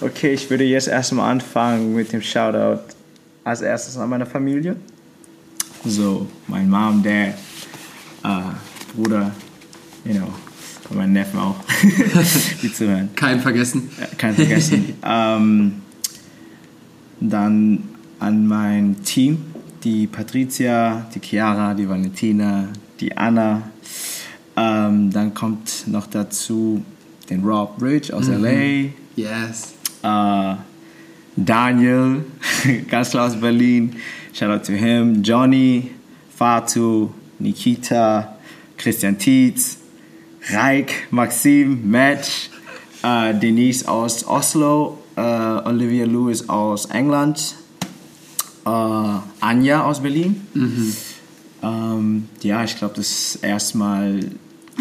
[0.00, 2.80] Okay, ich würde jetzt erstmal anfangen mit dem Shoutout
[3.44, 4.76] als erstes an meine Familie.
[5.84, 7.34] So, mein Mom, Dad,
[8.24, 9.30] äh, Bruder,
[10.04, 10.28] you know,
[10.88, 11.56] und mein Neffen auch,
[12.62, 13.10] die zuhören.
[13.14, 13.90] Kein vergessen.
[14.18, 14.94] Kein vergessen.
[15.04, 15.72] ähm,
[17.20, 17.88] dann
[18.18, 19.38] an mein Team,
[19.84, 22.68] die Patricia, die Chiara, die Valentina,
[23.00, 23.62] die Anna.
[24.56, 26.82] Ähm, dann kommt noch dazu
[27.30, 28.44] den Rob Bridge aus Mhm.
[28.44, 28.90] LA.
[29.16, 29.74] Yes.
[30.02, 30.54] Äh,
[31.36, 32.24] Daniel,
[32.90, 33.96] ganz klar aus Berlin.
[34.32, 35.22] Shout out to him.
[35.22, 35.90] Johnny,
[36.36, 38.36] Fatu, Nikita,
[38.76, 39.78] Christian Tietz,
[40.50, 42.50] Reik, Maxim, Match,
[43.02, 47.56] äh, Denise aus Oslo, äh, Olivia Lewis aus England,
[48.64, 50.46] Anja aus Berlin.
[51.62, 54.20] Ähm, ja, ich glaube, das ist erstmal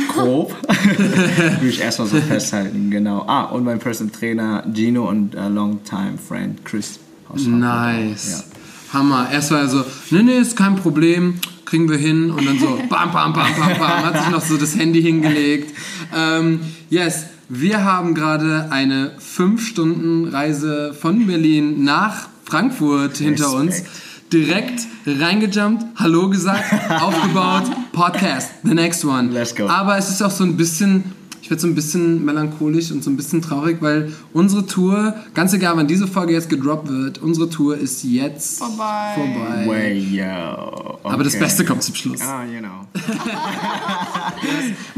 [0.10, 0.56] grob.
[0.98, 3.24] Würde ich erstmal so festhalten, genau.
[3.28, 7.00] Ah, und mein Personal Trainer Gino und äh, Longtime Friend Chris.
[7.36, 8.46] Nice.
[8.92, 9.30] Hammer.
[9.32, 11.36] Erst war er so, nee, nee, ist kein Problem,
[11.66, 12.32] kriegen wir hin.
[12.32, 15.76] Und dann so, bam, bam, bam, bam, bam, hat sich noch so das Handy hingelegt.
[16.16, 23.84] Ähm, yes, wir haben gerade eine 5-Stunden-Reise von Berlin nach Frankfurt hinter uns.
[24.32, 27.64] Direkt reingejumpt, Hallo gesagt, aufgebaut,
[27.94, 29.32] Podcast, the next one.
[29.32, 29.68] Let's go.
[29.68, 31.04] Aber es ist auch so ein bisschen,
[31.50, 35.52] ich werde so ein bisschen melancholisch und so ein bisschen traurig, weil unsere Tour, ganz
[35.52, 39.16] egal wann diese Folge jetzt gedroppt wird, unsere Tour ist jetzt Vorbei.
[39.16, 39.66] vorbei.
[39.68, 41.00] Way, yo.
[41.04, 41.44] Aber das Okay.
[41.46, 42.22] Beste kommt zum Schluss.
[42.22, 42.86] Ah, you know.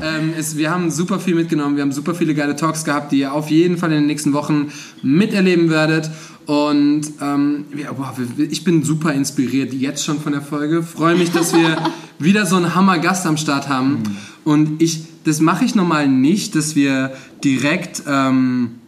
[0.02, 3.20] Ähm, es, wir haben super viel mitgenommen, wir haben super viele geile Talks gehabt, die
[3.20, 4.72] ihr auf jeden Fall in den nächsten Wochen
[5.04, 6.10] miterleben werdet.
[6.48, 7.90] Und ähm, ja,
[8.36, 10.84] wir- ich bin super inspiriert jetzt schon von der Folge.
[10.84, 11.78] Freue mich, dass wir
[12.20, 14.04] wieder so einen Hammer-Gast am Start haben.
[14.44, 18.80] Und ich, das mache ich normal nicht, dass wir direkt ähm,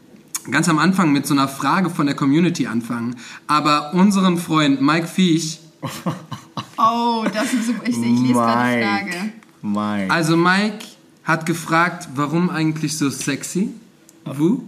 [0.49, 3.15] ganz am Anfang mit so einer Frage von der Community anfangen.
[3.47, 5.59] Aber unseren Freund Mike Viech,
[6.77, 7.83] Oh, das ist super.
[7.83, 8.85] Ich, ich lese gerade die Mike.
[8.85, 9.33] Frage.
[9.61, 10.13] Mike.
[10.13, 10.85] also Mike
[11.23, 13.69] hat gefragt, warum eigentlich so sexy?
[14.25, 14.63] Wo?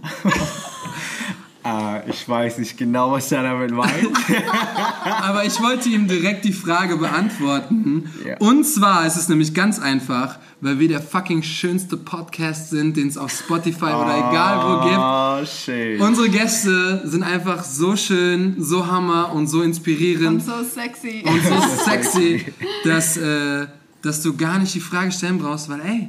[1.66, 4.08] Ah, ich weiß nicht genau, was er damit meint.
[5.04, 8.08] Aber ich wollte ihm direkt die Frage beantworten.
[8.24, 8.36] Ja.
[8.38, 13.08] Und zwar ist es nämlich ganz einfach, weil wir der fucking schönste Podcast sind, den
[13.08, 14.98] es auf Spotify oder egal wo gibt.
[14.98, 16.00] Oh, shit.
[16.00, 21.24] Unsere Gäste sind einfach so schön, so hammer und so Und inspirierend so sexy.
[21.26, 22.44] und so sexy,
[22.84, 23.66] dass, äh,
[24.02, 26.08] dass du gar nicht die Frage stellen brauchst, weil ey,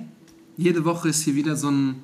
[0.56, 2.04] jede Woche ist hier wieder so ein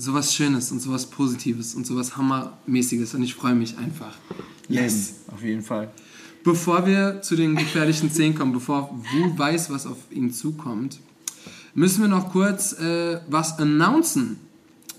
[0.00, 4.14] sowas Schönes und sowas Positives und sowas Hammermäßiges und ich freue mich einfach.
[4.68, 5.14] Yes.
[5.32, 5.90] Auf jeden Fall.
[6.42, 11.00] Bevor wir zu den gefährlichen Szenen kommen, bevor Wu weiß, was auf ihn zukommt,
[11.74, 14.38] müssen wir noch kurz äh, was announcen.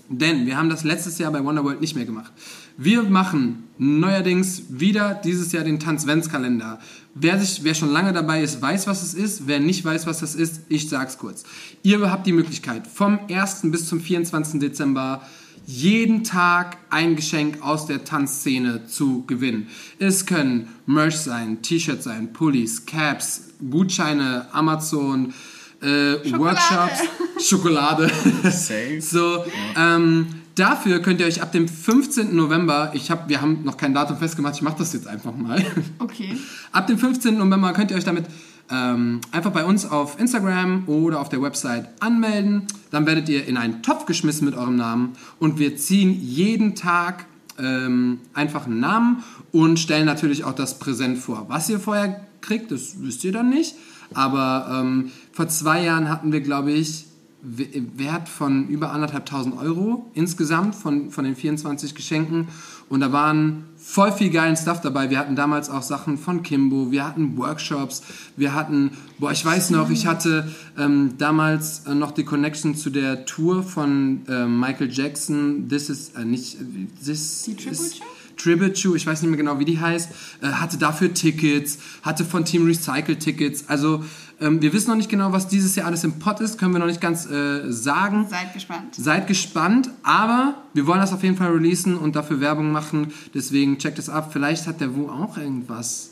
[0.08, 2.32] Denn wir haben das letztes Jahr bei Wonderworld nicht mehr gemacht.
[2.76, 6.78] Wir machen neuerdings wieder dieses Jahr den Tanzventskalender.
[7.14, 9.46] Wer, sich, wer schon lange dabei ist, weiß, was es ist.
[9.46, 11.44] Wer nicht weiß, was das ist, ich sag's kurz.
[11.82, 13.62] Ihr habt die Möglichkeit, vom 1.
[13.64, 14.60] bis zum 24.
[14.60, 15.22] Dezember
[15.66, 19.68] jeden Tag ein Geschenk aus der Tanzszene zu gewinnen.
[19.98, 25.32] Es können Merch sein, T-Shirts sein, Pullis, Caps, Gutscheine, Amazon,
[25.80, 27.02] äh, Workshops,
[27.40, 28.10] Schokolade.
[29.00, 29.44] So,
[29.76, 32.34] ähm, dafür könnt ihr euch ab dem 15.
[32.34, 35.64] November, ich hab, wir haben noch kein Datum festgemacht, ich mache das jetzt einfach mal.
[35.98, 36.36] Okay.
[36.72, 37.38] Ab dem 15.
[37.38, 38.26] November könnt ihr euch damit
[38.70, 42.66] ähm, einfach bei uns auf Instagram oder auf der Website anmelden.
[42.90, 47.26] Dann werdet ihr in einen Topf geschmissen mit eurem Namen und wir ziehen jeden Tag
[47.58, 51.46] ähm, einfach einen Namen und stellen natürlich auch das Präsent vor.
[51.48, 53.74] Was ihr vorher kriegt, das wisst ihr dann nicht.
[54.14, 57.06] Aber ähm, vor zwei Jahren hatten wir, glaube ich,
[57.42, 62.46] Wert von über anderthalbtausend Euro insgesamt von, von den 24 Geschenken.
[62.88, 65.10] Und da waren voll viel geilen Stuff dabei.
[65.10, 68.02] Wir hatten damals auch Sachen von Kimbo, wir hatten Workshops,
[68.36, 72.90] wir hatten, boah, ich weiß noch, ich hatte ähm, damals äh, noch die Connection zu
[72.90, 75.68] der Tour von ähm, Michael Jackson.
[75.68, 78.00] This is, äh, nicht, äh, this Die Tribute is-?
[78.36, 80.10] Tribute Show, ich weiß nicht mehr genau, wie die heißt,
[80.42, 83.64] äh, hatte dafür Tickets, hatte von Team Recycle Tickets.
[83.68, 84.04] Also
[84.42, 86.80] ähm, wir wissen noch nicht genau, was dieses Jahr alles im Pot ist, können wir
[86.80, 88.26] noch nicht ganz äh, sagen.
[88.28, 88.94] Seid gespannt.
[88.94, 93.12] Seid gespannt, aber wir wollen das auf jeden Fall releasen und dafür Werbung machen.
[93.34, 94.30] Deswegen checkt es ab.
[94.32, 96.10] Vielleicht hat der Wu auch irgendwas,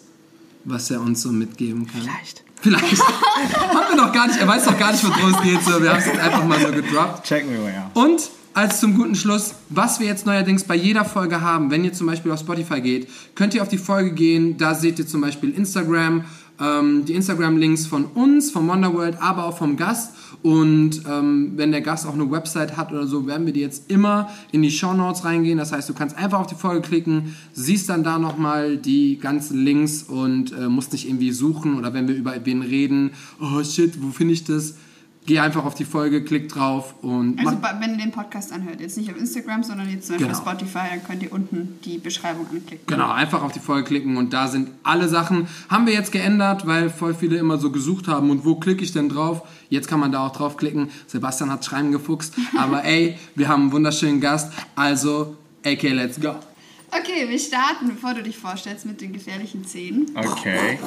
[0.64, 2.02] was er uns so mitgeben kann.
[2.02, 2.44] Vielleicht.
[2.62, 3.02] Vielleicht.
[3.54, 5.62] Haben wir noch gar nicht, er weiß doch gar nicht, worum es geht.
[5.62, 7.26] So, wir haben es jetzt einfach mal so gedroppt.
[7.26, 7.90] Checken wir mal, ja.
[7.94, 11.92] Und als zum guten Schluss, was wir jetzt neuerdings bei jeder Folge haben, wenn ihr
[11.92, 15.20] zum Beispiel auf Spotify geht, könnt ihr auf die Folge gehen, da seht ihr zum
[15.20, 16.24] Beispiel Instagram,
[16.60, 20.12] ähm, die Instagram-Links von uns, vom Wonderworld, aber auch vom Gast.
[20.42, 23.90] Und ähm, wenn der Gast auch eine Website hat oder so, werden wir die jetzt
[23.90, 25.58] immer in die Show Notes reingehen.
[25.58, 29.62] Das heißt, du kannst einfach auf die Folge klicken, siehst dann da nochmal die ganzen
[29.62, 33.10] Links und äh, musst nicht irgendwie suchen oder wenn wir über wen reden,
[33.40, 34.74] oh shit, wo finde ich das?
[35.26, 38.96] Geh einfach auf die Folge, klick drauf und Also wenn ihr den Podcast anhört, jetzt
[38.96, 40.38] nicht auf Instagram, sondern jetzt zum Beispiel Genau.
[40.38, 42.86] auf Spotify, dann könnt ihr unten die Beschreibung anklicken.
[42.86, 45.46] Genau, einfach auf die Folge klicken und da sind alle Sachen.
[45.68, 48.92] Haben wir jetzt geändert, weil voll viele immer so gesucht haben und wo klicke ich
[48.92, 49.42] denn drauf?
[49.68, 50.88] Jetzt kann man da auch draufklicken.
[51.06, 56.34] Sebastian hat Schreiben gefuchst, aber ey, wir haben einen wunderschönen Gast, also AK, let's go.
[56.92, 60.10] Okay, wir starten, bevor du dich vorstellst, mit den gefährlichen Szenen.
[60.14, 60.78] Okay.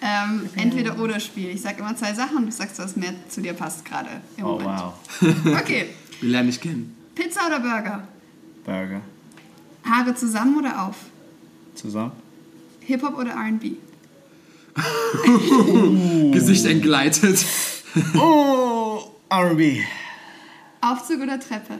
[0.00, 1.50] Ähm, entweder oder Spiel.
[1.50, 4.08] Ich sag immer zwei Sachen und du sagst, was mehr zu dir passt gerade
[4.38, 4.68] im Oh Moment.
[4.68, 4.94] wow.
[5.60, 5.86] Okay,
[6.20, 6.96] Wir lernen dich kennen.
[7.14, 8.08] Pizza oder Burger?
[8.64, 9.02] Burger.
[9.84, 10.96] Haare zusammen oder auf?
[11.74, 12.12] Zusammen?
[12.80, 13.72] Hip-Hop oder R&B?
[16.32, 17.44] Gesicht entgleitet.
[18.16, 19.82] Oh, R&B.
[20.80, 21.78] Aufzug oder Treppe?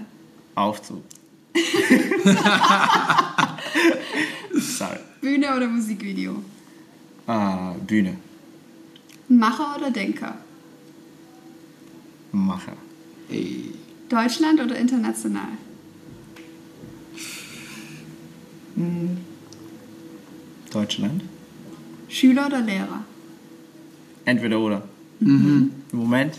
[0.55, 1.03] Aufzug.
[4.55, 4.99] Sorry.
[5.21, 6.43] Bühne oder Musikvideo?
[7.27, 8.17] Ah, Bühne.
[9.29, 10.35] Macher oder Denker?
[12.33, 12.77] Macher.
[13.31, 13.73] Ey.
[14.09, 15.49] Deutschland oder international?
[20.73, 21.23] Deutschland.
[22.09, 23.05] Schüler oder Lehrer?
[24.25, 24.83] Entweder oder.
[25.21, 26.39] Im Moment.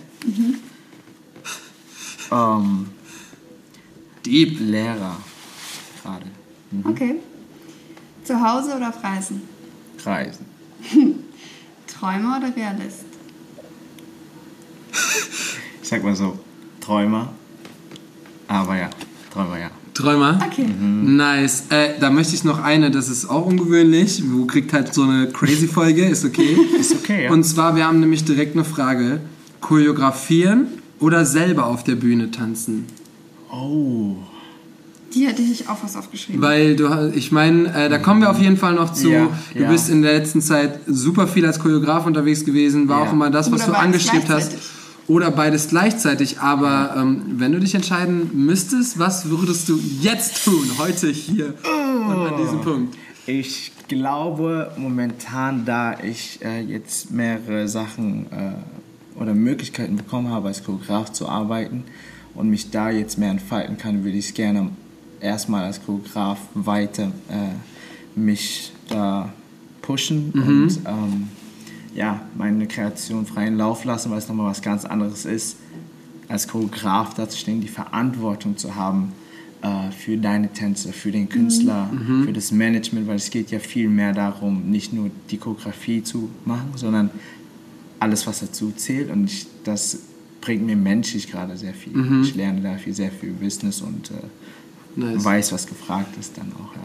[2.32, 2.88] Ähm,
[4.26, 4.60] Deep.
[4.60, 5.18] Lehrer.
[6.02, 6.26] Gerade.
[6.84, 7.16] Okay.
[8.24, 9.42] Zu Hause oder auf Reisen?
[10.06, 10.46] Reisen.
[11.88, 13.06] Träumer oder Realist?
[15.82, 16.38] Ich sag mal so,
[16.80, 17.34] Träumer.
[18.48, 18.90] Aber ja,
[19.32, 19.72] Träumer, ja.
[19.94, 20.40] Träumer?
[20.46, 20.66] Okay.
[20.66, 21.66] Nice.
[21.70, 24.24] Äh, da möchte ich noch eine, das ist auch ungewöhnlich.
[24.26, 26.58] Wo kriegt halt so eine crazy Folge, ist okay.
[26.80, 27.32] Ist okay, ja.
[27.32, 29.22] Und zwar, wir haben nämlich direkt eine Frage.
[29.60, 30.68] Choreografieren
[31.00, 32.86] oder selber auf der Bühne tanzen?
[33.52, 34.16] Oh.
[35.14, 36.42] Die hatte ich auch was aufgeschrieben.
[36.42, 39.10] Weil du, ich meine, äh, da kommen wir auf jeden Fall noch zu.
[39.10, 39.70] Ja, du ja.
[39.72, 43.10] bist in der letzten Zeit super viel als Choreograf unterwegs gewesen, war Ja.
[43.10, 44.54] auch immer das, was Oder du angestrebt hast.
[45.08, 46.40] Oder beides gleichzeitig.
[46.40, 50.64] Aber ähm, wenn du dich entscheiden müsstest, was würdest du jetzt tun?
[50.78, 51.54] Heute hier
[52.08, 52.96] und an diesem Punkt.
[53.26, 60.64] Ich glaube momentan, da ich äh, jetzt mehrere Sachen äh, oder Möglichkeiten bekommen habe, als
[60.64, 61.84] Choreograf zu arbeiten
[62.34, 64.70] und mich da jetzt mehr entfalten kann, würde ich gerne
[65.22, 69.32] erstmal als Choreograf weiter äh, mich da
[69.82, 71.30] pushen und ähm,
[71.96, 75.58] ja, meine Kreation freien Lauf lassen, weil es nochmal was ganz anderes ist,
[76.28, 79.12] als Choreograf da zu stehen, die Verantwortung zu haben
[79.62, 81.90] äh, für deine Tänze, für den Künstler,
[82.26, 86.30] für das Management, weil es geht ja viel mehr darum, nicht nur die Choreografie zu
[86.46, 87.10] machen, sondern
[88.00, 89.12] alles, was dazu zählt.
[89.12, 90.00] Und ich, das
[90.40, 91.94] bringt mir menschlich gerade sehr viel.
[92.24, 94.16] Ich lerne da viel, sehr viel Business und äh,
[94.96, 95.24] Nice.
[95.24, 96.76] weiß, was gefragt ist dann auch.
[96.76, 96.82] Ja.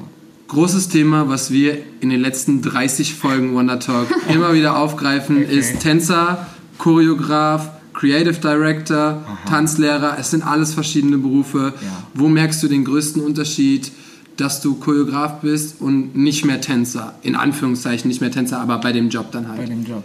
[0.49, 5.59] Großes Thema, was wir in den letzten 30 Folgen Wonder Talk immer wieder aufgreifen, Okay.
[5.59, 6.47] ist Tänzer,
[6.79, 10.17] Choreograf, Creative Director, Tanzlehrer.
[10.21, 11.73] Es sind alles verschiedene Berufe.
[11.81, 12.03] Ja.
[12.15, 13.91] Wo merkst du den größten Unterschied,
[14.37, 17.15] dass du Choreograf bist und nicht mehr Tänzer?
[17.23, 19.69] In Anführungszeichen nicht mehr Tänzer, aber bei dem Job dann bei halt.
[19.71, 20.05] dem Job.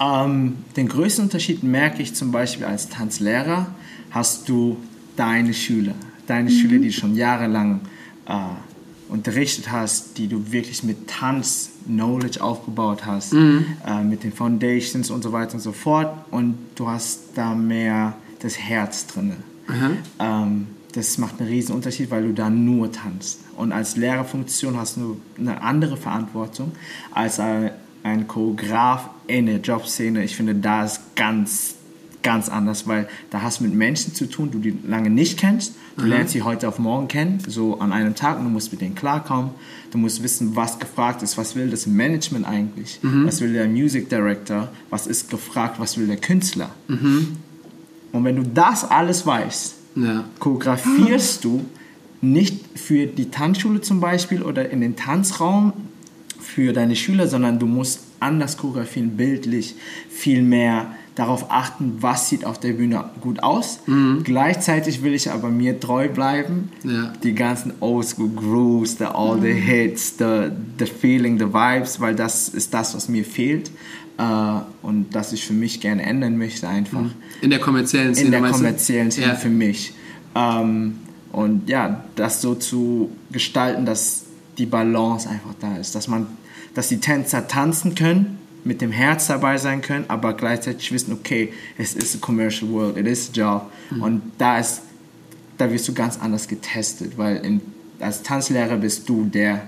[0.00, 3.66] Ähm, den größten Unterschied merke ich zum Beispiel als Tanzlehrer,
[4.10, 4.76] hast du
[5.16, 5.94] deine Schüler,
[6.26, 7.80] deine Schüler, die du schon jahrelang
[8.26, 8.32] äh,
[9.08, 13.32] unterrichtet hast, die du wirklich mit Tanz Knowledge aufgebaut hast,
[13.86, 18.14] äh, mit den Foundations und so weiter und so fort und du hast da mehr
[18.40, 19.36] das Herz drin.
[20.18, 23.40] Ähm, das macht einen riesen Unterschied, weil du da nur tanzt.
[23.56, 26.72] Und als Lehrerfunktion hast du eine andere Verantwortung
[27.12, 27.70] als ein,
[28.02, 30.22] ein Choreograf in der Jobszene.
[30.24, 31.76] Ich finde, da ist ganz,
[32.22, 35.74] ganz anders, weil da hast du mit Menschen zu tun, du die lange nicht kennst.
[35.96, 38.80] Du lernst sie heute auf morgen kennen, so an einem Tag und du musst mit
[38.80, 39.50] denen klarkommen.
[39.90, 44.08] Du musst wissen, was gefragt ist, was will das Management eigentlich, was will der Music
[44.08, 46.70] Director, was ist gefragt, was will der Künstler.
[48.12, 50.24] Und wenn du das alles weißt, Ja.
[50.38, 51.64] choreografierst du
[52.22, 55.72] nicht für die Tanzschule zum Beispiel oder in den Tanzraum
[56.40, 59.74] für deine Schüler, sondern du musst anders choreografieren, bildlich,
[60.08, 63.80] viel mehr darauf achten, was sieht auf der Bühne gut aus.
[64.24, 67.12] Gleichzeitig will ich aber mir treu bleiben, Ja.
[67.22, 72.48] die ganzen Oldschool Grooves, the, all the Hits, the, the Feeling, the Vibes, weil das
[72.48, 73.70] ist das, was mir fehlt
[74.18, 74.22] äh,
[74.82, 77.04] und das ich für mich gerne ändern möchte einfach
[77.40, 78.26] In der kommerziellen Szene.
[78.36, 79.34] in der kommerziellen Szene Ja.
[79.34, 79.92] für mich.
[80.34, 80.98] Ähm,
[81.32, 84.24] und ja, das so zu gestalten, dass
[84.58, 86.26] die Balance einfach da ist, dass man,
[86.74, 91.52] dass die Tänzer tanzen können, mit dem Herz dabei sein können, aber gleichzeitig wissen, okay,
[91.78, 93.72] es ist a commercial world, it is a job.
[93.90, 94.02] Mhm.
[94.02, 94.82] Und da ist,
[95.58, 97.60] da wirst du ganz anders getestet, weil in,
[98.00, 99.62] als Tanzlehrer bist du der,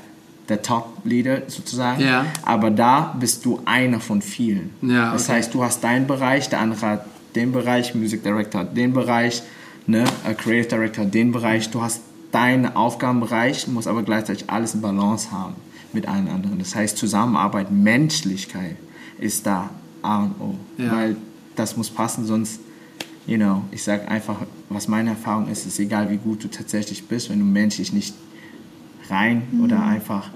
[0.49, 2.27] der Top-Leader sozusagen, Ja.
[2.43, 4.71] aber da bist du einer von vielen.
[4.83, 5.33] Ja, das okay.
[5.39, 9.43] heißt, du hast deinen Bereich, der andere hat den Bereich, Music Director hat den Bereich,
[9.87, 10.05] ne,
[10.39, 15.31] Creative Director hat den Bereich, du hast deinen Aufgabenbereich, musst aber gleichzeitig alles in Balance
[15.33, 15.55] haben
[15.95, 16.59] mit allen anderen.
[16.59, 18.77] Das heißt, Zusammenarbeit, Menschlichkeit
[19.19, 19.71] ist da
[20.03, 20.55] A und O.
[20.79, 20.93] Ja.
[20.93, 21.17] Weil
[21.57, 22.61] das muss passen, sonst,
[23.27, 27.07] you know, ich sage einfach, was meine Erfahrung ist, ist egal, wie gut du tatsächlich
[27.07, 28.15] bist, wenn du menschlich nicht
[29.09, 30.31] rein oder einfach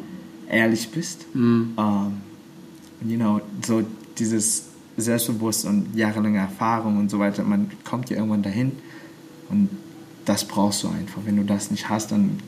[0.48, 1.26] ehrlich bist.
[1.34, 1.74] Ähm,
[3.04, 3.82] you know, so
[4.18, 8.72] dieses Selbstbewusstsein und jahrelange Erfahrung und so weiter, man kommt ja irgendwann dahin
[9.48, 9.68] und
[10.24, 11.22] das brauchst du einfach.
[11.24, 12.38] Wenn du das nicht hast, dann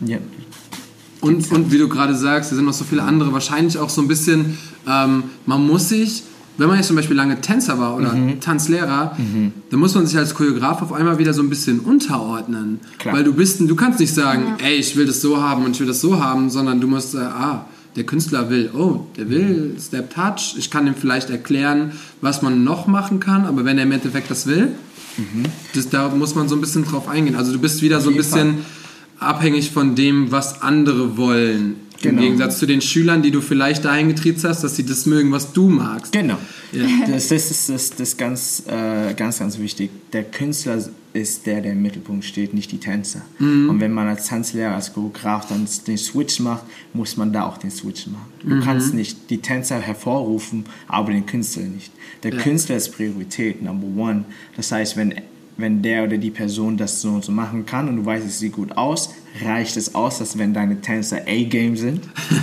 [0.00, 0.18] ja,
[1.22, 4.02] Und, und wie du gerade sagst, da sind noch so viele andere, wahrscheinlich auch so
[4.02, 6.24] ein bisschen, ähm, man muss sich,
[6.58, 8.40] wenn man jetzt zum Beispiel lange Tänzer war oder Mhm.
[8.40, 9.16] Tanzlehrer,
[9.70, 12.80] dann muss man sich als Choreograf auf einmal wieder so ein bisschen unterordnen.
[12.98, 13.14] Klar.
[13.14, 15.80] Weil du bist, du kannst nicht sagen, ey, ich will das so haben und ich
[15.80, 19.76] will das so haben, sondern du musst, äh, ah, der Künstler will, oh, der will
[19.80, 23.84] Step Touch, ich kann ihm vielleicht erklären, was man noch machen kann, aber wenn er
[23.84, 24.68] im Endeffekt das will,
[25.74, 27.36] das, da muss man so ein bisschen drauf eingehen.
[27.36, 28.58] Also du bist wieder so ein bisschen
[29.22, 31.76] abhängig von dem, was andere wollen.
[32.04, 32.22] Im Genau.
[32.22, 35.52] Gegensatz zu den Schülern, die du vielleicht dahin getriezt hast, dass sie das mögen, was
[35.52, 36.12] du magst.
[36.12, 36.36] Genau.
[36.72, 36.84] Ja.
[37.06, 39.90] Das, das ist das, das ganz, äh, ganz, ganz wichtig.
[40.12, 43.20] Der Künstler ist der, der im Mittelpunkt steht, nicht die Tänzer.
[43.38, 46.64] Und wenn man als Tanzlehrer, als Choreograf dann den Switch macht,
[46.94, 48.32] muss man da auch den Switch machen.
[48.42, 51.92] Du kannst nicht die Tänzer hervorrufen, aber den Künstler nicht.
[52.22, 54.24] Der Künstler ist Priorität, number one.
[54.56, 55.14] Das heißt, wenn,
[55.56, 58.38] wenn der oder die Person das so und so machen kann und du weißt, es
[58.38, 62.00] sieht gut aus, reicht es aus, dass wenn deine Tänzer A-Game sind,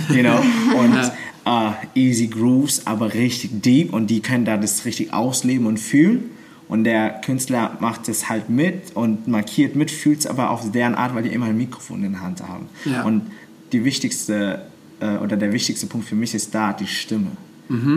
[0.08, 0.38] you know,
[0.78, 1.12] und
[1.44, 6.30] äh, easy grooves, aber richtig deep und die können da das richtig ausleben und fühlen.
[6.68, 10.94] Und der Künstler macht es halt mit und markiert mit, fühlt es aber auf deren
[10.94, 12.66] Art, weil die immer ein Mikrofon in der Hand haben.
[12.84, 13.02] Ja.
[13.02, 13.22] Und
[13.72, 14.66] die wichtigste
[15.00, 17.32] äh, oder der wichtigste Punkt für mich ist da die Stimme.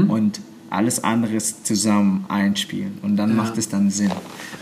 [0.08, 0.40] Und
[0.74, 2.98] alles andere ist zusammen einspielen.
[3.02, 4.12] Und dann macht es dann Sinn.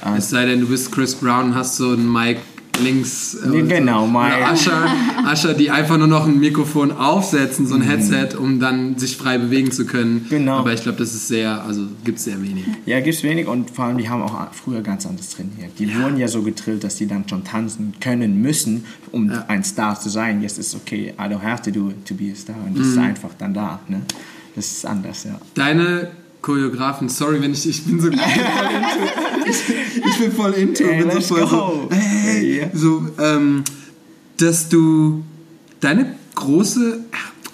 [0.06, 2.38] Äh, Es sei denn, du bist Chris Brown hast so einen Mic
[2.84, 3.36] links.
[3.36, 4.08] äh, Nee, genau.
[4.08, 4.36] Mike.
[4.54, 4.88] Usher,
[5.32, 9.38] Usher, die einfach nur noch ein Mikrofon aufsetzen, so ein Headset, um dann sich frei
[9.38, 10.24] bewegen zu können.
[10.26, 10.30] Mhm.
[10.30, 10.58] Genau.
[10.60, 12.66] Aber ich glaube, das ist sehr, also gibt es sehr wenig.
[12.86, 15.72] Ja, gibt es wenig und vor allem, die haben auch früher ganz anders trainiert.
[15.80, 19.46] Die wurden ja so getrillt, dass die dann schon tanzen können müssen, um Ja.
[19.48, 20.42] ein Star zu sein.
[20.42, 22.56] Jetzt ist okay, I don't have to do it to be a star.
[22.66, 23.04] Und das ist Mhm.
[23.04, 23.80] einfach dann da.
[23.88, 24.02] Ne?
[24.56, 25.40] Das ist anders, ja.
[25.54, 28.54] Deine Choreografen, sorry, wenn ich, ich bin so, ich bin voll
[29.46, 31.90] into, ich, bin voll into, Ey, bin so voll so, go.
[31.92, 32.66] hey, Ja.
[32.74, 33.64] so, ähm,
[34.38, 35.24] dass du
[35.80, 37.00] deine große,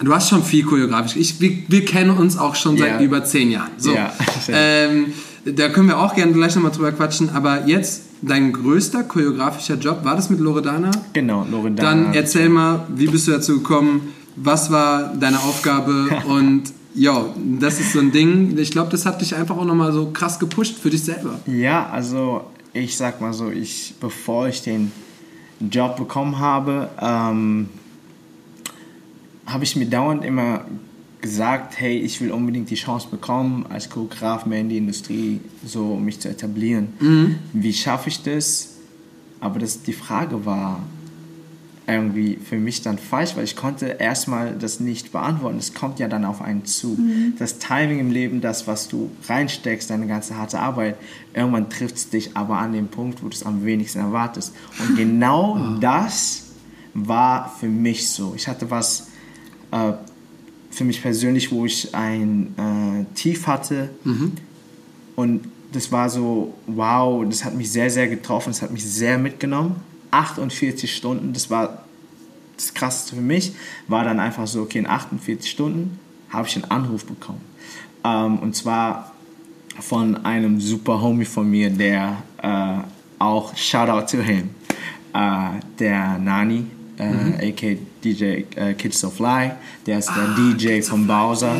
[0.02, 3.00] du hast schon viel choreografisch, ich, wir, wir kennen uns auch schon seit Ja.
[3.00, 4.12] über zehn Jahren, so, Ja.
[4.48, 5.12] ähm,
[5.44, 10.00] da können wir auch gerne gleich nochmal drüber quatschen, aber jetzt, dein größter choreografischer Job,
[10.04, 10.90] war das mit Loredana?
[11.12, 11.88] Genau, Loredana.
[11.90, 14.12] Dann erzähl mal, wie bist du dazu gekommen?
[14.36, 16.08] Was war deine Aufgabe?
[16.28, 16.64] Und
[16.98, 17.26] ja,
[17.60, 18.58] das ist so ein Ding.
[18.58, 21.38] Ich glaube, das hat dich einfach auch nochmal so krass gepusht für dich selber.
[21.46, 24.90] Ja, also ich sag mal so, ich, bevor ich den
[25.60, 27.68] Job bekommen habe, ähm,
[29.46, 30.64] habe ich mir dauernd immer
[31.20, 35.96] gesagt, hey, ich will unbedingt die Chance bekommen, als Choreograf mehr in die Industrie so
[35.96, 36.88] mich zu etablieren.
[37.52, 38.76] Wie schaffe ich das?
[39.40, 40.82] Aber das, die Frage war
[41.88, 45.58] irgendwie für mich dann falsch, weil ich konnte erstmal das nicht beantworten.
[45.58, 46.98] Es kommt ja dann auf einen zu.
[47.38, 50.96] Das Timing im Leben, das, was du reinsteckst, deine ganze harte Arbeit,
[51.34, 54.54] irgendwann trifft es dich aber an dem Punkt, wo du es am wenigsten erwartest.
[54.78, 56.44] Und genau das
[56.94, 58.34] war für mich so.
[58.36, 59.08] Ich hatte was
[59.70, 59.92] äh,
[60.70, 63.90] für mich persönlich, wo ich ein äh, Tief hatte
[65.16, 69.18] und das war so, wow, das hat mich sehr, sehr getroffen, das hat mich sehr
[69.18, 69.76] mitgenommen.
[70.10, 71.84] 48 Stunden, das war
[72.56, 73.52] das Krasseste für mich,
[73.86, 75.98] war dann einfach so, okay, in 48 Stunden
[76.30, 77.40] habe ich einen Anruf bekommen.
[78.04, 79.12] Ähm, und zwar
[79.80, 82.78] von einem super Homie von mir, der äh,
[83.18, 84.50] auch, Shoutout to him,
[85.14, 86.66] äh, der Nani,
[86.98, 89.52] äh, aka DJ äh, Kids So Fly,
[89.86, 91.56] der ist der DJ von Bowser,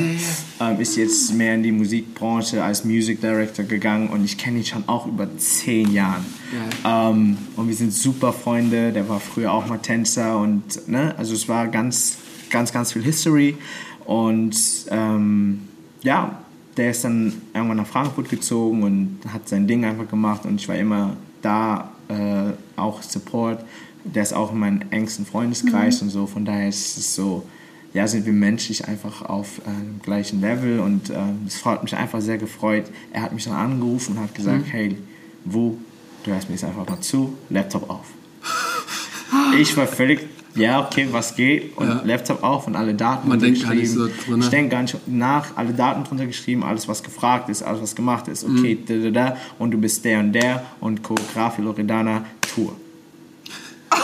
[0.60, 4.64] ähm, ist jetzt mehr in die Musikbranche als Music Director gegangen und ich kenne ihn
[4.64, 6.24] schon auch über zehn Jahren.
[6.84, 11.34] Ähm, und wir sind super Freunde, der war früher auch mal Tänzer und ne, also
[11.34, 12.18] es war ganz,
[12.50, 13.56] ganz, ganz viel History.
[14.04, 14.56] Und
[14.90, 15.60] ähm,
[16.02, 16.38] ja,
[16.76, 20.68] der ist dann irgendwann nach Frankfurt gezogen und hat sein Ding einfach gemacht und ich
[20.68, 23.64] war immer da, äh, auch Support.
[24.04, 27.44] Der ist auch in meinem engsten Freundeskreis und so, von daher ist es so,
[27.94, 29.70] ja, sind wir menschlich einfach auf äh,
[30.04, 32.84] gleichen Level und ähm, es hat mich einfach sehr gefreut.
[33.12, 34.70] Er hat mich dann angerufen und hat gesagt, Mhm.
[34.70, 34.96] hey,
[35.44, 35.76] wo,
[36.24, 38.06] du hörst mir jetzt einfach mal zu, Laptop auf.
[39.60, 40.20] Ich war völlig,
[40.54, 41.76] ja, okay, was geht?
[41.76, 42.02] Und Ja.
[42.04, 44.38] Laptop auf und alle Daten Man denkt gar nicht so drüber.
[44.42, 47.94] Ich denke gar nicht nach, alle Daten drunter geschrieben, alles was gefragt ist, alles was
[47.94, 48.44] gemacht ist.
[48.44, 48.86] Okay, Mhm.
[48.86, 52.74] da, da, da, und du bist der und der und Choreografie Loredana Tour.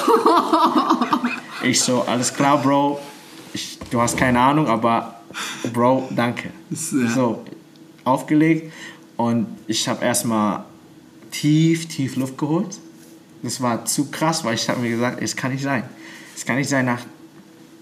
[1.62, 3.00] ich so, alles klar, Bro.
[3.52, 5.20] Ich, du hast keine Ahnung, aber
[5.72, 6.50] Bro, danke.
[6.70, 6.76] Ja.
[7.08, 7.44] So,
[8.04, 8.72] aufgelegt
[9.16, 10.64] und ich habe erstmal
[11.30, 12.78] tief, tief Luft geholt.
[13.42, 15.84] Das war zu krass, weil ich habe mir gesagt, es kann nicht sein.
[16.34, 17.02] Es kann nicht sein, nach,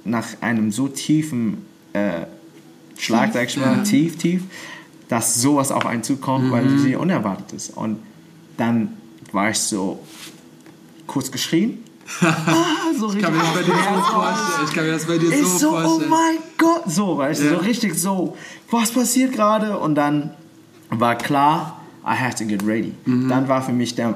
[0.05, 2.27] nach einem so tiefen äh,
[2.99, 4.43] Schlag, sag ich mal, tief, tief,
[5.09, 7.77] dass sowas auf einen zukommt, weil es unerwartet ist.
[7.77, 7.99] Und
[8.57, 8.97] dann
[9.33, 10.01] war ich so
[11.07, 11.83] kurz geschrien.
[12.21, 12.67] Ah,
[12.99, 14.67] so Ich kann mir das bei dir so vorstellen.
[14.69, 16.11] Ich kann mir das bei dir so, so, oh vorstellen.
[16.11, 17.51] mein Gott, so, weißt du, Ja.
[17.53, 18.37] so richtig so,
[18.71, 19.79] was passiert gerade?
[19.79, 20.31] Und dann
[20.91, 22.93] war klar, I have to get ready.
[23.05, 23.29] Mhm.
[23.29, 24.15] Dann war für mich der,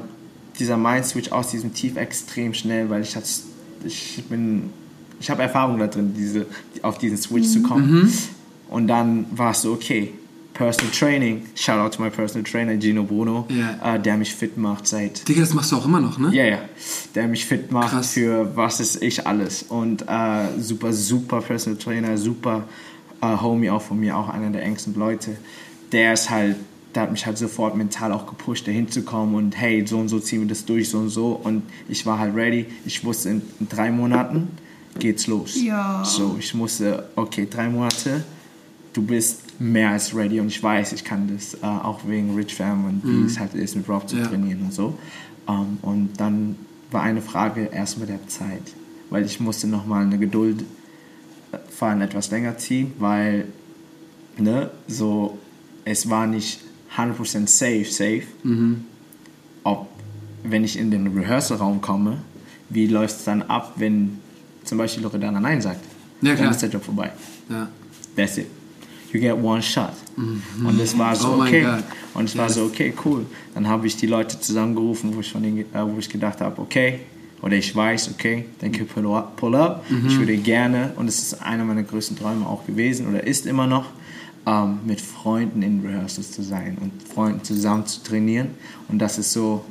[0.58, 3.28] dieser Mind-Switch aus diesem Tief extrem schnell, weil ich, hatte,
[3.84, 4.70] ich bin,
[5.20, 6.46] ich habe Erfahrung da drin, diese,
[6.82, 8.02] auf diesen Switch zu kommen.
[8.02, 8.12] Mhm.
[8.68, 10.12] Und dann war es so, okay,
[10.56, 13.94] Personal Training, shout out to my personal trainer Gino Bruno, Ja.
[13.96, 16.30] äh, der mich fit macht seit Digga, das machst du auch immer noch, ne?
[16.34, 16.58] ja, ja.
[17.14, 18.12] Der mich fit macht Krass.
[18.12, 19.64] für was ist ich alles.
[19.64, 22.64] Und äh, super, super Personal Trainer, super
[23.20, 25.36] äh, Homie auch von mir, auch einer der engsten Leute.
[25.92, 26.56] Der ist halt,
[26.94, 30.18] der hat mich halt sofort mental auch gepusht, da hinzukommen und hey, so und so
[30.20, 31.32] ziehen wir das durch, so und so.
[31.32, 32.64] Und ich war halt ready.
[32.86, 34.48] Ich wusste, in, in drei Monaten
[34.98, 35.60] geht's los.
[35.62, 36.02] Ja.
[36.02, 38.24] So, ich musste, okay, drei Monate,
[38.94, 42.54] du bist mehr als ready und ich weiß, ich kann das, äh, auch wegen Rich
[42.54, 44.26] Fam und wie es halt ist, mit Rob zu Ja.
[44.26, 44.98] trainieren und so.
[45.48, 46.56] Ähm, und dann
[46.90, 48.62] war eine Frage erst mit der Zeit,
[49.10, 50.62] weil ich musste nochmal eine Geduld
[51.52, 53.46] äh, fahren etwas länger ziehen, weil
[54.38, 55.38] ne, so,
[55.84, 56.60] es war nicht
[56.96, 58.22] 100% safe, safe,
[59.64, 59.88] ob,
[60.44, 62.18] wenn ich in den Rehearsal-Raum komme,
[62.68, 64.18] wie läuft es dann ab, wenn
[64.64, 65.84] zum Beispiel Loredana Nein sagt.
[66.22, 66.34] Ja.
[66.34, 67.10] Dann ist der Job vorbei.
[67.48, 67.68] Ja.
[68.16, 68.46] That's it.
[69.12, 69.92] You get one shot.
[70.16, 71.66] Und das war so Oh okay.
[72.14, 73.26] Und es war so okay, cool.
[73.54, 76.60] Dann habe ich die Leute zusammengerufen, wo ich, von denen, äh, wo ich gedacht habe,
[76.60, 77.00] okay,
[77.42, 79.36] oder ich weiß, okay, you pull up.
[79.36, 79.84] Pull up.
[80.08, 83.66] Ich würde gerne, und es ist einer meiner größten Träume auch gewesen oder ist immer
[83.66, 83.84] noch,
[84.46, 88.48] ähm, mit Freunden in Rehearsals zu sein und Freunden zusammen zu trainieren.
[88.88, 89.64] Und das ist so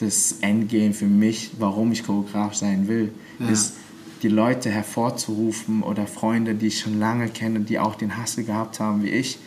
[0.00, 3.48] das Endgame für mich, warum ich Choreograf sein will, Ja.
[3.48, 3.74] ist
[4.22, 8.78] die Leute hervorzurufen oder Freunde, die ich schon lange kenne, die auch den Hassel gehabt
[8.80, 9.38] haben wie ich,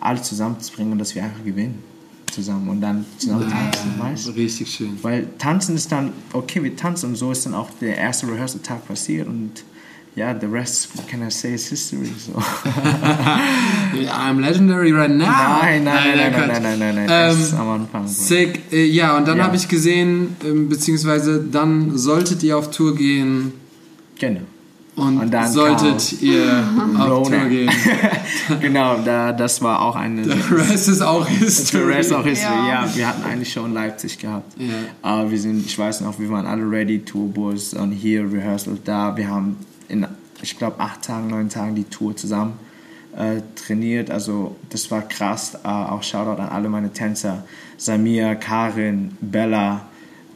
[0.00, 1.78] alle zusammenzubringen und dass wir einfach gewinnen
[2.32, 4.30] zusammen und dann zusammen tanzen, weißt du?
[4.30, 4.98] Richtig schön.
[5.02, 8.88] Weil tanzen ist dann, okay, wir tanzen und so ist dann auch der erste Rehearsal-Tag
[8.88, 9.50] passiert und
[10.14, 12.10] ja, the rest, can I say, is history.
[12.18, 12.32] So.
[14.10, 15.24] I'm legendary right now.
[15.26, 16.48] Nein, nein, nein, nein, Quatsch.
[16.48, 18.02] nein, nein, nein, nein, Ähm, das ist am Anfang.
[18.04, 18.08] Bro.
[18.10, 18.60] Sick.
[18.72, 19.44] Äh, ja, und dann Ja.
[19.44, 23.52] habe ich gesehen, ähm, beziehungsweise dann solltet ihr auf Tour gehen
[24.22, 24.40] Genau.
[24.94, 26.44] und, Und dann solltet ihr
[26.98, 27.40] auf Rona.
[27.40, 27.70] Tour gehen.
[28.60, 30.22] genau, da, das war auch eine.
[30.24, 31.92] The rest is auch The history.
[31.92, 32.84] rest of history, Ja.
[32.86, 32.94] ja.
[32.94, 34.52] Wir hatten eine Show in Leipzig gehabt.
[34.60, 34.68] Ja.
[35.02, 39.16] Aber wir sind, ich weiß noch, wir waren alle ready, Tourbus und hier Rehearsal da.
[39.16, 39.56] Wir haben
[39.88, 40.06] in,
[40.40, 42.52] ich glaube, acht Tagen, neun Tagen die Tour zusammen
[43.16, 44.10] äh, trainiert.
[44.10, 45.54] Also das war krass.
[45.64, 47.44] Äh, auch Shoutout an alle meine Tänzer.
[47.76, 49.80] Samir, Karin, Bella,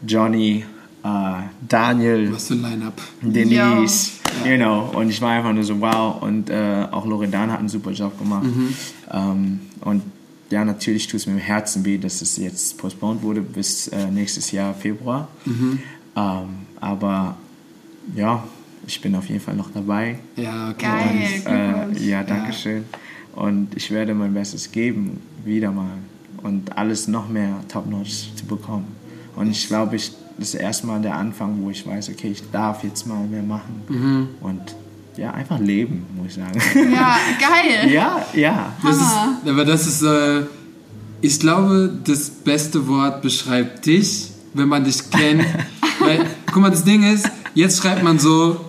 [0.05, 0.65] Johnny,
[1.07, 2.33] äh, Daniel.
[2.33, 3.01] Was für ein Line-Up.
[3.23, 4.13] Denise,
[4.45, 7.69] you know, und ich war einfach nur so wow und äh, auch Loredana hat einen
[7.69, 8.47] super Job gemacht
[9.13, 10.03] ähm, und
[10.51, 14.07] ja, natürlich tut es mir im Herzen weh, dass es jetzt postponed wurde bis äh,
[14.11, 16.49] nächstes Jahr Februar, ähm,
[16.81, 17.37] aber
[18.15, 18.45] ja,
[18.87, 20.87] ich bin auf jeden Fall noch dabei Ja, okay.
[20.87, 22.01] Geil, Glückwunsch.
[22.03, 22.85] äh, ja, danke schön.
[23.35, 25.99] Und ich werde mein Bestes geben, wieder mal.
[26.43, 28.87] Und alles noch mehr top-notch zu bekommen.
[29.35, 32.85] Und ich glaube, ich, das ist erstmal der Anfang, wo ich weiß, okay, ich darf
[32.85, 34.29] jetzt mal mehr machen.
[34.41, 34.77] Und
[35.17, 36.93] ja, einfach leben, muss ich sagen.
[36.93, 37.91] Ja, geil.
[37.91, 38.73] ja, ja.
[38.83, 40.43] Das ist, aber das ist, äh,
[41.23, 45.45] ich glaube, das beste Wort beschreibt dich, wenn man dich kennt.
[45.99, 48.61] Weil, guck mal, das Ding ist, jetzt schreibt man so,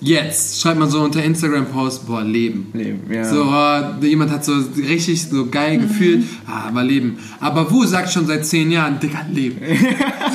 [0.00, 2.68] jetzt schreibt man so unter Instagram-Post, boah, Leben.
[2.74, 3.24] Leben, ja.
[3.24, 7.18] So, oh, jemand hat so richtig so geil gefühlt, ah, aber Leben.
[7.40, 9.58] Aber Wu sagt schon seit zehn Jahren, Digga, Leben.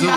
[0.02, 0.08] So,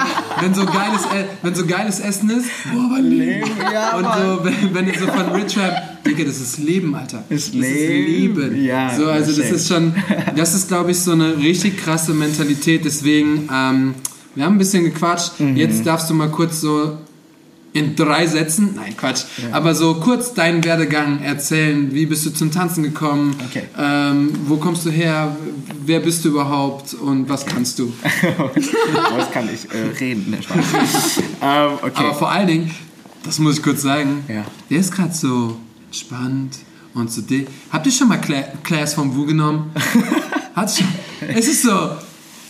[0.41, 3.19] wenn, so geiles, E- wenn so geiles Essen ist, boah, aber Leben.
[3.19, 6.95] Leben, ja, Und so, wenn, wenn ihr so von Rich Rap, Digga, das ist Leben,
[6.95, 7.23] Alter.
[7.29, 7.67] Ist das Leben.
[7.67, 8.63] ist Leben.
[8.63, 9.93] Ja, so, also das ist schon,
[10.35, 12.83] das ist, glaube ich, so eine richtig krasse Mentalität.
[12.85, 13.93] Deswegen, ähm,
[14.33, 15.39] wir haben ein bisschen gequatscht.
[15.39, 15.55] Mhm.
[15.55, 16.97] Jetzt darfst du mal kurz so
[17.75, 21.93] in drei Sätzen, nein Quatsch, aber so kurz deinen Werdegang erzählen.
[21.93, 23.35] Wie bist du zum Tanzen gekommen?
[23.49, 23.63] Okay.
[23.77, 25.35] Ähm, wo kommst du her?
[25.85, 26.93] Wer bist du überhaupt?
[26.93, 27.91] Und was kannst du?
[29.17, 30.31] Was kann ich äh, reden?
[30.31, 31.17] Ne, Spaß.
[31.41, 31.91] ähm, okay.
[31.95, 32.71] Aber vor allen Dingen,
[33.23, 34.45] das muss ich kurz sagen, Ja.
[34.69, 35.57] der ist gerade so
[35.87, 36.57] entspannt
[36.93, 37.21] und so.
[37.21, 39.71] di- Habt ihr schon mal Cla Class vom Wu genommen?
[40.55, 40.87] Hat schon.
[41.27, 41.89] Es ist so.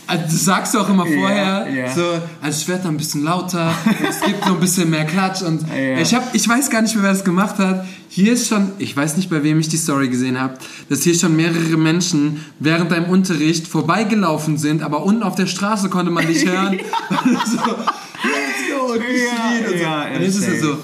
[0.08, 1.94] Also das sagst du auch immer Ja, vorher, ja.
[1.94, 2.04] so,
[2.41, 3.72] also ich werde da ein bisschen lauter,
[4.08, 5.98] es gibt noch ein bisschen mehr Klatsch und Ja.
[6.00, 7.86] ich, hab, ich weiß gar nicht mehr, wer das gemacht hat.
[8.10, 10.54] Hier ist schon, ich weiß nicht, bei wem ich die Story gesehen habe,
[10.89, 15.89] dass hier schon mehrere Menschen während deinem Unterricht vorbeigelaufen sind, aber unten auf der Straße
[15.89, 16.80] konnte man dich hören.
[17.10, 19.76] so, let's go, und Ja, und so.
[19.84, 20.78] ja, und jetzt ist es so,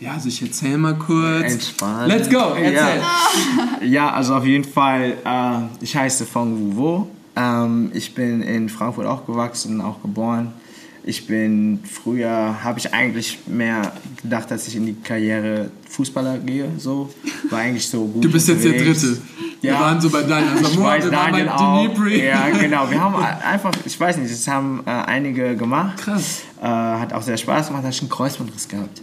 [0.00, 1.44] ja, also ich erzähl mal kurz.
[1.52, 2.08] Entspannt.
[2.08, 3.02] Let's go, erzähl.
[3.82, 7.10] Ja, also auf jeden Fall, äh, ich heiße Fong Wu Wo.
[7.36, 10.52] Ähm, ich bin in Frankfurt aufgewachsen, auch geboren.
[11.02, 16.68] Ich bin früher, habe ich eigentlich mehr gedacht, dass ich in die Karriere Fußballer gehe.
[16.76, 17.08] So.
[17.48, 18.22] War eigentlich so gut.
[18.24, 18.72] Du bist jetzt der.
[18.72, 19.16] Dritte.
[19.62, 19.80] Wir Ja.
[19.80, 22.06] waren so bei Daniel Ich Samoa, weiß, wir waren bei Daniel auch.
[22.06, 22.90] Ja, genau.
[22.90, 25.98] Wir haben einfach, ich weiß nicht, das haben äh, einige gemacht.
[25.98, 26.42] Krass.
[26.60, 29.00] Äh, hat auch sehr Spaß gemacht, hatte ich einen Kreuzbandriss gehabt.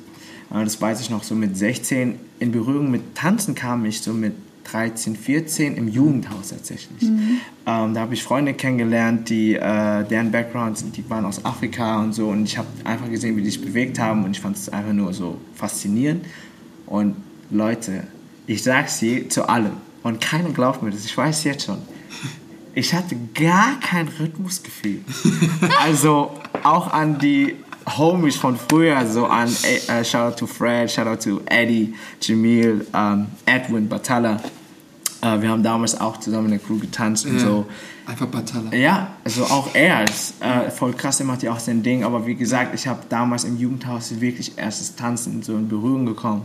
[0.53, 4.13] Äh, das weiß ich noch, so mit 16 in Berührung mit Tanzen kam ich so
[4.13, 4.33] mit
[4.71, 7.03] 13, 14 im Jugendhaus tatsächlich.
[7.03, 12.13] Ähm, da habe ich Freunde kennengelernt, die, äh, deren Backgrounds, die waren aus Afrika und
[12.13, 12.29] so.
[12.29, 14.93] Und ich habe einfach gesehen, wie die sich bewegt haben und ich fand es einfach
[14.93, 16.25] nur so faszinierend.
[16.85, 17.15] Und
[17.49, 18.03] Leute,
[18.45, 21.79] ich sag's je zu allem und keiner glaubt mir das, ich weiß jetzt schon.
[22.73, 25.01] Ich hatte gar kein Rhythmusgefühl.
[25.79, 26.31] Also
[26.63, 27.55] auch an die
[27.87, 29.49] Homies von früher, so an
[29.87, 34.41] äh, Shout out to Fred, Shout out to Eddie, Jamil, ähm, Edwin, Batalla.
[35.21, 37.39] Äh, wir haben damals auch zusammen in der Crew getanzt und Ja.
[37.39, 37.65] so.
[38.05, 38.73] Einfach Batalla.
[38.73, 42.03] Ja, also auch er ist äh, voll krass, er macht ja auch sein Ding.
[42.05, 46.43] Aber wie gesagt, ich habe damals im Jugendhaus wirklich erstes Tanzen so in Berührung gekommen.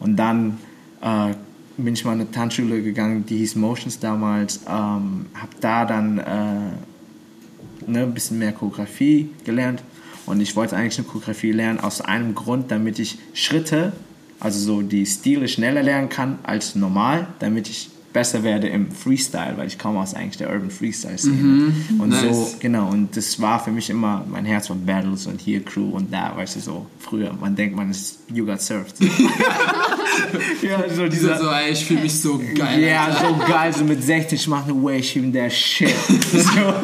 [0.00, 0.58] Und dann
[1.02, 1.34] äh,
[1.76, 4.60] bin ich mal in eine Tanzschule gegangen, die hieß Motions damals.
[4.68, 9.82] Ähm, habe da dann äh, ne, ein bisschen mehr Choreografie gelernt.
[10.32, 13.92] Und ich wollte eigentlich eine Choreografie lernen aus einem Grund, damit ich Schritte,
[14.40, 19.54] also so die Stile schneller lernen kann als normal, damit ich besser werde im Freestyle,
[19.56, 21.72] weil ich komme aus eigentlich der Urban Freestyle Szene.
[21.98, 22.22] Und Nice.
[22.22, 25.90] so, genau, und das war für mich immer mein Herz von Battles und hier Crew
[25.90, 27.32] und da, weißt du, so früher.
[27.38, 28.94] Man denkt, man ist You Got Served.
[30.62, 32.82] ja, so dieser, so, ey, ich fühle mich so geil.
[32.82, 33.28] ja, Alter.
[33.28, 35.94] so geil, so mit 16, ich mache eine Wave, schieben der Shit.
[36.32, 36.74] So,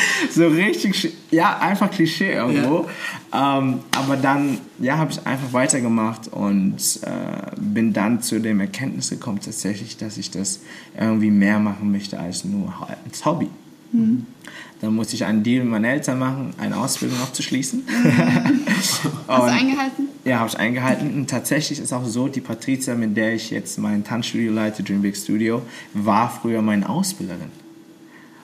[0.30, 2.88] so richtig, ja, einfach Klischee irgendwo.
[3.32, 9.10] Ähm, aber dann, ja, habe ich einfach weitergemacht und äh, bin dann zu dem Erkenntnis
[9.10, 10.60] gekommen, tatsächlich, dass ich das
[10.98, 12.72] irgendwie mehr machen möchte als nur
[13.04, 13.48] als Hobby.
[14.80, 17.84] Dann musste ich einen Deal mit meinen Eltern machen, eine Ausbildung abzuschließen.
[18.76, 20.08] Hast du eingehalten?
[20.24, 21.14] Ja, habe ich eingehalten.
[21.14, 25.02] Und tatsächlich ist auch so, die Patricia, mit der ich jetzt mein Tanzstudio leite, Dream
[25.02, 27.61] Big Studio, war früher meine Ausbilderin.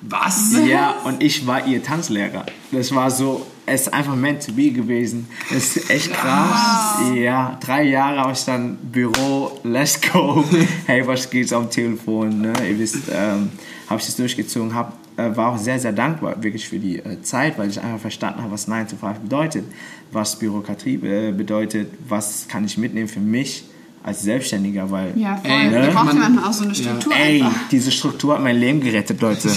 [0.00, 0.54] Was?
[0.66, 2.46] Ja, und ich war ihr Tanzlehrer.
[2.70, 5.28] Das war so, es ist einfach meant to be gewesen.
[5.50, 7.00] Das ist echt krass.
[7.14, 10.44] Ja, drei Jahre habe ich dann Büro, let's go.
[10.86, 12.40] Hey, was geht's am Telefon?
[12.40, 12.52] Ne?
[12.68, 13.50] Ihr wisst, ähm,
[13.88, 17.20] habe ich das durchgezogen, hab, äh, war auch sehr, sehr dankbar wirklich für die äh,
[17.22, 19.64] Zeit, weil ich einfach verstanden habe, was 9 to 5 bedeutet,
[20.12, 23.64] was Bürokratie äh, bedeutet, was kann ich mitnehmen für mich
[24.02, 25.50] als Selbstständiger, weil Ja, voll.
[25.50, 25.88] Ey, Wir ne?
[25.92, 27.68] brauchen man- manchmal auch so eine Struktur Ey, einfach.
[27.70, 29.50] diese Struktur hat mein Leben gerettet, Leute.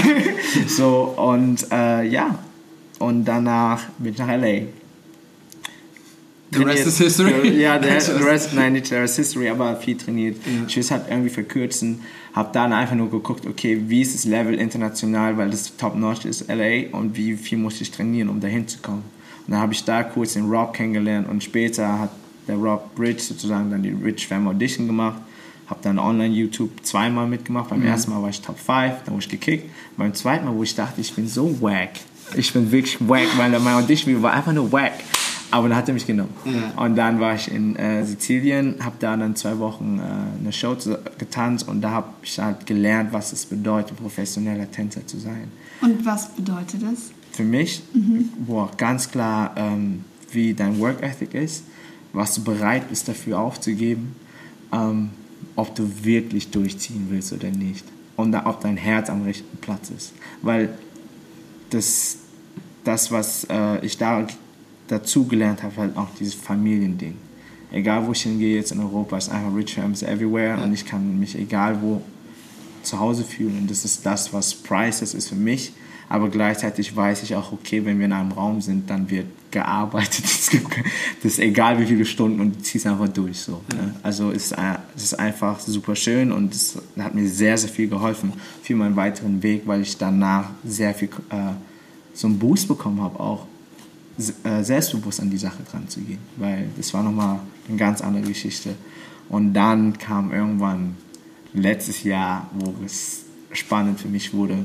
[0.66, 2.38] so, und äh, ja.
[2.98, 4.62] Und danach bin ich nach L.A.
[6.52, 7.60] The rest is history.
[7.60, 10.36] Ja, der the rest, nein, nicht the rest is history, aber viel trainiert.
[10.68, 12.00] Ich will es halt irgendwie verkürzen.
[12.34, 16.48] Hab dann einfach nur geguckt, okay, wie ist das Level international, weil das Top-Notch ist
[16.48, 19.02] LA und wie viel muss ich trainieren, um dahin zu kommen.
[19.46, 22.10] Und dann habe ich da kurz den Rob kennengelernt und später hat
[22.46, 25.20] der Rob Bridge sozusagen dann die Rich Fam Audition gemacht.
[25.66, 27.70] Habe dann online YouTube zweimal mitgemacht.
[27.70, 29.68] Beim ersten Mal war ich Top 5, dann wurde ich gekickt.
[29.96, 31.90] Beim zweiten Mal, wo ich dachte, ich bin so wack.
[32.36, 34.92] Ich bin wirklich wack, weil mein Audition war einfach nur wack.
[35.50, 36.34] Aber dann hat er mich genommen.
[36.44, 36.84] Ja.
[36.84, 40.74] Und dann war ich in äh, Sizilien, habe da dann zwei Wochen äh, eine Show
[40.74, 45.50] zu, getanzt und da habe ich halt gelernt, was es bedeutet, professioneller Tänzer zu sein.
[45.80, 47.12] Und was bedeutet das?
[47.32, 47.82] Für mich,
[48.38, 51.64] boah, ganz klar, ähm, wie dein Work Ethic ist,
[52.16, 54.16] was du bereit bist dafür aufzugeben,
[54.72, 55.10] ähm,
[55.54, 57.84] ob du wirklich durchziehen willst oder nicht.
[58.16, 60.14] Und da, ob dein Herz am rechten Platz ist.
[60.40, 60.70] Weil
[61.68, 62.16] das,
[62.84, 64.26] das was äh, ich da
[64.88, 67.16] dazu gelernt habe, halt auch dieses Familiending.
[67.70, 71.18] Egal wo ich hingehe jetzt in Europa, ist einfach Rich Families everywhere und ich kann
[71.20, 72.00] mich egal wo
[72.82, 73.58] zu Hause fühlen.
[73.58, 75.74] Und das ist das, was priceless ist für mich,
[76.08, 80.24] aber gleichzeitig weiß ich auch, okay, wenn wir in einem Raum sind, dann wird gearbeitet.
[80.46, 80.68] Es gibt,
[81.24, 83.40] das ist egal wie viele Stunden und du ziehst einfach durch.
[83.40, 83.94] So, ne?
[84.04, 87.68] Also es ist, ein- es ist einfach super schön und es hat mir sehr, sehr
[87.70, 91.52] viel geholfen für meinen weiteren Weg, weil ich danach sehr viel äh,
[92.14, 93.46] so einen Boost bekommen habe, auch
[94.44, 98.22] äh, selbstbewusst an die Sache dran zu gehen, weil das war nochmal eine ganz andere
[98.22, 98.74] Geschichte.
[99.28, 100.94] Und dann kam irgendwann
[101.54, 104.58] letztes Jahr, wo es spannend für mich wurde,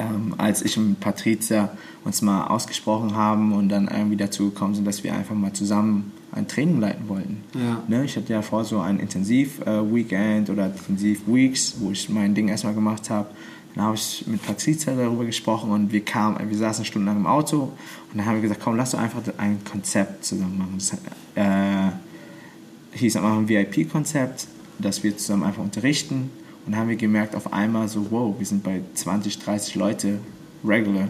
[0.00, 1.70] ähm, als ich und Patricia
[2.04, 6.12] uns mal ausgesprochen haben und dann irgendwie dazu gekommen sind, dass wir einfach mal zusammen
[6.32, 7.42] ein Training leiten wollten.
[7.54, 7.82] Ja.
[7.88, 8.04] Ne?
[8.04, 13.10] Ich hatte ja vor so ein Intensiv-Weekend oder Intensiv-Weeks, wo ich mein Ding erstmal gemacht
[13.10, 13.28] habe.
[13.74, 17.62] Dann habe ich mit Patricia darüber gesprochen und wir kamen, wir saßen stundenlang im Auto
[17.62, 20.74] und dann haben wir gesagt, komm, lass doch einfach ein Konzept zusammen machen.
[20.78, 20.92] Das
[21.36, 21.92] äh,
[22.98, 26.30] hieß am Anfang VIP-Konzept, dass wir zusammen einfach unterrichten.
[26.66, 30.18] Und dann haben wir gemerkt auf einmal so, wow, wir sind bei 20, 30 Leute
[30.64, 31.08] regular.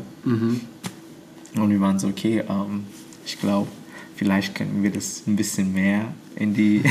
[1.57, 2.87] Und wir waren so, okay, ähm,
[3.27, 3.69] ich glaube,
[4.17, 6.83] vielleicht könnten wir das ein bisschen mehr in die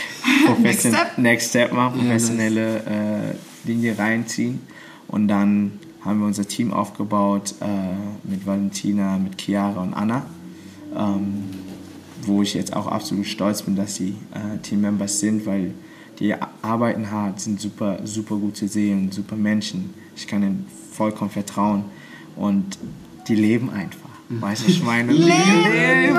[0.62, 1.18] Next Step.
[1.18, 4.60] Next Step machen, professionelle äh, Linie reinziehen.
[5.08, 7.66] Und dann haben wir unser Team aufgebaut äh,
[8.28, 10.24] mit Valentina, mit Chiara und Anna,
[10.96, 11.44] ähm,
[12.22, 15.72] wo ich jetzt auch absolut stolz bin, dass sie äh, Teammembers sind, weil
[16.22, 19.92] die arbeiten hart, sind super, super gute Seelen, super Menschen.
[20.14, 21.84] Ich kann ihnen vollkommen vertrauen
[22.36, 22.78] und
[23.26, 24.08] die leben einfach.
[24.28, 25.12] Weißt du, was ich meine?
[25.12, 26.16] Leben!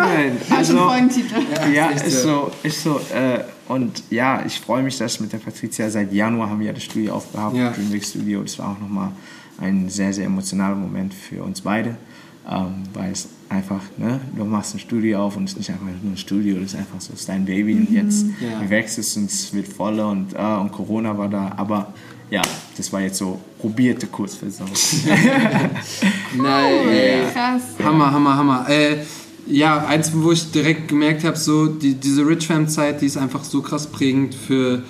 [0.50, 2.52] Hat schon Also, ja, ist so.
[2.62, 3.00] ist so.
[3.14, 6.74] Äh, und ja, ich freue mich, dass mit der Patricia seit Januar haben wir ja
[6.74, 7.72] das Studio aufgehabt, Ja.
[7.72, 8.42] Dreamweg Studio.
[8.44, 9.12] Das war auch nochmal
[9.60, 11.96] ein sehr, sehr emotionaler Moment für uns beide.
[12.50, 15.86] Ähm, weil es einfach, ne, du machst ein Studio auf und es ist nicht einfach
[15.86, 18.70] nur ein Studio, das ist einfach so, es ist dein Baby und jetzt Ja.
[18.70, 21.54] wächst es und es wird voller und, äh, und Corona war da.
[21.56, 21.94] Aber
[22.30, 22.42] ja,
[22.76, 24.68] das war jetzt so probierte Kurzversion.
[26.36, 27.22] Nein, ey.
[27.34, 27.62] Krass.
[27.84, 28.66] Hammer, Hammer, Hammer.
[28.70, 28.98] Äh,
[29.48, 33.18] ja, eins, wo ich direkt gemerkt habe, so die, diese Rich Fam Zeit, die ist
[33.18, 34.84] einfach so krass prägend für,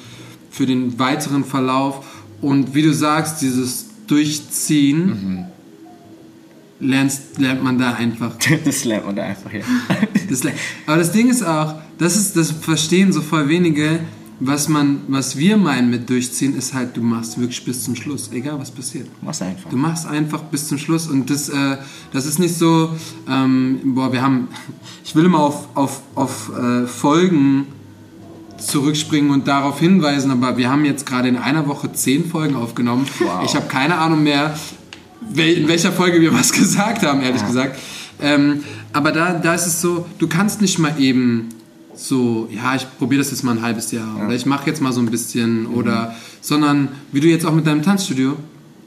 [0.49, 2.05] für den weiteren Verlauf.
[2.41, 5.45] Und wie du sagst, dieses Durchziehen
[6.83, 8.35] lernst, lernt man da einfach.
[8.65, 9.61] das lernt man da einfach, ja.
[10.29, 10.41] Das,
[10.87, 13.99] aber das Ding ist auch, das ist, das verstehen so voll wenige,
[14.39, 18.29] was man, was wir meinen mit durchziehen, ist halt, du machst wirklich bis zum Schluss,
[18.31, 19.07] egal was passiert.
[19.21, 19.69] Mach's einfach.
[19.69, 21.77] Du machst einfach bis zum Schluss und das, äh,
[22.11, 22.89] das ist nicht so,
[23.29, 24.47] ähm, boah, wir haben,
[25.03, 27.67] ich will immer auf, auf, auf äh, Folgen
[28.57, 33.05] zurückspringen und darauf hinweisen, aber wir haben jetzt gerade in einer Woche zehn Folgen aufgenommen.
[33.19, 33.43] Wow.
[33.45, 34.57] Ich habe keine Ahnung mehr,
[35.35, 37.79] in welcher Folge wir was gesagt haben, ehrlich gesagt.
[38.21, 41.49] Ähm, aber da, da ist es so, du kannst nicht mal eben
[41.95, 44.91] so, ja, ich probiere das jetzt mal ein halbes Jahr oder ich mache jetzt mal
[44.93, 48.35] so ein bisschen oder, sondern wie du jetzt auch mit deinem Tanzstudio,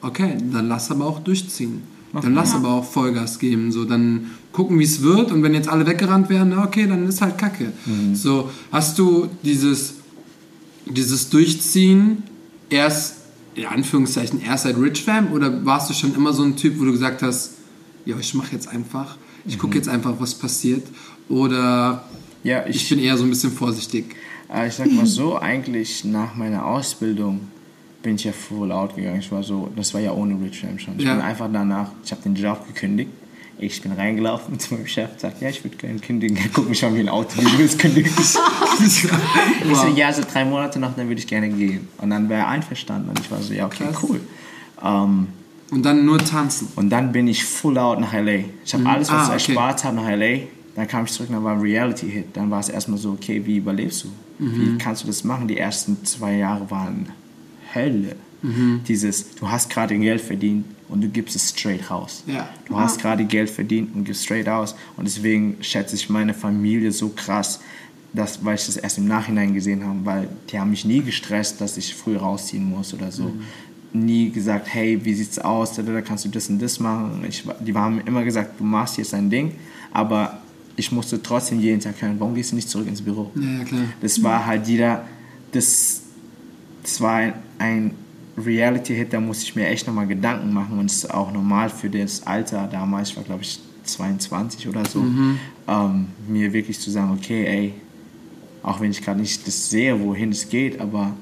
[0.03, 1.83] okay, dann lass aber auch durchziehen.
[2.23, 5.69] Dann lass aber auch Vollgas geben, so dann gucken, wie es wird und wenn jetzt
[5.69, 7.73] alle weggerannt werden, na, okay, dann ist halt Kacke.
[8.15, 9.95] So, hast du dieses,
[10.87, 12.23] dieses Durchziehen
[12.71, 13.16] erst,
[13.57, 16.85] in Anführungszeichen, erst seit Rich Fam oder warst du schon immer so ein Typ, wo
[16.85, 17.53] du gesagt hast,
[18.05, 19.17] ja, ich mache jetzt einfach,
[19.47, 20.87] ich gucke jetzt einfach, was passiert
[21.29, 22.05] oder
[22.45, 24.15] Ja, ich bin eher so ein bisschen vorsichtig.
[24.53, 27.41] Äh, Ich sag mal so, eigentlich nach meiner Ausbildung
[28.03, 29.19] bin ich ja full out gegangen.
[29.19, 30.95] Ich war so, das war ja ohne Rich Fam schon.
[30.99, 31.15] Ich Ja.
[31.15, 33.11] bin einfach danach, ich habe den Job gekündigt.
[33.59, 36.37] Ich bin reingelaufen zu meinem Chef, sagt, ja, ich würde gerne kündigen.
[36.37, 38.11] Er guckt mich an wie ein Auto, wie du willst kündigen.
[38.79, 41.89] Ich so, ja, so drei Monate noch, dann würde ich gerne gehen.
[41.99, 43.09] Und dann wäre er einverstanden.
[43.09, 44.03] Und ich war so, ja, okay, Krass.
[44.03, 44.21] cool.
[44.85, 45.29] Ähm,
[45.71, 46.69] Und dann nur tanzen.
[46.77, 48.45] und dann bin ich full out nach L.A.
[48.65, 49.53] Ich habe alles, was Ah, ich okay.
[49.53, 50.41] erspart habe, nach L.A.
[50.75, 52.27] Dann kam ich zurück, dann war ein Reality-Hit.
[52.37, 54.45] Dann war es erstmal so, okay, wie überlebst du?
[54.45, 54.75] Mhm.
[54.75, 55.49] Wie kannst du das machen?
[55.49, 57.09] Die ersten zwei Jahre waren
[57.75, 58.17] Hölle.
[58.43, 58.83] Mhm.
[58.87, 62.23] Dieses, du hast gerade Geld verdient und du gibst es straight raus.
[62.27, 62.49] Ja.
[62.67, 64.75] Du hast gerade Geld verdient und gibst straight aus.
[64.97, 67.61] Und deswegen schätze ich meine Familie so krass,
[68.13, 71.61] dass, weil ich das erst im Nachhinein gesehen habe, weil die haben mich nie gestresst,
[71.61, 73.33] dass ich früh rausziehen muss oder so.
[73.93, 77.25] Nie gesagt, hey, wie sieht's aus, da, da kannst du das und das machen.
[77.29, 79.53] Ich, die haben immer gesagt, du machst jetzt dein Ding,
[79.93, 80.41] aber
[80.77, 83.31] ich musste trotzdem jeden Tag hören, warum gehst du nicht zurück ins Büro?
[83.35, 83.83] Ja, ja, klar.
[84.01, 85.05] Das war halt jeder,
[85.53, 86.03] das,
[86.83, 87.95] das war ein, ein
[88.39, 91.89] Reality-Hit, da musste ich mir echt nochmal Gedanken machen und es ist auch normal für
[91.89, 95.01] das Alter damals, ich war glaube ich 22 oder so,
[95.69, 97.75] ähm, mir wirklich zu sagen, okay, ey,
[98.63, 101.13] auch wenn ich gerade nicht das sehe, wohin es geht, aber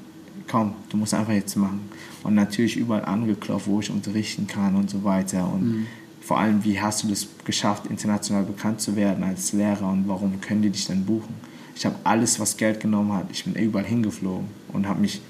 [0.49, 1.81] komm, du musst einfach jetzt machen.
[2.23, 5.51] Und natürlich überall angeklopft, wo ich unterrichten kann und so weiter.
[5.53, 5.85] Und
[6.21, 10.41] vor allem, wie hast du das geschafft, international bekannt zu werden als Lehrer und warum
[10.41, 11.35] können die dich dann buchen?
[11.75, 15.21] Ich habe alles, was Geld genommen hat, ich bin überall hingeflogen und habe mich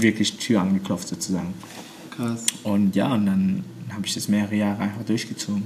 [0.00, 1.54] wirklich Tür angeklopft sozusagen.
[2.10, 2.44] Krass.
[2.62, 5.64] Und ja, und dann habe ich das mehrere Jahre einfach durchgezogen.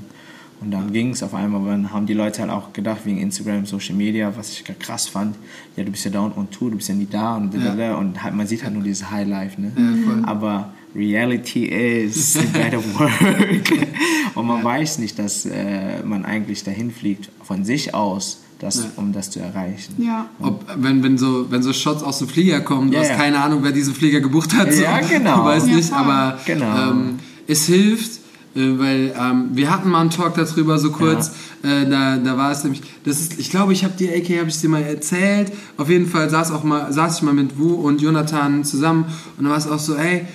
[0.61, 3.67] Und dann ging es auf einmal, dann haben die Leute halt auch gedacht, wegen Instagram,
[3.67, 5.37] Social Media, was ich krass fand,
[5.77, 7.97] ja, du bist ja und on Tour, du bist ja nie da und, Ja.
[7.97, 9.73] und halt, man sieht halt nur dieses Highlife, ne?
[9.77, 10.27] Ja.
[10.27, 13.11] Aber Reality is better work.
[14.35, 18.83] und man weiß nicht, dass äh, man eigentlich dahin fliegt, von sich aus, das, Ja.
[18.97, 19.95] um das zu erreichen.
[19.99, 20.27] Ja.
[20.41, 23.17] Ob, wenn, wenn, so, wenn so Shots aus dem Flieger kommen, du Ja, hast ja.
[23.17, 24.73] keine Ahnung, wer diesen Flieger gebucht hat.
[24.73, 24.83] So.
[24.83, 25.37] Ja, genau.
[25.43, 26.91] Du weißt Ja, nicht, aber Genau.
[26.91, 28.21] ähm, es hilft,
[28.57, 31.33] äh, weil ähm, wir hatten mal einen Talk darüber so kurz.
[31.63, 34.49] Äh, da, da war es nämlich, das ist, ich glaube, ich habe dir, AK, habe
[34.49, 35.51] ich dir mal erzählt.
[35.77, 39.05] Auf jeden Fall saß auch mal, saß ich mal mit Wu und Jonathan zusammen
[39.37, 40.27] und dann war es auch so, ey, äh,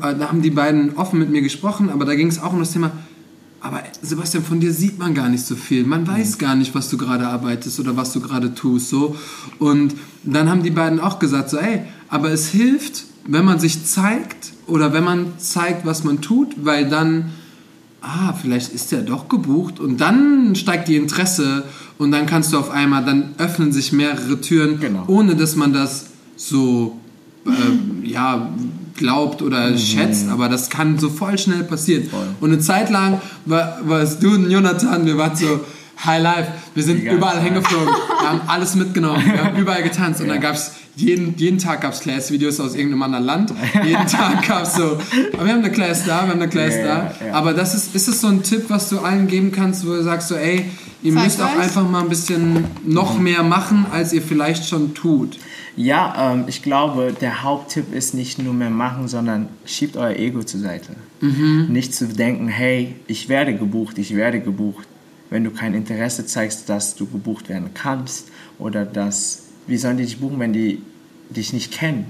[0.00, 2.72] da haben die beiden offen mit mir gesprochen, aber da ging es auch um das
[2.72, 2.92] Thema.
[3.64, 5.84] Aber Sebastian, von dir sieht man gar nicht so viel.
[5.86, 8.90] Man weiß gar nicht, was du gerade arbeitest oder was du gerade tust.
[8.90, 9.16] So.
[9.58, 13.86] Und dann haben die beiden auch gesagt, so, ey, aber es hilft, wenn man sich
[13.86, 17.30] zeigt oder wenn man zeigt, was man tut, weil dann,
[18.02, 21.64] ah, vielleicht ist der doch gebucht und dann steigt die Interesse
[21.96, 25.04] und dann kannst du auf einmal, dann öffnen sich mehrere Türen, Genau.
[25.06, 27.00] ohne dass man das so,
[27.46, 28.50] äh, ja,
[28.96, 32.04] glaubt oder schätzt, aber das kann so voll schnell passieren.
[32.08, 32.26] Voll.
[32.40, 35.60] Und eine Zeit lang war, warst du und Jonathan, wir waren so
[36.04, 37.44] High Life, wir sind überall Zeit.
[37.44, 41.58] hingeflogen, wir haben alles mitgenommen, wir haben überall getanzt und dann gab es jeden, jeden
[41.58, 43.52] Tag gab es Class-Videos aus irgendeinem anderen Land.
[43.84, 44.98] Jeden Tag gab es so,
[45.32, 46.88] aber wir haben eine Class da, wir haben eine Class Ja, da.
[47.20, 47.32] ja, ja.
[47.34, 50.02] Aber das ist, ist es so ein Tipp, was du allen geben kannst, wo du
[50.04, 50.66] sagst so, ey,
[51.02, 51.62] ihr Zeigt müsst auch euch.
[51.64, 55.36] einfach mal ein bisschen noch mehr machen, als ihr vielleicht schon tut.
[55.76, 60.42] Ja, ähm, ich glaube, der Haupttipp ist nicht nur mehr machen, sondern schiebt euer Ego
[60.42, 60.92] zur Seite.
[61.72, 64.86] Nicht zu denken, hey, ich werde gebucht, ich werde gebucht.
[65.30, 70.04] Wenn du kein Interesse zeigst, dass du gebucht werden kannst oder dass, wie sollen die
[70.04, 70.82] dich buchen, wenn die
[71.30, 72.06] dich nicht kennen?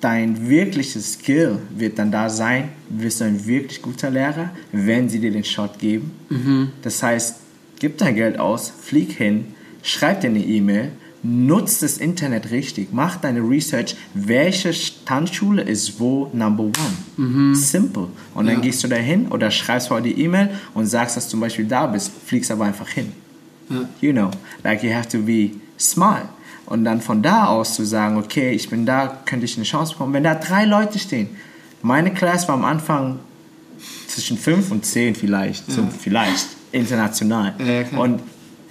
[0.00, 5.20] Dein wirkliches Skill wird dann da sein, wirst du ein wirklich guter Lehrer, wenn sie
[5.20, 6.10] dir den Shot geben.
[6.82, 7.36] Das heißt,
[7.78, 9.46] gib dein Geld aus, flieg hin,
[9.82, 10.90] schreib dir eine E-Mail,
[11.22, 14.72] nutz das Internet richtig, mach deine Research, welche
[15.04, 17.54] Tanzschule ist wo Number One.
[17.54, 18.08] Simple.
[18.34, 18.60] Und dann Ja.
[18.60, 21.66] gehst du da hin oder schreibst heute die E-Mail und sagst, dass du zum Beispiel
[21.66, 23.12] da bist, fliegst aber einfach hin.
[23.68, 23.88] Ja.
[24.00, 24.30] You know,
[24.64, 26.28] like you have to be smart.
[26.66, 29.92] Und dann von da aus zu sagen, okay, ich bin da, könnte ich eine Chance
[29.92, 30.12] bekommen.
[30.14, 31.28] Wenn da drei Leute stehen,
[31.82, 33.18] meine Class war am Anfang
[34.06, 37.54] zwischen fünf und zehn vielleicht, so vielleicht international.
[37.58, 38.20] Ja, ja, und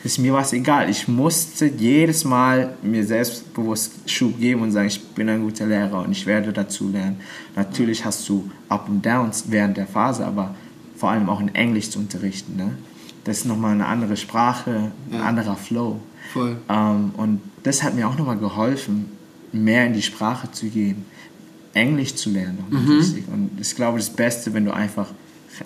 [0.04, 0.90] es, mir war es egal.
[0.90, 6.04] Ich musste jedes Mal mir selbstbewusst Schub geben und sagen, ich bin ein guter Lehrer
[6.04, 7.18] und ich werde dazu lernen.
[7.56, 10.56] Natürlich hast du Up und Downs während der Phase, aber
[10.96, 12.56] vor allem auch in Englisch zu unterrichten.
[12.56, 12.78] Ne?
[13.26, 15.24] Das ist nochmal eine andere Sprache, ein Ja.
[15.24, 16.00] anderer Flow.
[16.34, 16.58] Voll.
[16.70, 19.06] Ähm, und das hat mir auch nochmal geholfen,
[19.52, 21.06] mehr in die Sprache zu gehen,
[21.74, 22.64] Englisch zu lernen.
[22.70, 23.24] Mhm.
[23.34, 25.08] Und ich glaube, das Beste, wenn du einfach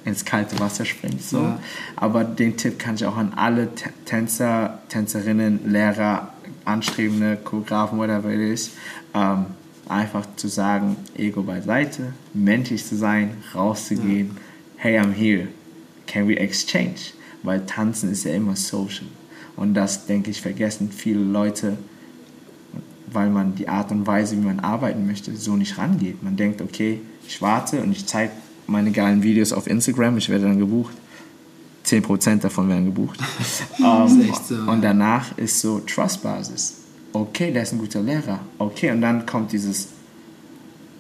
[0.06, 1.30] ins kalte Wasser springst.
[1.30, 1.42] So.
[1.42, 1.60] Ja.
[1.96, 3.70] Aber den Tipp kann ich auch an alle
[4.06, 6.34] Tänzer, Tänzerinnen, Lehrer,
[6.66, 8.72] Anstrebende, Choreografen, whatever it is,
[9.14, 9.46] ähm,
[9.88, 14.38] einfach zu sagen, Ego beiseite, menschlich zu sein, rauszugehen,
[14.78, 15.48] hey, I'm here,
[16.08, 17.14] can we exchange?
[17.44, 19.08] Weil Tanzen ist ja immer social.
[19.56, 21.78] Und das, denke ich, vergessen viele Leute,
[23.12, 26.24] weil man die Art und Weise, wie man arbeiten möchte, so nicht rangeht.
[26.24, 28.32] Man denkt, okay, ich warte und ich zeige
[28.68, 30.96] meine geilen Videos auf Instagram, ich werde dann gebucht.
[31.86, 33.20] 10% davon werden gebucht.
[33.84, 36.76] Ähm, ist echt so, und danach ist so Trust-Basis.
[37.12, 38.40] Okay, der ist ein guter Lehrer.
[38.58, 39.90] Okay, und dann kommt dieses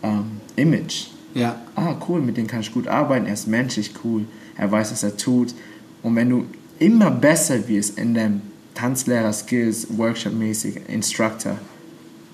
[0.01, 1.07] ähm, Image.
[1.33, 1.61] Ja.
[1.75, 3.25] Ah, cool, mit dem kann ich gut arbeiten.
[3.25, 4.25] Er ist menschlich cool.
[4.57, 5.53] Er weiß, was er tut.
[6.01, 6.45] Und wenn du
[6.79, 8.41] immer besser wirst in deinem
[8.75, 11.57] Tanzlehrer-Skills, Workshop-mäßig, Instructor,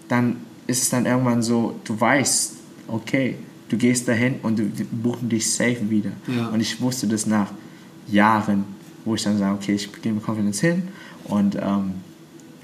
[0.08, 0.38] dann
[0.68, 2.54] ist es dann irgendwann so, du weißt,
[2.88, 3.36] okay,
[3.69, 6.12] du gehst dahin und du die buchen dich safe wieder.
[6.27, 6.49] Ja.
[6.49, 7.51] Und ich wusste das nach
[8.08, 8.65] Jahren,
[9.05, 10.84] wo ich dann sage, okay, ich gehe mit Confidence hin
[11.25, 11.93] und ähm,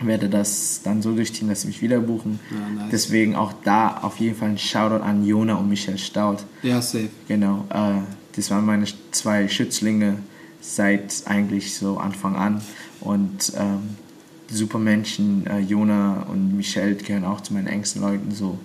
[0.02, 2.40] werde das dann so durchziehen, dass sie mich wieder buchen.
[2.52, 2.90] Ja, nice.
[2.92, 6.44] Deswegen auch da auf jeden Fall ein Shoutout an Jona und Michael Staud.
[6.64, 7.10] Ja, safe.
[7.28, 8.02] Genau, äh,
[8.36, 10.18] das waren meine zwei Schützlinge
[10.60, 12.62] seit eigentlich so Anfang an.
[13.00, 13.96] Und ähm,
[14.50, 18.32] super Menschen, äh, Jona und Michelle gehören auch zu meinen engsten Leuten.
[18.32, 18.60] So.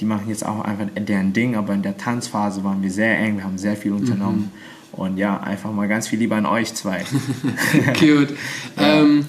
[0.00, 3.36] Die machen jetzt auch einfach deren Ding, aber in der Tanzphase waren wir sehr eng,
[3.36, 4.52] wir haben sehr viel unternommen.
[4.92, 7.04] Und ja, einfach mal ganz viel Liebe an euch zwei.
[7.98, 8.34] Cute.
[8.76, 9.26] ähm,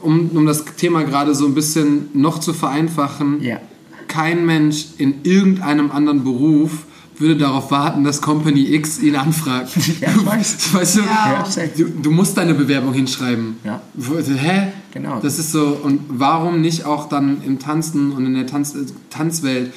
[0.00, 3.60] um, um das Thema gerade so ein bisschen noch zu vereinfachen, ja.
[4.06, 6.84] kein Mensch in irgendeinem anderen Beruf
[7.20, 9.70] würde darauf warten, dass Company X ihn anfragt.
[10.00, 10.74] Ja, ich weiß.
[10.74, 11.44] Weißt du, Ja.
[11.76, 13.56] du, du musst deine Bewerbung hinschreiben.
[13.64, 13.80] Ja.
[13.96, 14.68] Hä?
[14.92, 15.20] Genau.
[15.20, 18.74] Das ist so, und warum nicht auch dann im Tanzen und in der Tanz,
[19.10, 19.72] Tanzwelt?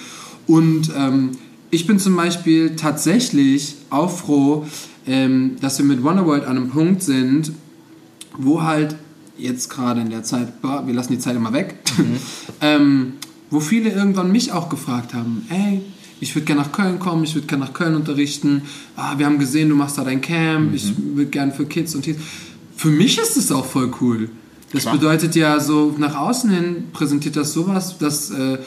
[0.48, 1.32] Und ähm,
[1.70, 4.66] ich bin zum Beispiel tatsächlich auch froh,
[5.08, 7.52] ähm, dass wir mit Wonderworld an einem Punkt sind,
[8.38, 8.96] wo halt
[9.38, 11.76] jetzt gerade in der Zeit, wir lassen die Zeit immer weg,
[12.62, 13.14] ähm,
[13.50, 15.82] wo viele irgendwann mich auch gefragt haben, ey,
[16.22, 18.62] ich würde gerne nach Köln kommen, ich würde gerne nach Köln unterrichten,
[18.96, 22.04] ah, wir haben gesehen, du machst da dein Camp, ich würde gerne für Kids und
[22.04, 22.20] Teens.
[22.78, 24.30] Für mich ist es auch voll cool.
[24.72, 24.96] Das Klar.
[24.96, 28.60] bedeutet ja so, nach außen hin präsentiert das sowas, dass, äh,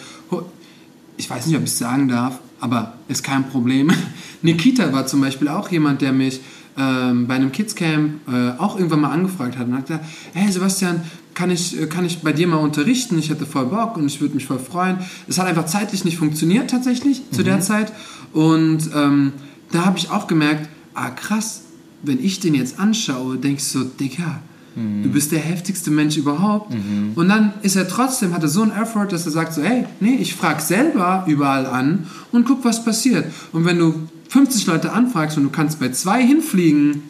[1.16, 3.90] ich weiß nicht, ob ich es sagen darf, aber ist kein Problem.
[4.42, 6.40] Nikita war zum Beispiel auch jemand, der mich
[6.76, 11.02] ähm, bei einem Kidscamp äh, auch irgendwann mal angefragt hat und hat gesagt, hey Sebastian,
[11.34, 13.18] kann ich, äh, kann ich bei dir mal unterrichten?
[13.18, 14.98] Ich hätte voll Bock und ich würde mich voll freuen.
[15.28, 17.92] Es hat einfach zeitlich nicht funktioniert tatsächlich zu der Zeit
[18.32, 19.32] und ähm,
[19.70, 21.62] da habe ich auch gemerkt, ah krass,
[22.02, 24.40] wenn ich den jetzt anschaue, denke ich so, Digga,
[24.76, 26.74] du bist der heftigste Mensch überhaupt.
[27.14, 29.86] Und dann ist er trotzdem, hat er so einen Effort, dass er sagt so, hey,
[30.00, 33.26] nee, ich frage selber überall an und guck, was passiert.
[33.52, 33.94] Und wenn du
[34.28, 37.02] 50 Leute anfragst und du kannst bei zwei hinfliegen,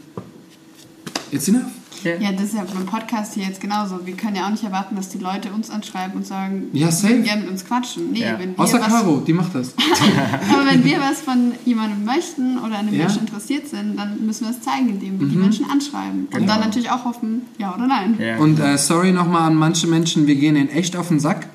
[1.33, 1.63] it's enough.
[2.05, 4.01] Ja, das ist ja beim Podcast hier jetzt genauso.
[4.05, 6.93] Wir können ja auch nicht erwarten, dass die Leute uns anschreiben und sagen, Ja, wir
[6.93, 7.09] safe.
[7.15, 8.13] würden gerne mit uns quatschen.
[8.13, 8.39] Nee, Ja.
[8.39, 9.75] wenn wir Außer was, Caro, die macht das.
[10.53, 13.05] Aber wenn wir was von jemandem möchten oder an dem Ja.
[13.07, 15.21] Menschen interessiert sind, dann müssen wir es zeigen, indem Mhm.
[15.21, 16.27] wir die Menschen anschreiben.
[16.27, 16.47] Und Genau.
[16.53, 18.17] dann natürlich auch hoffen, ja oder nein.
[18.19, 18.37] Ja.
[18.39, 21.47] Und äh, sorry nochmal an manche Menschen, wir gehen ihnen echt auf den Sack.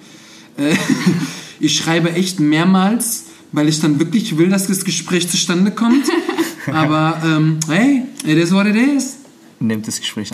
[0.57, 0.75] Äh,
[1.59, 6.05] ich schreibe echt mehrmals, weil ich dann wirklich will, dass das Gespräch zustande kommt.
[6.73, 9.17] Aber ähm, hey, it is what it is.
[9.59, 10.31] Nimmt das Gespräch.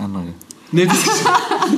[0.72, 0.98] Nee, das,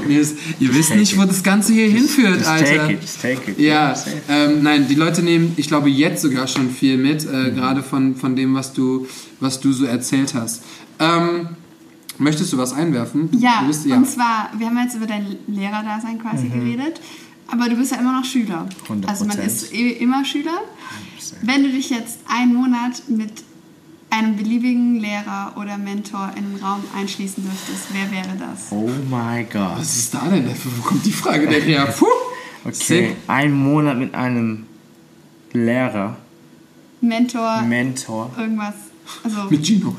[0.08, 2.66] nee, das, ihr wisst Take nicht, wo das Ganze hier hinführt, Just Alter.
[2.66, 3.60] take it, just take it.
[3.60, 3.94] Ja,
[4.30, 8.16] ähm, nein, die Leute nehmen, ich glaube, jetzt sogar schon viel mit, äh, gerade von,
[8.16, 9.08] von dem, was du,
[9.40, 10.64] was du so erzählt hast.
[11.00, 11.50] Ähm,
[12.18, 13.30] möchtest du was einwerfen?
[13.34, 13.98] Ja, du bist, ja.
[13.98, 17.00] und zwar, wir haben jetzt über dein Lehrerdasein quasi geredet,
[17.48, 18.68] aber du bist ja immer noch Schüler.
[18.90, 19.06] 100%.
[19.08, 20.62] Also man ist eh immer Schüler.
[21.42, 23.32] Wenn du dich jetzt einen Monat mit
[24.10, 28.68] einem beliebigen Lehrer oder Mentor in den Raum einschließen dürftest, wer wäre das?
[28.72, 29.80] Oh my God.
[29.80, 30.50] Was ist da denn?
[30.78, 31.86] Wo kommt die Frage denn her?
[31.98, 32.06] Puh.
[32.64, 33.16] Okay, Sick.
[33.28, 34.66] ein Monat mit einem
[35.54, 36.18] Lehrer,
[37.00, 38.32] Mentor, Mentor.
[38.38, 38.74] irgendwas.
[39.24, 39.96] Also, Mit Gino.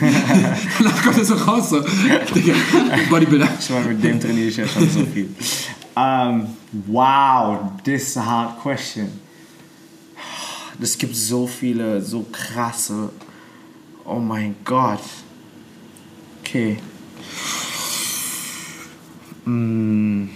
[0.78, 1.80] Danach kommt er so raus, so.
[1.80, 2.54] Digga,
[3.10, 3.48] Bodybuilder.
[3.58, 5.34] Ich meine, mit dem trainiere ich ja schon so viel.
[5.96, 6.46] Um,
[6.86, 9.08] wow, this is a hard question.
[10.80, 13.08] Es gibt so viele, so krasse.
[14.04, 15.00] Oh mein Gott.
[16.40, 16.76] Okay.
[19.44, 20.28] Mm,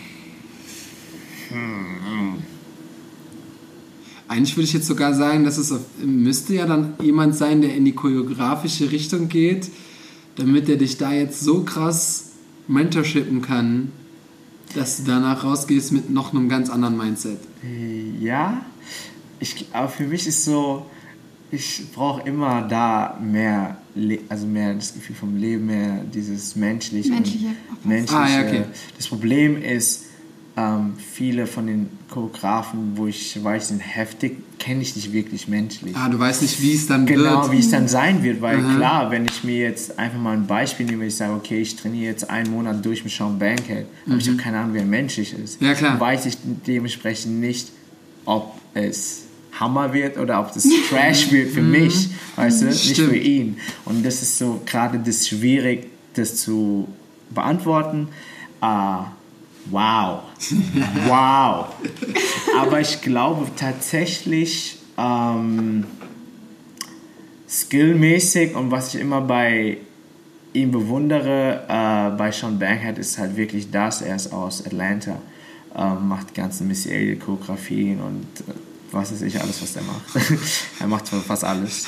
[4.29, 7.75] Eigentlich würde ich jetzt sogar sagen, dass es auf, müsste ja dann jemand sein, der
[7.75, 9.71] in die choreografische Richtung geht,
[10.37, 12.33] damit er dich da jetzt so krass
[12.69, 13.91] mentorshippen kann,
[14.75, 17.39] dass du danach rausgehst mit noch einem ganz anderen Mindset.
[18.21, 18.67] Ja,
[19.41, 20.85] ich, aber für mich ist so,
[21.51, 27.11] ich brauche immer da mehr, Le also mehr das Gefühl vom Leben, mehr dieses menschliche.
[27.11, 27.47] Menschliche,
[27.85, 28.21] menschliche.
[28.23, 28.65] Ah, ja, okay.
[28.97, 30.05] Das Problem ist,
[30.57, 35.95] ähm, viele von den Choreografen, wo ich weiß, sind heftig, kenne ich nicht wirklich menschlich.
[35.97, 37.53] Ah, du weißt nicht, wie es dann Genau, wird.
[37.53, 38.77] wie es dann sein wird, weil Mhm.
[38.77, 42.07] klar, wenn ich mir jetzt einfach mal ein Beispiel nehme, ich sage, okay, ich trainiere
[42.11, 45.61] jetzt einen Monat durch mit Sean Bankhead, aber ich habe keine Ahnung, wer menschlich ist.
[45.61, 45.67] Mhm.
[45.69, 45.91] Ja, klar.
[45.93, 46.37] Dann weiß ich
[46.67, 47.71] dementsprechend nicht,
[48.25, 49.23] ob es
[49.53, 52.93] Hammer wird oder ob das Trash wird für mich, weißt du, nicht Mhm.
[52.95, 53.09] Stimmt.
[53.11, 53.57] für ihn.
[53.85, 56.89] Und das ist so gerade das schwierig, das zu
[57.31, 58.09] beantworten.
[58.61, 59.07] Ah,
[59.71, 60.21] wow.
[61.07, 61.67] wow.
[62.61, 65.85] Aber ich glaube tatsächlich, ähm,
[67.49, 69.79] skillmäßig und was ich immer bei
[70.53, 74.03] ihm bewundere, äh, bei Sean Bankhead ist halt wirklich das.
[74.03, 75.17] Er ist aus Atlanta,
[75.77, 78.53] ähm, macht die ganzen Missy Elliott Choreografien und äh,
[78.93, 80.41] was weiß ich alles, was er macht.
[80.81, 81.87] er macht fast alles.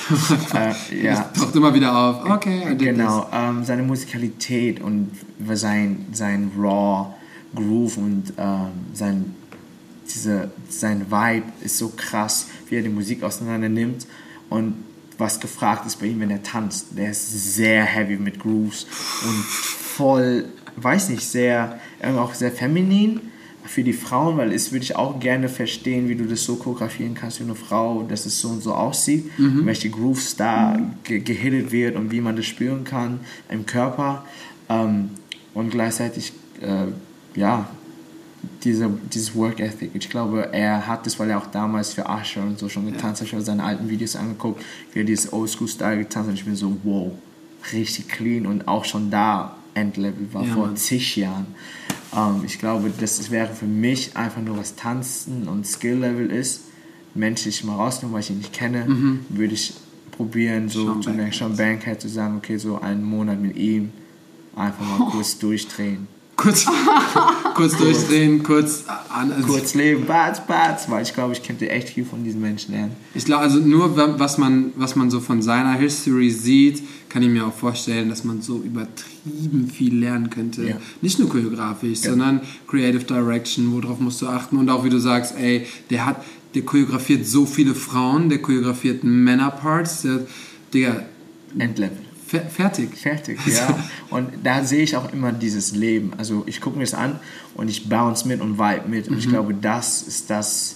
[0.53, 1.29] äh, ja.
[1.33, 2.29] Das taucht immer wieder auf.
[2.29, 5.11] Okay, I did Genau, ähm, seine Musikalität und
[5.53, 7.07] sein, sein Raw
[7.55, 9.35] Groove und ähm, sein,
[10.13, 14.07] diese, sein Vibe ist so krass, wie er die Musik auseinander nimmt
[14.49, 14.75] und
[15.17, 16.87] was gefragt ist bei ihm, wenn er tanzt.
[16.97, 18.87] Der ist sehr heavy mit Grooves
[19.27, 20.45] und voll,
[20.77, 23.30] weiß nicht, sehr, irgendwie auch sehr feminin
[23.65, 27.13] für die Frauen, weil es würde ich auch gerne verstehen, wie du das so choreografieren
[27.13, 29.65] kannst für eine Frau, dass es so und so aussieht, Mhm.
[29.65, 34.25] welche Grooves da ge gehittet wird und wie man das spüren kann im Körper
[34.69, 35.09] ähm,
[35.53, 36.87] und gleichzeitig äh,
[37.39, 37.69] ja
[38.63, 39.91] diese, dieses Work Ethic.
[39.93, 43.21] Ich glaube, er hat das, weil er auch damals für Usher und so schon getanzt
[43.21, 43.27] hat.
[43.27, 46.27] Ich habe seine alten Videos angeguckt, wie er dieses Oldschool-Style getanzt hat.
[46.29, 47.11] Und ich bin so, wow,
[47.73, 50.75] richtig clean und auch schon da Endlevel war Ja, vor Mann.
[50.75, 51.45] zig Jahren.
[52.15, 56.61] Ähm, ich glaube, das wäre für mich einfach nur was Tanzen und Skill-Level ist.
[57.13, 59.25] Menschlich mal rausnehmen, weil ich ihn nicht kenne, Mhm.
[59.29, 59.73] würde ich
[60.11, 61.33] probieren, so Sean zu Bankhead.
[61.33, 63.91] Sean Bankhead zu sagen, okay, so einen Monat mit ihm
[64.55, 66.07] einfach mal kurz durchdrehen.
[66.43, 66.65] Kurz,
[67.55, 69.31] kurz durchdrehen, kurz an.
[69.31, 72.73] Also Kurz leben, Bats, Bats, weil ich glaube, ich könnte echt viel von diesen Menschen
[72.73, 72.93] lernen.
[73.13, 77.21] Ich glaube, also nur wa- was man, was man so von seiner History sieht, kann
[77.21, 80.63] ich mir auch vorstellen, dass man so übertrieben viel lernen könnte.
[80.67, 80.75] Ja.
[81.01, 84.57] Nicht nur choreografisch, sondern Creative Direction, worauf musst du achten.
[84.57, 86.23] Und auch wie du sagst, ey, der hat,
[86.55, 90.21] der choreografiert so viele Frauen, der choreografiert Männerparts, der,
[90.73, 91.03] Digga,
[91.59, 91.97] Endlevel.
[92.31, 92.95] Fer fertig.
[92.95, 93.77] Fertig, ja.
[94.09, 96.13] Und da sehe ich auch immer dieses Leben.
[96.17, 97.19] Also ich gucke mir das an
[97.55, 99.07] und ich bounce mit und vibe mit.
[99.09, 100.75] Und ich glaube, das ist das,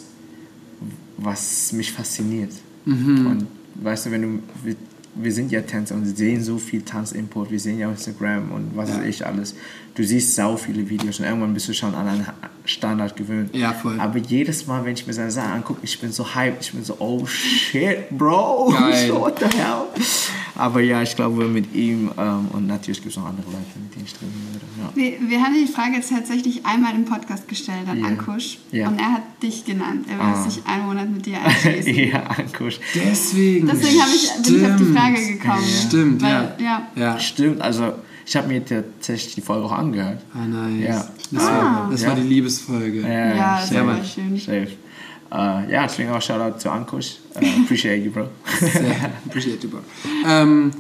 [1.18, 2.51] was mich fasziniert.
[2.86, 4.76] Und weißt du, wenn du, wir,
[5.16, 8.91] wir sind ja Tänzer und sehen so viel Tanzimport, wir sehen ja Instagram und was
[8.91, 9.56] weiß ich alles.
[9.95, 12.28] Du siehst sau viele Videos und irgendwann bist du schon an einen
[12.66, 13.56] Standard gewöhnt.
[13.56, 13.99] Ja, voll.
[13.99, 16.84] Aber jedes Mal, wenn ich mir seine Sachen angucke, ich bin so hyped, ich bin
[16.84, 19.08] so, oh shit, Bro, Geil.
[19.08, 19.88] so, what the hell?
[20.58, 23.93] Aber ja, ich glaube mit ihm ähm, und natürlich gibt es noch andere Leute, mit
[23.95, 24.66] denen ich trainieren würde.
[24.80, 25.20] Ja.
[25.22, 28.06] Wir, wir haben die Frage jetzt tatsächlich einmal im Podcast gestellt an Ja.
[28.08, 28.60] Ankusch.
[28.72, 28.88] Ja.
[28.88, 30.06] Und er hat dich genannt.
[30.10, 30.49] Er will Ah.
[30.49, 31.93] sich einen Monat mit dir einschließen.
[32.12, 32.80] ja, Ankusch.
[32.95, 33.68] Deswegen.
[33.68, 34.86] Deswegen ich, bin ich auf die.
[34.93, 35.64] Frage gekommen.
[35.88, 36.56] Stimmt, Weil, ja.
[36.60, 36.88] ja.
[36.95, 37.20] Ja.
[37.20, 37.93] Stimmt, also
[38.26, 40.22] ich habe mir tatsächlich die Folge auch angehört.
[40.34, 40.84] Ah, nice.
[40.88, 41.08] Ja.
[41.32, 41.47] Das, Ah.
[41.51, 42.08] war, das Ja.
[42.10, 43.01] war die Liebesfolge.
[43.01, 44.38] Ja, das safe, war schön.
[44.38, 44.68] Safe.
[45.36, 47.17] Äh, ja, deswegen auch Shoutout zu Ankusch.
[47.36, 48.27] Äh, appreciate you, Bro.
[48.59, 49.79] Sehr appreciate you, bro.
[50.27, 50.71] Ähm,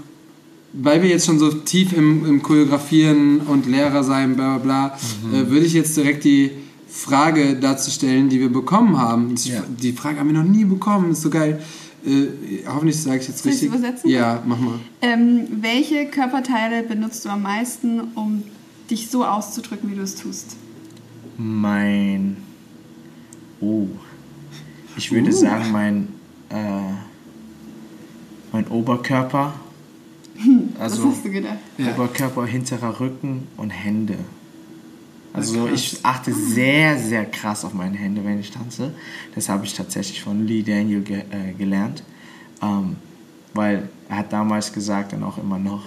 [0.73, 4.97] weil wir jetzt schon so tief im, im Choreografieren und Lehrer sein, bla bla bla,
[5.29, 5.33] Mhm.
[5.35, 6.51] äh, würde ich jetzt direkt die
[6.87, 9.35] Frage dazu stellen, die wir bekommen haben.
[9.43, 9.63] Ja.
[9.67, 11.61] Die Frage haben wir noch nie bekommen, ist so geil.
[12.05, 12.27] Äh,
[12.67, 13.69] hoffentlich sage ich jetzt Soll richtig.
[13.69, 14.09] übersetzen?
[14.09, 14.79] Ja, mach mal.
[15.01, 18.43] Ähm, welche Körperteile benutzt du am meisten, um
[18.89, 20.55] dich so auszudrücken, wie du es tust?
[21.37, 22.37] Mein.
[23.59, 23.87] Oh.
[24.97, 25.33] Ich würde Uh.
[25.33, 26.07] sagen, mein.
[26.49, 26.93] Äh,
[28.51, 29.53] mein Oberkörper.
[30.79, 31.05] Also.
[31.05, 31.57] Was hast du gedacht?
[31.77, 31.93] Ja.
[31.93, 34.17] Oberkörper, hinterer Rücken und Hände.
[35.31, 38.93] Also ich achte sehr, sehr krass auf meine Hände, wenn ich tanze.
[39.35, 42.03] Das habe ich tatsächlich von Lee Daniel ge äh, gelernt.
[42.61, 42.97] Ähm,
[43.53, 45.85] weil er hat damals gesagt und auch immer noch,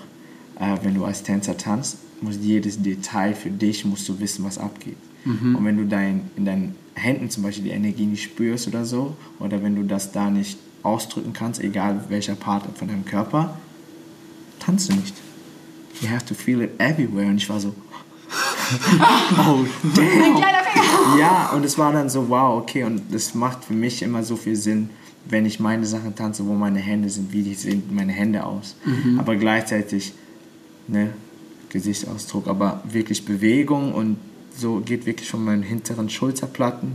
[0.59, 4.59] äh, wenn du als Tänzer tanzt, muss jedes Detail für dich, musst du wissen, was
[4.59, 4.97] abgeht.
[5.25, 9.17] Und wenn du dein, in deinen Händen zum Beispiel die Energie nicht spürst oder so,
[9.39, 13.57] oder wenn du das da nicht ausdrücken kannst, egal welcher Part von deinem Körper,
[14.59, 15.15] tanzt du nicht.
[16.01, 17.27] You have to feel it everywhere.
[17.27, 17.69] Und ich war so,
[19.39, 20.37] oh damn.
[20.37, 21.19] Kleiner Finger!
[21.19, 24.37] Ja, und es war dann so, wow, okay, und das macht für mich immer so
[24.37, 24.91] viel Sinn,
[25.25, 28.77] wenn ich meine Sachen tanze, wo meine Hände sind, wie die sehen meine Hände aus.
[29.19, 30.15] Aber gleichzeitig,
[30.87, 31.13] ne,
[31.69, 34.17] Gesichtsausdruck, aber wirklich Bewegung und
[34.59, 36.93] so geht wirklich von meinen hinteren Schulterplatten.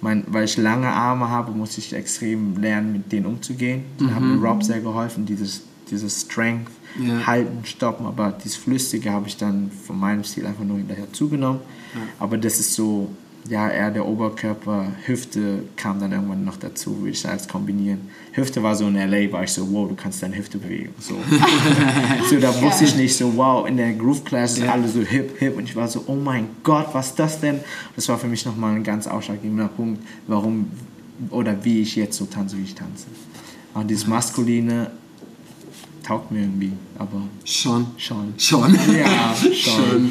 [0.00, 3.84] Mein, weil ich lange Arme habe, muss ich extrem lernen, mit denen umzugehen.
[3.98, 7.26] Da hat mir Rob sehr geholfen, dieses, dieses Strength, Ja.
[7.26, 11.60] halten, stoppen, aber dieses Flüssige habe ich dann von meinem Stil einfach nur hinterher zugenommen.
[12.18, 13.10] Aber das ist so,
[13.48, 18.08] ja, eher der Oberkörper, Hüfte kam dann irgendwann noch dazu, würde ich als kombinieren.
[18.32, 20.94] Hüfte war so in LA, war ich so, wow, du kannst deine Hüfte bewegen.
[20.98, 21.14] So,
[22.30, 24.72] so da wusste ich nicht so, wow, in der Groove Class sind Ja.
[24.72, 27.60] alle so hip, hip und ich war so, oh mein Gott, was ist das denn?
[27.96, 30.70] Das war für mich nochmal ein ganz ausschlaggebender Punkt, warum
[31.30, 33.06] oder wie ich jetzt so tanze, wie ich tanze.
[33.74, 34.90] Und dieses Maskuline
[36.04, 37.86] taugt mir irgendwie, aber Schon.
[37.96, 38.34] schon.
[38.38, 38.74] Schon.
[38.96, 40.10] Ja, schon.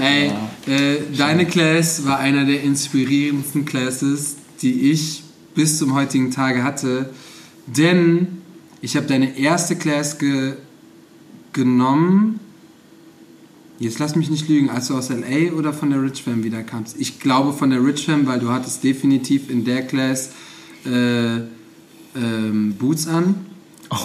[0.00, 0.32] Ey,
[0.66, 5.22] äh, deine Class war einer der inspirierendsten Classes, die ich
[5.54, 7.10] bis zum heutigen Tage hatte.
[7.66, 8.42] Denn
[8.80, 10.54] ich habe deine erste Class ge
[11.52, 12.40] genommen.
[13.78, 16.96] Jetzt lass mich nicht lügen, als du aus LA oder von der Rich Fam wiederkamst.
[16.98, 20.30] Ich glaube von der Rich Fam, weil du hattest definitiv in der Class
[20.86, 21.36] äh,
[22.16, 23.34] ähm, Boots an.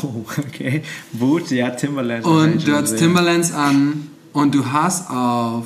[0.03, 0.81] Oh, okay.
[1.13, 2.25] Boot, ja, Timberland.
[2.25, 5.65] Und du hattest Timberlands an und du hast auf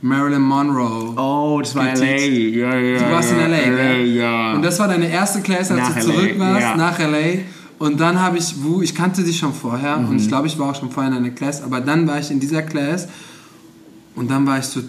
[0.00, 1.14] Marilyn Monroe.
[1.16, 2.04] Oh, das war LA.
[2.04, 4.06] Ja, ja, Du warst in LA, gell?
[4.14, 4.52] ja.
[4.54, 6.76] Und das war deine erste Class, als Nach du zurück LA, warst, ja.
[6.76, 7.40] nach LA.
[7.78, 10.16] Und dann habe ich, Wu, ich kannte dich schon vorher und Mhm.
[10.18, 12.38] ich glaube, ich war auch schon vorher in einer Class, aber dann war ich in
[12.38, 13.08] dieser Class
[14.14, 14.80] und dann war ich so,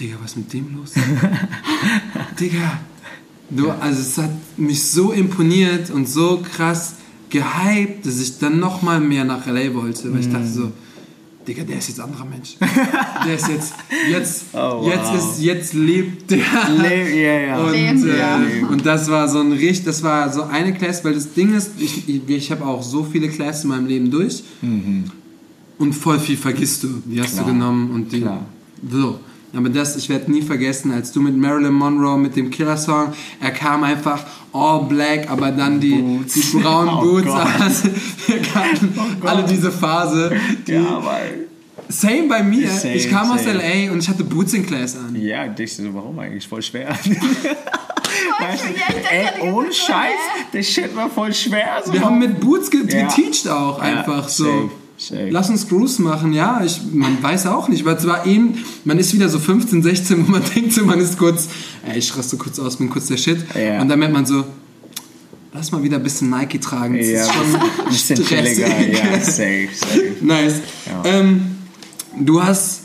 [0.00, 0.94] Digga, was ist mit dem los?
[2.40, 2.78] Digga,
[3.50, 6.94] du, also es hat mich so imponiert und so krass
[7.30, 10.52] gehypt, dass ich dann nochmal mehr nach LA wollte, weil ich dachte Mhm.
[10.52, 10.72] so,
[11.46, 12.56] Digga, der ist jetzt anderer Mensch.
[13.26, 13.72] Der ist jetzt,
[14.10, 14.86] jetzt, Oh, wow.
[14.86, 16.38] jetzt ist, jetzt lebt der.
[16.78, 17.58] Le ja, ja.
[17.58, 18.40] Und, Leben, äh, ja.
[18.70, 21.70] und das war so ein richtig, das war so eine Class, weil das Ding ist,
[21.78, 24.42] ich, ich, ich habe auch so viele Classes in meinem Leben durch
[25.78, 26.88] und voll viel vergisst du.
[27.06, 28.44] Die hast Klar, du genommen und die, klar.
[28.90, 29.18] so.
[29.56, 33.50] Aber das, ich werde nie vergessen, als du mit Marilyn Monroe mit dem Killer-Song, er
[33.50, 36.34] kam einfach all black, aber dann die, Boots.
[36.34, 37.30] die braunen Oh Boots.
[37.60, 37.88] Also,
[38.26, 39.30] wir kannten Gott.
[39.30, 40.32] alle diese Phase.
[40.66, 41.46] Die, Ja, weil.
[41.90, 42.68] Same bei mir.
[42.68, 43.54] Same, ich kam aus same.
[43.58, 45.16] LA und ich hatte Boots in Class an.
[45.16, 46.46] Ja, ich so, warum eigentlich?
[46.46, 46.88] Voll schwer.
[48.40, 50.14] Ja, ich dachte Ey, ohne Scheiß,
[50.52, 51.82] der Shit war voll schwer.
[51.84, 51.92] So.
[51.92, 53.06] Wir haben mit Boots ge Ja.
[53.06, 54.44] geteacht auch Ja, einfach so.
[54.44, 55.28] safe, safe.
[55.30, 58.98] Lass uns Grooves machen, ja, ich, man weiß auch nicht, weil es war eben, man
[58.98, 61.48] ist wieder so 15, 16, wo man denkt so, man ist kurz,
[61.88, 63.38] ey, ich raste kurz aus, bin kurz der Shit.
[63.54, 63.80] Ja.
[63.80, 64.44] Und dann merkt man so,
[65.52, 68.58] lass mal wieder ein bisschen Nike tragen, das ja, ist schon bisschen stressig.
[68.58, 70.16] Ja, safe, safe.
[70.20, 70.60] nice.
[70.86, 71.02] Ja.
[71.10, 71.42] Ähm,
[72.18, 72.82] du hast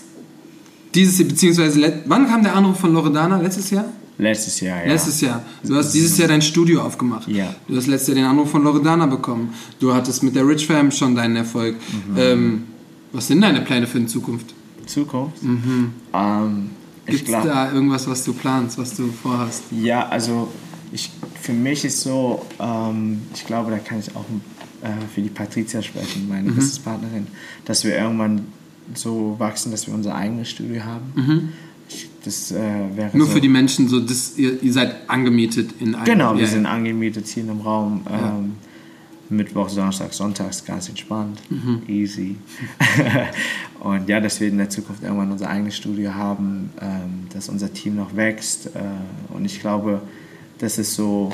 [0.93, 3.39] dieses beziehungsweise, wann kam der Anruf von Loredana?
[3.41, 3.85] Letztes Jahr?
[4.17, 4.91] Letztes Jahr, ja.
[4.91, 5.43] Letztes Jahr.
[5.63, 7.27] Du hast dieses Jahr dein Studio aufgemacht.
[7.27, 7.55] Ja.
[7.67, 9.53] Du hast letztes Jahr den Anruf von Loredana bekommen.
[9.79, 11.75] Du hattest mit der Rich Fam schon deinen Erfolg.
[11.75, 12.17] Mhm.
[12.17, 12.63] Ähm,
[13.11, 14.53] was sind deine Pläne für die Zukunft?
[14.85, 15.37] Zukunft.
[15.43, 16.69] Ähm,
[17.05, 19.63] ich Gibt es da irgendwas, was du planst, was du vorhast?
[19.71, 20.51] ja, also
[20.91, 21.09] ich,
[21.41, 24.25] für mich ist so, ähm, ich glaube, da kann ich auch
[24.83, 26.55] äh, für die Patricia sprechen, meine Mhm.
[26.55, 27.27] Businesspartnerin,
[27.65, 28.45] dass wir irgendwann
[28.93, 31.13] so wachsen, dass wir unser eigenes Studio haben.
[31.15, 31.62] Ich,
[32.23, 32.55] das äh,
[32.95, 33.15] wäre.
[33.17, 36.05] Nur so, für die Menschen, so das, ihr, ihr seid angemietet in einem.
[36.05, 36.71] Genau, wir ja, sind ja.
[36.71, 38.01] angemietet hier in einem Raum.
[38.09, 38.53] Ähm,
[39.29, 41.41] Mittwoch, Donnerstag, Sonntags ganz entspannt.
[41.49, 41.81] Mhm.
[41.87, 42.35] Easy.
[43.79, 47.73] und ja, dass wir in der Zukunft irgendwann unser eigenes Studio haben, ähm, dass unser
[47.73, 48.67] Team noch wächst.
[48.67, 48.79] Äh,
[49.33, 50.01] und ich glaube,
[50.59, 51.31] das ist so,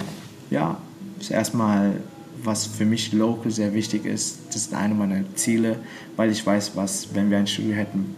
[0.50, 0.78] ja,
[1.20, 1.98] ist erstmal,
[2.44, 4.40] was für mich local sehr wichtig ist.
[4.48, 5.78] Das ist eine meiner Ziele,
[6.16, 8.16] weil ich weiß, was, wenn wir ein Studio hätten,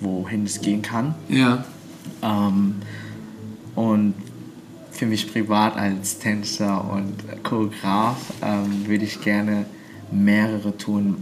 [0.00, 1.14] wohin es gehen kann.
[1.28, 1.64] Ja.
[2.22, 2.76] Ähm,
[3.74, 4.14] und
[4.90, 9.64] für mich privat als Tänzer und Choreograf ähm, würde ich gerne
[10.10, 11.16] mehrere Touren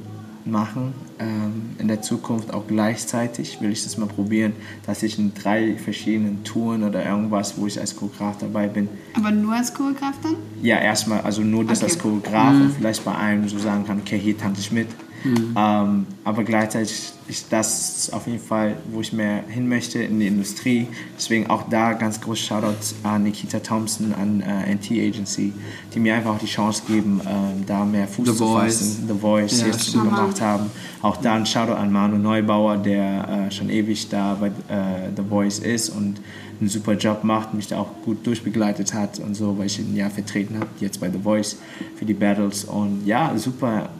[0.44, 0.94] machen.
[1.20, 4.52] Ähm, in der Zukunft auch gleichzeitig will ich das mal probieren,
[4.86, 9.30] dass ich in drei verschiedenen Touren oder irgendwas, wo ich als Choreograf dabei bin, Aber
[9.32, 10.36] nur als Choreograf dann?
[10.62, 11.90] ja, erstmal, also nur das Okay.
[11.92, 14.86] als Choreograf und vielleicht bei einem so sagen kann, okay, hier tanze ich mit.
[15.24, 20.26] Ähm, aber gleichzeitig ist das auf jeden Fall, wo ich mehr hin möchte in die
[20.28, 20.86] Industrie.
[21.16, 25.52] Deswegen auch da ganz groß Shoutout an Nikita Thompson, an äh, NT Agency,
[25.94, 28.78] die mir einfach auch die Chance geben, ähm, da mehr Fuß The zu Voice.
[28.78, 29.04] fassen.
[29.08, 30.04] The Voice Ja, jetzt stimmt.
[30.04, 30.70] gemacht haben.
[31.02, 35.22] Auch da ein Shoutout an Manu Neubauer, der äh, schon ewig da bei äh, The
[35.28, 36.20] Voice ist und
[36.60, 39.94] einen super Job macht, mich da auch gut durchbegleitet hat und so, weil ich ihn
[39.94, 41.56] ja vertreten habe, jetzt bei The Voice
[41.96, 42.64] für die Battles.
[42.64, 43.90] Und ja, super,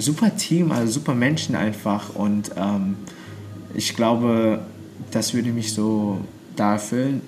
[0.00, 2.14] super Team, also super Menschen einfach.
[2.14, 2.96] Und ähm,
[3.74, 4.60] ich glaube,
[5.10, 6.18] das würde mich so
[6.56, 7.22] da erfüllen.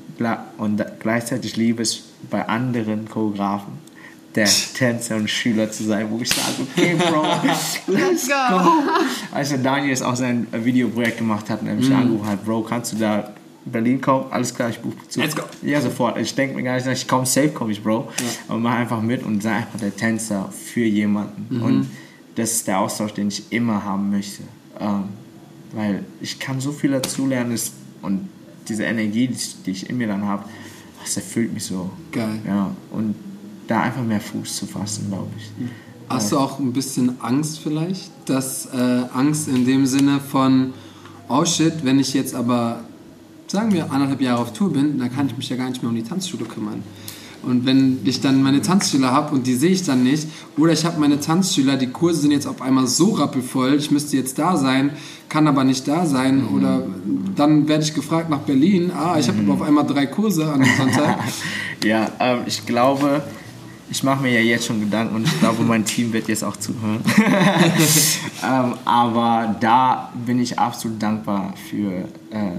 [0.59, 3.73] Und gleichzeitig liebe es bei anderen Choreografen,
[4.35, 7.25] der Tänzer und Schüler zu sein, wo ich sage, okay, Bro,
[7.93, 8.35] Let's go.
[9.33, 11.97] als der Daniel jetzt auch sein Videoprojekt gemacht hat und er mich Mhm.
[11.97, 13.31] angerufen hat, Bro, kannst du da
[13.65, 14.27] Berlin kommen?
[14.31, 15.21] Alles klar, ich buche zu.
[15.21, 15.43] Let's go.
[15.63, 16.19] Ja, sofort.
[16.19, 18.09] Ich denke mir gar nicht, ich komme safe, komme ich, Bro.
[18.49, 21.47] Und mach einfach mit und sei einfach der Tänzer für jemanden.
[21.57, 21.63] Mhm.
[21.63, 21.87] Und
[22.35, 24.43] das ist der Austausch, den ich immer haben möchte.
[24.81, 25.05] Ähm,
[25.73, 27.59] weil ich kann so viel dazulernen
[28.03, 28.29] und
[28.69, 30.45] diese Energie, die ich, die ich in mir dann habe,
[31.03, 31.91] das erfüllt mich so.
[32.11, 32.41] Geil.
[32.47, 33.15] Ja, und
[33.67, 35.51] da einfach mehr Fuß zu fassen, glaube ich.
[36.09, 38.11] Hast du auch ein bisschen Angst vielleicht?
[38.27, 40.75] Dass äh, Angst in dem Sinne von,
[41.29, 42.85] oh shit, wenn ich jetzt aber,
[43.47, 45.89] sagen wir, anderthalb Jahre auf Tour bin, dann kann ich mich ja gar nicht mehr
[45.89, 46.83] um die Tanzschule kümmern.
[47.43, 50.85] Und wenn ich dann meine Tanzschüler habe und die sehe ich dann nicht, oder ich
[50.85, 54.57] habe meine Tanzschüler, die Kurse sind jetzt auf einmal so rappelvoll, ich müsste jetzt da
[54.57, 54.91] sein,
[55.29, 56.83] kann aber nicht da sein, oder
[57.35, 60.61] dann werde ich gefragt nach Berlin, ah, ich habe aber auf einmal drei Kurse an
[60.61, 61.19] dem Sonntag.
[61.85, 63.25] Ja, ähm, ich glaube,
[63.91, 66.57] ich mache mir ja jetzt schon Gedanken und ich glaube, mein Team wird jetzt auch
[66.57, 67.01] zuhören.
[68.43, 71.91] ähm, aber da bin ich absolut dankbar für
[72.31, 72.53] äh,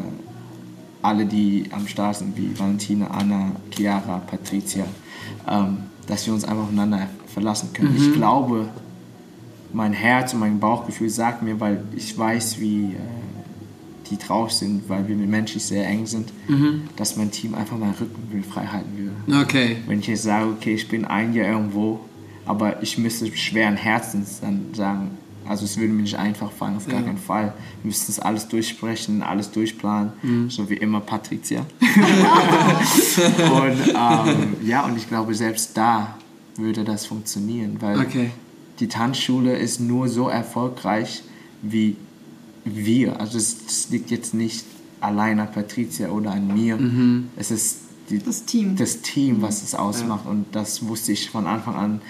[1.03, 4.85] alle, die am Start sind, wie Valentina, Anna, Chiara, Patricia,
[5.47, 5.77] ähm,
[6.07, 7.95] dass wir uns einfach aufeinander verlassen können.
[7.95, 8.69] Ich glaube,
[9.71, 12.97] mein Herz und mein Bauchgefühl sagt mir, weil ich weiß, wie äh,
[14.09, 16.31] die drauf sind, weil wir menschlich sehr eng sind,
[16.95, 19.41] dass mein Team einfach meinen Rücken frei halten würde.
[19.43, 19.77] Okay.
[19.87, 21.99] Wenn ich jetzt sage, okay, ich bin ein Jahr irgendwo,
[22.45, 25.11] aber ich müsste schweren Herzens dann sagen,
[25.47, 27.05] also es würde mir nicht einfach fallen, auf gar Ja.
[27.05, 27.53] keinen Fall.
[27.81, 30.49] Wir müssten das alles durchsprechen, alles durchplanen, Mhm.
[30.49, 31.65] so wie immer Patricia.
[31.81, 36.17] und ähm, ja, und ich glaube, selbst da
[36.55, 38.31] würde das funktionieren, weil Okay.
[38.79, 41.23] die Tanzschule ist nur so erfolgreich
[41.61, 41.95] wie
[42.65, 43.19] wir.
[43.19, 44.65] Also es, es liegt jetzt nicht
[45.01, 46.79] allein an Patricia oder an mir.
[47.35, 47.79] Es ist
[48.09, 48.75] die, Das Team.
[48.75, 50.25] das Team, was es ausmacht.
[50.25, 52.01] Und das wusste ich von Anfang an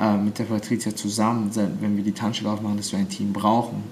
[0.00, 3.82] äh, mit der Patricia zusammen, wenn wir die Tanzschule aufmachen, dass wir ein Team brauchen.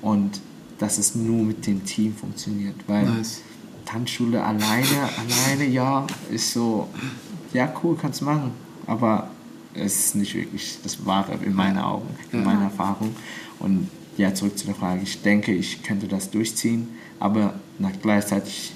[0.00, 0.40] Und
[0.78, 2.74] dass es nur mit dem Team funktioniert.
[2.88, 3.40] Weil Nice.
[3.84, 6.88] Tanzschule alleine, alleine, ja, ist so,
[7.52, 8.50] ja, cool, kannst du machen.
[8.86, 9.30] Aber
[9.74, 12.44] es ist nicht wirklich das Wahre in meinen Augen, in Ja.
[12.44, 13.14] meiner Erfahrung.
[13.60, 15.02] Und ja, zurück zu der Frage.
[15.02, 16.88] Ich denke, ich könnte das durchziehen,
[17.20, 18.72] aber nach gleichzeitig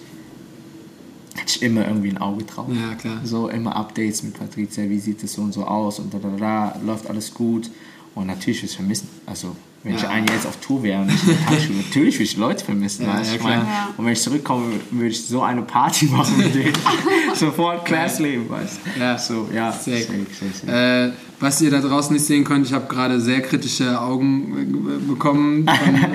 [1.37, 2.67] hatte ich immer irgendwie ein Auge drauf.
[2.69, 3.19] Ja, klar.
[3.25, 6.29] So immer Updates mit Patricia, wie sieht es so und so aus und da, da,
[6.29, 7.71] da, da läuft alles gut.
[8.15, 9.09] Und natürlich will ich vermissen.
[9.27, 10.09] Also, wenn ich Ja.
[10.09, 11.09] ein Jahr jetzt auf Tour wäre und
[11.47, 13.05] Tanzschule, natürlich will ich Leute vermissen.
[13.07, 13.53] Ja, weißt du, ja, ich klar.
[13.65, 13.89] Ja.
[13.97, 16.73] Und wenn ich zurückkomme, würde ich so eine Party machen mit denen.
[17.35, 19.01] Sofort Classleben, weißt du.
[19.01, 19.19] Ja.
[19.19, 19.71] So, ja.
[19.73, 20.29] Sehr safe, gut.
[20.35, 20.73] safe, safe.
[20.73, 25.07] Äh, was ihr da draußen nicht sehen könnt, ich habe gerade sehr kritische Augen äh,
[25.09, 25.67] bekommen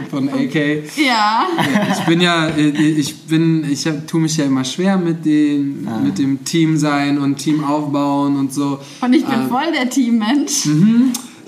[0.10, 0.56] von, von AK.
[0.98, 1.46] Ja.
[1.92, 5.88] Ich bin ja, äh, ich bin, ich hab, tue mich ja immer schwer mit, den,
[5.88, 6.00] Ah.
[6.00, 8.80] mit dem Team sein und Team aufbauen und so.
[9.02, 10.68] Und ich bin Ähm, voll der Teammensch.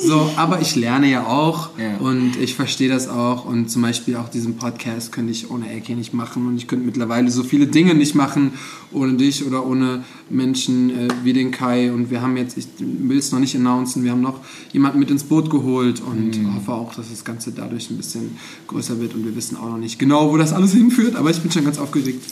[0.05, 1.97] So, aber ich lerne ja auch Ja.
[1.97, 5.89] und ich verstehe das auch und zum Beispiel auch diesen Podcast könnte ich ohne AK
[5.89, 8.51] nicht machen und ich könnte mittlerweile so viele Dinge nicht machen
[8.91, 13.17] ohne dich oder ohne Menschen äh, wie den Kai und wir haben jetzt, ich will
[13.17, 14.39] es noch nicht announcen, wir haben noch
[14.71, 16.55] jemanden mit ins Boot geholt und Mhm.
[16.55, 18.37] hoffe auch, dass das Ganze dadurch ein bisschen
[18.67, 21.39] größer wird und wir wissen auch noch nicht genau, wo das alles hinführt, aber ich
[21.39, 22.23] bin schon ganz aufgeregt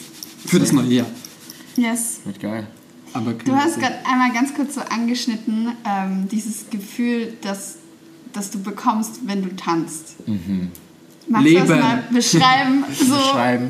[0.45, 1.07] für das neue Jahr.
[1.77, 2.19] Yes.
[2.25, 2.67] Wird geil.
[3.13, 7.77] Du hast gerade einmal ganz kurz so angeschnitten, ähm, dieses Gefühl, das,
[8.31, 10.15] das du bekommst, wenn du tanzt.
[11.27, 11.79] Magst du das Leben.
[11.79, 12.83] mal beschreiben?
[12.93, 13.69] So, beschreiben.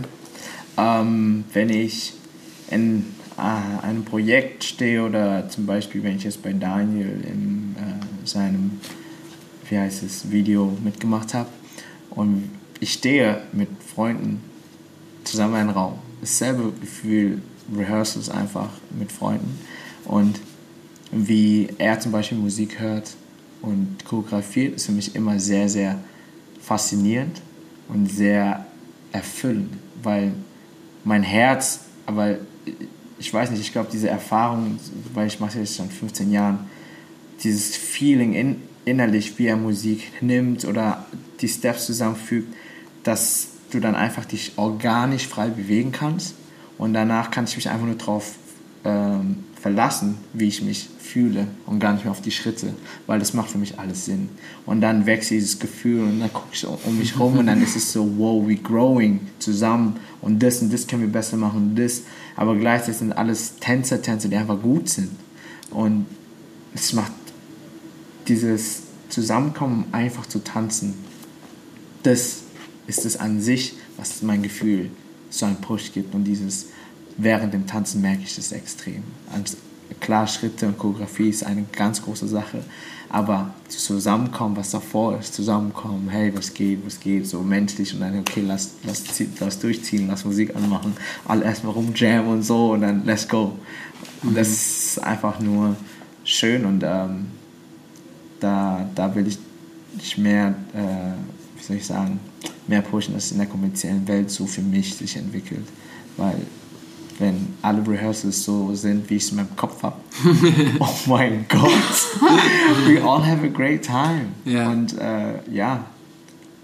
[0.77, 2.13] Ähm, wenn ich
[2.69, 3.05] in
[3.37, 8.79] äh, einem Projekt stehe oder zum Beispiel, wenn ich jetzt bei Daniel in äh, seinem,
[9.69, 11.49] wie heißt es, Video mitgemacht habe
[12.11, 14.41] und ich stehe mit Freunden
[15.23, 15.99] zusammen in einem Raum.
[16.19, 17.41] Dasselbe Gefühl,
[17.75, 19.59] Rehearsals einfach mit Freunden.
[20.05, 20.39] Und
[21.11, 23.15] wie er zum Beispiel Musik hört
[23.61, 25.99] und choreografiert, ist für mich immer sehr, sehr
[26.61, 27.41] faszinierend
[27.87, 28.65] und sehr
[29.11, 30.33] erfüllend, weil
[31.03, 32.37] mein Herz, aber
[33.19, 34.79] ich weiß nicht, ich glaube, diese Erfahrung,
[35.13, 36.59] weil ich mache jetzt schon 15 Jahren,
[37.43, 41.05] dieses Feeling in, innerlich, wie er Musik nimmt oder
[41.41, 42.53] die Steps zusammenfügt,
[43.03, 46.35] dass du dann einfach dich organisch frei bewegen kannst
[46.81, 48.33] und danach kann ich mich einfach nur darauf
[48.85, 52.73] ähm, verlassen, wie ich mich fühle und gar nicht mehr auf die Schritte,
[53.05, 54.29] weil das macht für mich alles Sinn.
[54.65, 57.75] Und dann wächst dieses Gefühl und dann gucke ich um mich rum und dann ist
[57.75, 61.75] es so, wow, we growing zusammen und das und das können wir besser machen und
[61.75, 62.01] das.
[62.35, 65.11] Aber gleichzeitig sind alles Tänzer, Tänzer, die einfach gut sind.
[65.69, 66.07] Und
[66.73, 67.11] es macht
[68.27, 70.95] dieses Zusammenkommen, einfach zu tanzen,
[72.01, 72.37] das
[72.87, 74.89] ist es an sich, was mein Gefühl
[75.31, 76.13] so einen Push gibt.
[76.13, 76.67] Und dieses
[77.17, 79.03] während dem Tanzen merke ich das extrem.
[79.33, 79.57] Also,
[79.99, 82.63] klar, Schritte und Choreografie ist eine ganz große Sache,
[83.09, 88.19] aber zusammenkommen, was davor ist, zusammenkommen, hey, was geht, was geht, so menschlich und dann,
[88.19, 89.03] okay, lass, lass,
[89.39, 90.93] lass durchziehen, lass Musik anmachen,
[91.25, 93.57] alle erstmal rumjammen und so und dann let's go.
[94.23, 95.75] Und das ist einfach nur
[96.23, 97.27] schön und ähm,
[98.39, 99.37] da, da will ich
[99.97, 102.19] ich mehr, äh, wie soll ich sagen,
[102.67, 105.67] mehr pushen, dass es in der kommerziellen Welt so für mich sich entwickelt.
[106.17, 106.37] Weil
[107.19, 109.97] wenn alle Rehearsals so sind, wie ich es in meinem Kopf habe,
[110.79, 111.71] oh mein Gott,
[112.87, 114.29] we all have a great time.
[114.45, 114.71] Ja.
[114.71, 115.85] Und äh, ja,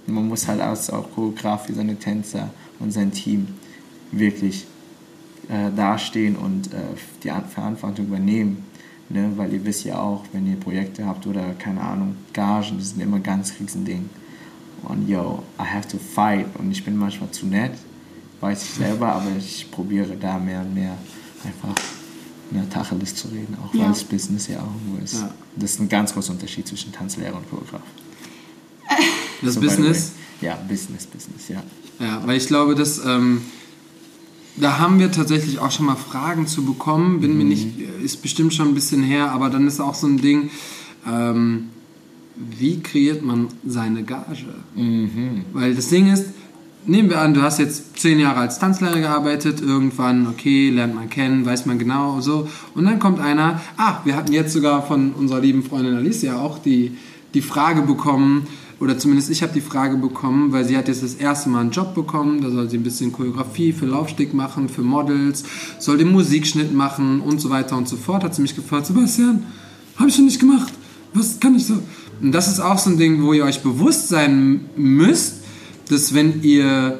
[0.07, 3.47] man muss halt als auch Choreograf für seine Tänzer und sein Team
[4.11, 4.65] wirklich
[5.49, 6.77] äh, dastehen und äh,
[7.23, 8.63] die An- Verantwortung übernehmen.
[9.09, 9.31] Ne?
[9.35, 13.01] Weil ihr wisst ja auch, wenn ihr Projekte habt oder keine Ahnung, Gagen, das sind
[13.01, 14.09] immer ganz riesen Ding.
[14.83, 16.47] Und yo, I have to fight.
[16.57, 17.71] Und ich bin manchmal zu nett,
[18.41, 20.97] weiß ich selber, aber ich probiere da mehr und mehr
[21.43, 21.75] einfach
[22.51, 23.85] mehr Tacheles zu reden, auch Ja.
[23.85, 25.15] weil es Business ja auch nur ist.
[25.15, 25.29] Ja.
[25.57, 27.81] Das ist ein ganz großer Unterschied zwischen Tanzlehrer und Choreograf.
[29.41, 30.13] Das So, Business.
[30.41, 31.61] Ja, Business, Business, ja.
[31.99, 33.41] Ja, weil ich glaube, dass ähm,
[34.55, 37.19] da haben wir tatsächlich auch schon mal Fragen zu bekommen.
[37.21, 40.17] Bin mir nicht, ist bestimmt schon ein bisschen her, aber dann ist auch so ein
[40.17, 40.49] Ding,
[41.07, 41.69] ähm,
[42.37, 44.45] wie kreiert man seine Gage?
[45.53, 46.25] Weil das Ding ist,
[46.85, 51.09] nehmen wir an, du hast jetzt zehn Jahre als Tanzlehrer gearbeitet, irgendwann, okay, lernt man
[51.09, 52.47] kennen, weiß man genau so.
[52.75, 56.59] Und dann kommt einer, ah, wir hatten jetzt sogar von unserer lieben Freundin Alicia auch
[56.59, 56.97] die,
[57.33, 58.47] die Frage bekommen,
[58.79, 61.71] oder zumindest ich habe die Frage bekommen, weil sie hat jetzt das erste Mal einen
[61.71, 65.43] Job bekommen, da soll sie ein bisschen Choreografie für Laufsteg machen, für Models,
[65.79, 68.23] soll den Musikschnitt machen und so weiter und so fort.
[68.23, 69.43] Hat sie mich gefragt, Sebastian,
[69.95, 70.71] habe ich schon nicht gemacht,
[71.13, 71.79] was kann ich so?
[72.21, 75.35] Und das ist auch so ein Ding, wo ihr euch bewusst sein müsst,
[75.89, 76.99] dass wenn ihr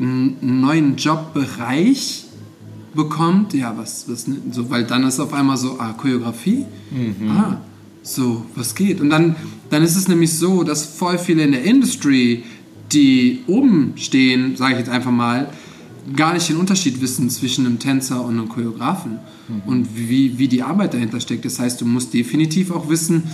[0.00, 2.24] einen neuen Jobbereich
[2.94, 6.64] bekommt, ja, was, was, ne- so, weil dann ist auf einmal so, ah, Choreografie,
[7.28, 7.58] ah,
[8.02, 9.00] so, was geht?
[9.00, 9.36] Und dann,
[9.70, 12.44] dann ist es nämlich so, dass voll viele in der Industry,
[12.92, 15.50] die oben stehen, sage ich jetzt einfach mal,
[16.16, 19.18] gar nicht den Unterschied wissen zwischen einem Tänzer und einem Choreografen
[19.66, 21.44] und wie, wie die Arbeit dahinter steckt.
[21.44, 23.24] Das heißt, du musst definitiv auch wissen,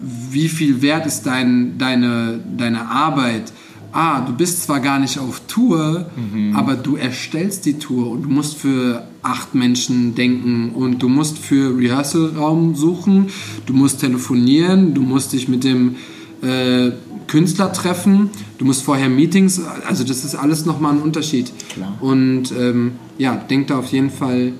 [0.00, 3.52] wie viel wert ist dein, deine, deine Arbeit.
[3.90, 6.10] Ah, du bist zwar gar nicht auf Tour,
[6.54, 11.38] aber du erstellst die Tour und du musst für acht Menschen denken und du musst
[11.38, 13.28] für Rehearsal-Raum suchen,
[13.64, 15.96] du musst telefonieren, du musst dich mit dem
[16.42, 16.90] äh,
[17.28, 21.50] Künstler treffen, du musst vorher Meetings, also das ist alles nochmal ein Unterschied.
[21.70, 21.96] Klar.
[22.00, 24.52] Und ähm, ja, denk da auf jeden Fall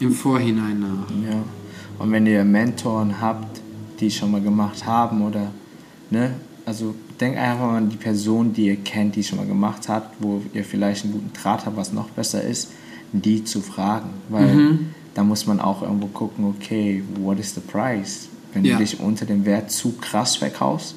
[0.00, 1.30] im Vorhinein nach.
[1.30, 1.42] Ja.
[1.98, 3.61] Und wenn ihr Mentoren habt,
[4.02, 5.50] die schon mal gemacht haben oder,
[6.10, 6.32] ne,
[6.66, 10.10] also denkt einfach mal an die Person, die ihr kennt, die schon mal gemacht hat,
[10.20, 12.68] wo ihr vielleicht einen guten Draht habt, was noch besser ist,
[13.12, 14.10] die zu fragen.
[14.28, 14.78] Weil
[15.14, 18.28] da muss man auch irgendwo gucken, okay, what is the price?
[18.52, 18.74] Wenn Ja.
[18.74, 20.94] du dich unter dem Wert zu krass verkaufst,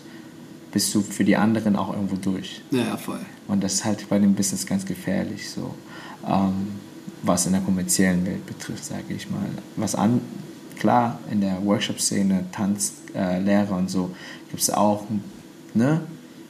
[0.71, 2.61] bist du für die anderen auch irgendwo durch.
[2.71, 3.19] Ja, ja, voll.
[3.47, 5.73] Und das ist halt bei dem Business ganz gefährlich, so
[6.27, 6.67] ähm,
[7.23, 9.39] was in der kommerziellen Welt betrifft, sage ich mal.
[9.77, 10.19] Was an,
[10.79, 14.11] klar, in der Workshop-Szene, Tanzlehrer äh, und so,
[14.49, 15.03] gibt es auch
[15.73, 16.01] ne,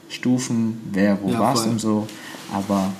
[0.08, 1.70] Stufen, wer wo Ja, was voll.
[1.72, 2.06] und so.
[2.52, 2.92] Aber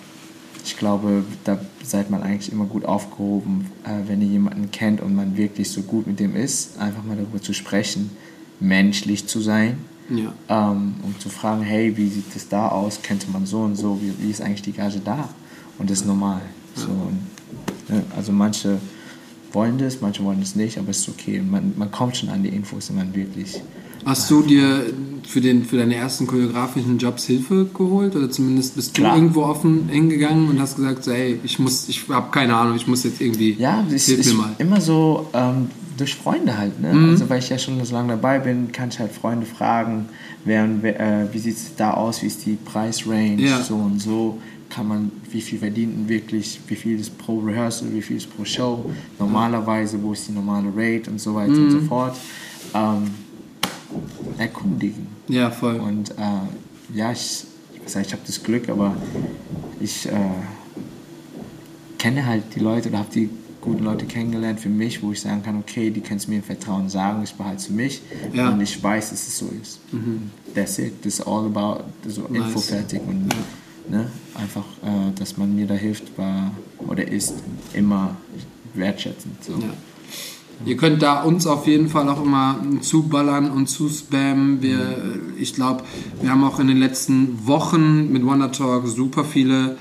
[0.64, 5.14] ich glaube, da seid man eigentlich immer gut aufgehoben, äh, wenn ihr jemanden kennt und
[5.14, 8.10] man wirklich so gut mit dem ist, einfach mal darüber zu sprechen,
[8.58, 10.32] menschlich zu sein Ja.
[10.48, 13.00] ähm, um zu fragen, hey, wie sieht das da aus?
[13.02, 14.00] Könnte man so und so?
[14.02, 15.28] Wie, wie ist eigentlich die Gage da?
[15.78, 16.40] Und das ist normal.
[16.74, 17.20] So, und,
[17.88, 18.78] ne, also manche
[19.52, 21.40] wollen das, manche wollen das nicht, aber es ist okay.
[21.40, 23.60] Man, man kommt schon an die Infos, wenn man wirklich...
[24.04, 24.84] Hast du dir
[25.26, 28.14] für, den, für deine ersten choreografischen Jobs Hilfe geholt?
[28.14, 29.16] Oder zumindest bist Klar.
[29.16, 32.76] du irgendwo offen hingegangen und hast gesagt, so, hey, ich muss, ich habe keine Ahnung,
[32.76, 36.80] ich muss jetzt irgendwie, Ja, das ist immer so ähm, durch Freunde halt.
[36.80, 36.92] Ne?
[36.92, 37.10] Mhm.
[37.10, 40.08] Also weil ich ja schon so lange dabei bin, kann ich halt Freunde fragen,
[40.44, 43.60] wer, äh, wie sieht es da aus, wie ist die Preisrange, Ja.
[43.60, 44.38] so und so.
[44.68, 48.44] Kann man, wie viel verdient wirklich, wie viel ist pro Rehearsal, wie viel ist pro
[48.44, 51.70] Show, normalerweise, wo ist die normale Rate und so weiter und Mhm.
[51.70, 52.16] so fort.
[52.74, 53.10] Ähm,
[54.38, 55.06] erkundigen.
[55.28, 55.76] Ja, voll.
[55.76, 57.44] Und äh, ja, ich,
[57.86, 58.96] ich, ich habe das Glück, aber
[59.80, 60.12] ich äh,
[61.98, 65.42] kenne halt die Leute oder habe die guten Leute kennengelernt für mich, wo ich sagen
[65.42, 68.00] kann, okay, die können es mir im Vertrauen sagen, ich behalte es für mich
[68.32, 68.50] Ja.
[68.50, 69.80] und ich weiß, dass es so ist.
[70.54, 72.66] That's it, that's all about, so Info Nice.
[72.66, 73.28] fertig und
[73.88, 77.34] ne, einfach, äh, dass man mir da hilft, war oder ist
[77.72, 78.16] immer
[78.74, 79.42] wertschätzend.
[79.42, 79.52] So.
[79.52, 79.70] Ja.
[80.64, 84.62] Ihr könnt da uns auf jeden Fall auch immer zuballern und zuspammen.
[84.62, 85.84] Wir, ich glaube,
[86.22, 89.76] wir haben auch in den letzten Wochen mit Wonder Talk super viele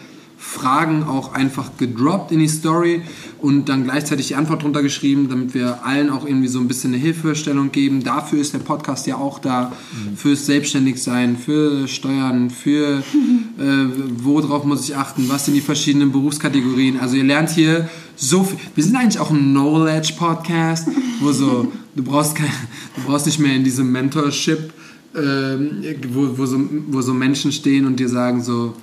[0.48, 3.02] Fragen auch einfach gedroppt in die Story
[3.42, 6.94] und dann gleichzeitig die Antwort drunter geschrieben, damit wir allen auch irgendwie so ein bisschen
[6.94, 8.04] eine Hilfestellung geben.
[8.04, 9.74] Dafür ist der Podcast ja auch da,
[10.16, 13.00] fürs Selbstständigsein, für Steuern, für
[13.60, 13.86] äh,
[14.24, 17.00] worauf muss ich achten, was sind die verschiedenen Berufskategorien.
[17.00, 18.58] Also ihr lernt hier so viel.
[18.76, 20.88] Wir sind eigentlich auch ein Knowledge-Podcast,
[21.20, 22.52] wo so, du brauchst, kein,
[22.96, 24.72] du brauchst nicht mehr in diesem Mentorship,
[25.16, 25.84] ähm,
[26.14, 28.76] wo, wo, so, wo so Menschen stehen und dir sagen so,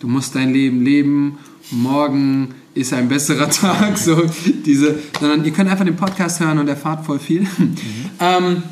[0.00, 1.38] du musst dein Leben leben,
[1.70, 4.22] morgen ist ein besserer Tag, so
[4.64, 7.46] diese, sondern ihr könnt einfach den Podcast hören und erfahrt voll viel.
[8.18, 8.62] Ähm,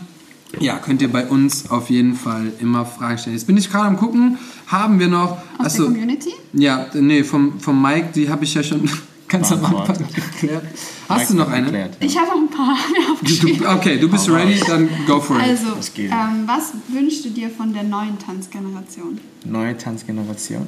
[0.59, 3.37] ja, könnt ihr bei uns auf jeden Fall immer Fragen stellen.
[3.37, 6.31] Jetzt bin ich gerade am gucken, haben wir noch, Aus achso, der Community?
[6.55, 8.89] ja, nee, vom, vom Mike, die habe ich ja schon
[9.29, 10.65] ganz am Anfang geklärt.
[11.09, 11.67] Hast du noch eine?
[11.67, 12.07] Erklärt, ja.
[12.07, 12.77] Ich habe noch ein paar
[13.13, 13.67] aufgeschrieben.
[13.67, 15.43] Okay, du bist ready, dann go for it.
[15.43, 15.67] Also,
[15.99, 19.19] ähm, was wünschst du dir von der neuen Tanzgeneration?
[19.45, 20.67] Neue Tanzgeneration.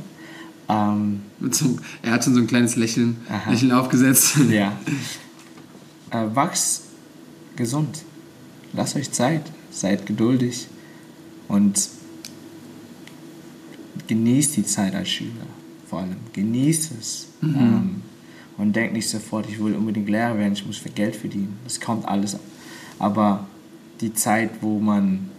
[0.68, 3.50] Ähm, so, er hat schon so ein kleines Lächeln, Aha.
[3.50, 4.36] Lächeln aufgesetzt.
[4.50, 4.72] Ja.
[6.08, 6.82] Äh, wachs
[7.56, 8.04] gesund.
[8.72, 9.42] Lasst euch Zeit.
[9.72, 10.68] Seid geduldig.
[11.48, 11.88] Und
[14.06, 15.46] genießt die Zeit als Schüler.
[15.90, 16.16] Vor allem.
[16.32, 17.26] Genießt es.
[17.42, 18.02] Ähm,
[18.56, 21.58] und denkt nicht sofort, ich will unbedingt Lehrer werden, ich muss für Geld verdienen.
[21.64, 22.36] Das kommt alles.
[22.98, 23.46] Aber
[24.00, 25.30] die Zeit, wo man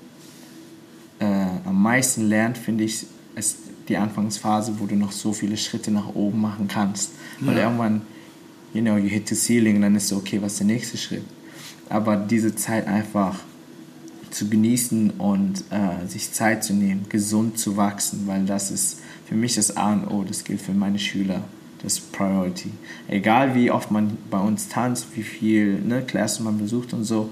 [1.20, 1.26] äh,
[1.66, 3.06] am meisten lernt, finde ich,
[3.36, 3.58] ist
[3.90, 7.12] die Anfangsphase, wo du noch so viele Schritte nach oben machen kannst.
[7.40, 7.64] Weil Ja.
[7.64, 8.02] irgendwann,
[8.74, 11.24] you know, you hit the ceiling dann ist so, okay, was ist der nächste Schritt?
[11.90, 13.40] Aber diese Zeit einfach
[14.30, 19.36] zu genießen und äh, sich Zeit zu nehmen, gesund zu wachsen, weil das ist für
[19.36, 21.44] mich das A und O, das gilt für meine Schüler,
[21.82, 22.72] das Priority.
[23.08, 27.32] Egal wie oft man bei uns tanzt, wie viel ne, Klassen man besucht und so,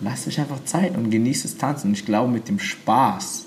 [0.00, 1.88] lasst euch einfach Zeit und genießt das Tanzen.
[1.88, 3.44] Und ich glaube mit dem Spaß,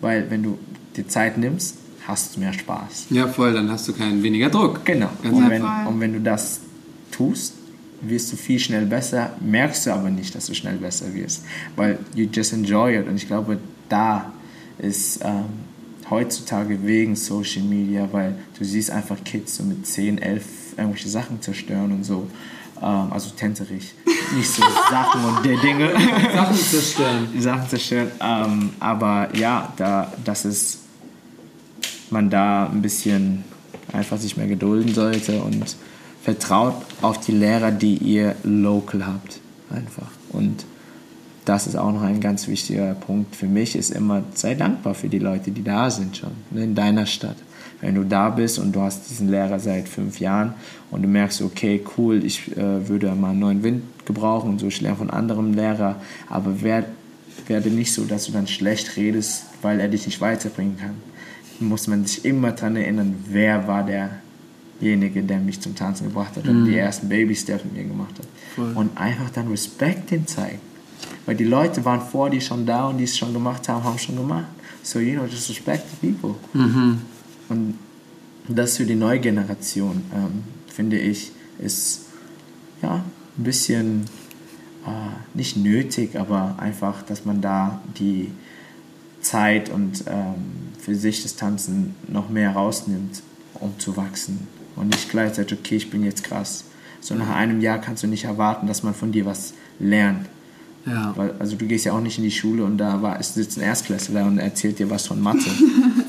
[0.00, 0.58] weil wenn du
[0.96, 1.76] dir Zeit nimmst,
[2.06, 3.06] hast du mehr Spaß.
[3.10, 4.84] Ja, voll, dann hast du keinen weniger Druck.
[4.84, 5.10] Genau.
[5.22, 6.60] Ganz Und wenn, und wenn du das
[7.10, 7.54] tust,
[8.00, 11.44] wirst du viel schnell besser, merkst du aber nicht, dass du schnell besser wirst,
[11.76, 13.06] weil you just enjoy it.
[13.06, 14.32] Und ich glaube, da
[14.78, 15.44] ist ähm,
[16.10, 20.44] heutzutage wegen Social Media, weil du siehst einfach Kids so mit 10, 11
[20.76, 22.26] irgendwelche Sachen zerstören und so.
[22.82, 23.92] Ähm, also tänzerisch.
[24.34, 25.92] Nicht so Sachen und der Dinge.
[26.34, 27.28] Sachen zerstören.
[27.38, 28.10] Sachen zerstören.
[28.20, 30.78] Ähm, aber ja, da, das ist
[32.12, 33.44] man da ein bisschen
[33.92, 35.76] einfach sich mehr gedulden sollte und
[36.22, 39.40] vertraut auf die Lehrer, die ihr local habt.
[39.70, 40.10] Einfach.
[40.30, 40.64] Und
[41.44, 45.08] das ist auch noch ein ganz wichtiger Punkt für mich, ist immer, sei dankbar für
[45.08, 47.36] die Leute, die da sind schon, ne, in deiner Stadt.
[47.80, 50.54] Wenn du da bist und du hast diesen Lehrer seit fünf Jahren
[50.92, 54.68] und du merkst, okay, cool, ich äh, würde mal einen neuen Wind gebrauchen und so,
[54.68, 55.96] ich lerne von anderem Lehrer,
[56.28, 56.86] aber werd,
[57.48, 60.94] werde nicht so, dass du dann schlecht redest, weil er dich nicht weiterbringen kann.
[61.62, 63.86] Muss man sich immer daran erinnern, wer war
[64.80, 68.26] derjenige, der mich zum Tanzen gebracht hat und die ersten Baby-Steps mit mir gemacht hat.
[68.54, 68.72] Voll.
[68.74, 70.60] Und einfach dann Respekt den zeigen.
[71.26, 73.98] Weil die Leute waren vor dir schon da und die es schon gemacht haben, haben
[73.98, 74.46] schon gemacht.
[74.82, 76.34] So, you know, just respect the people.
[77.48, 77.78] Und
[78.48, 82.06] das für die neue Generation, ähm, finde ich, ist
[82.82, 84.04] ja ein bisschen
[84.84, 88.32] äh, nicht nötig, aber einfach, dass man da die
[89.20, 93.22] Zeit und ähm, für sich das Tanzen noch mehr rausnimmt,
[93.54, 94.46] um zu wachsen.
[94.76, 96.64] Und nicht gleichzeitig, okay, ich bin jetzt krass.
[97.00, 100.26] So nach einem Jahr kannst du nicht erwarten, dass man von dir was lernt.
[100.84, 101.12] Ja.
[101.16, 103.62] Weil, also du gehst ja auch nicht in die Schule und da war, sitzt ein
[103.62, 105.48] Erstklässler und erzählt dir was von Mathe.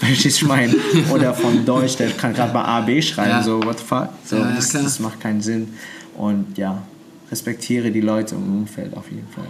[0.06, 0.76] Ich meine?
[1.14, 3.42] Oder von Deutsch, der kann gerade mal A, B schreiben, Ja.
[3.44, 4.10] so, what the fuck?
[4.26, 5.70] So, Ja, das, das macht keinen Sinn.
[6.18, 6.84] Und ja,
[7.32, 9.48] respektiere die Leute im Umfeld auf jeden Fall,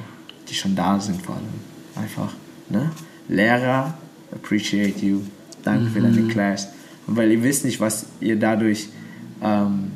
[0.48, 1.46] die schon da sind vor allem.
[2.04, 2.32] Einfach,
[2.70, 2.92] ne?
[3.28, 3.98] Lehrer,
[4.34, 5.22] appreciate you,
[5.64, 6.16] danke für Mhm.
[6.16, 6.68] deine Class.
[7.08, 8.88] Und weil ihr wisst nicht, was ihr dadurch,
[9.42, 9.92] ähm,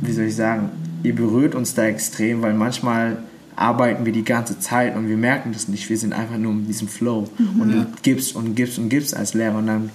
[0.00, 0.70] wie soll ich sagen,
[1.02, 3.18] ihr berührt uns da extrem, weil manchmal
[3.56, 5.88] arbeiten wir die ganze Zeit und wir merken das nicht.
[5.88, 9.34] Wir sind einfach nur in diesem Flow und du gibst und gibst und gibst als
[9.34, 9.90] Lehrer und dann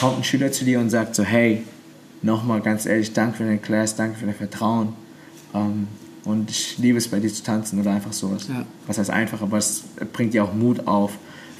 [0.00, 1.62] kommt ein Schüler zu dir und sagt so, hey,
[2.22, 4.88] nochmal ganz ehrlich, danke für deine Class, danke für dein Vertrauen
[5.54, 5.86] ähm,
[6.24, 8.48] und ich liebe es bei dir zu tanzen oder einfach sowas.
[8.48, 8.64] Ja.
[8.86, 11.12] Was heißt einfach, aber es bringt dir auch Mut auf,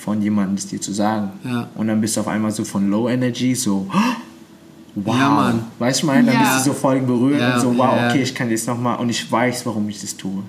[0.04, 1.30] von jemandem das dir zu sagen.
[1.44, 1.68] Ja.
[1.76, 3.86] Und dann bist du auf einmal so von Low Energy so,
[4.94, 5.64] wow, Ja, Mann.
[5.78, 6.54] weißt du, ich meine, dann Ja.
[6.54, 9.30] bist du so voll berührt und so, wow, okay, ich kann jetzt nochmal und ich
[9.30, 10.42] weiß, warum ich das tue.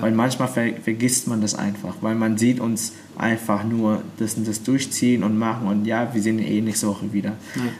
[0.00, 4.46] Weil manchmal ver vergisst man das einfach, weil man sieht uns einfach nur das und
[4.46, 7.32] das durchziehen und machen und ja, wir sehen eh nächste Woche wieder.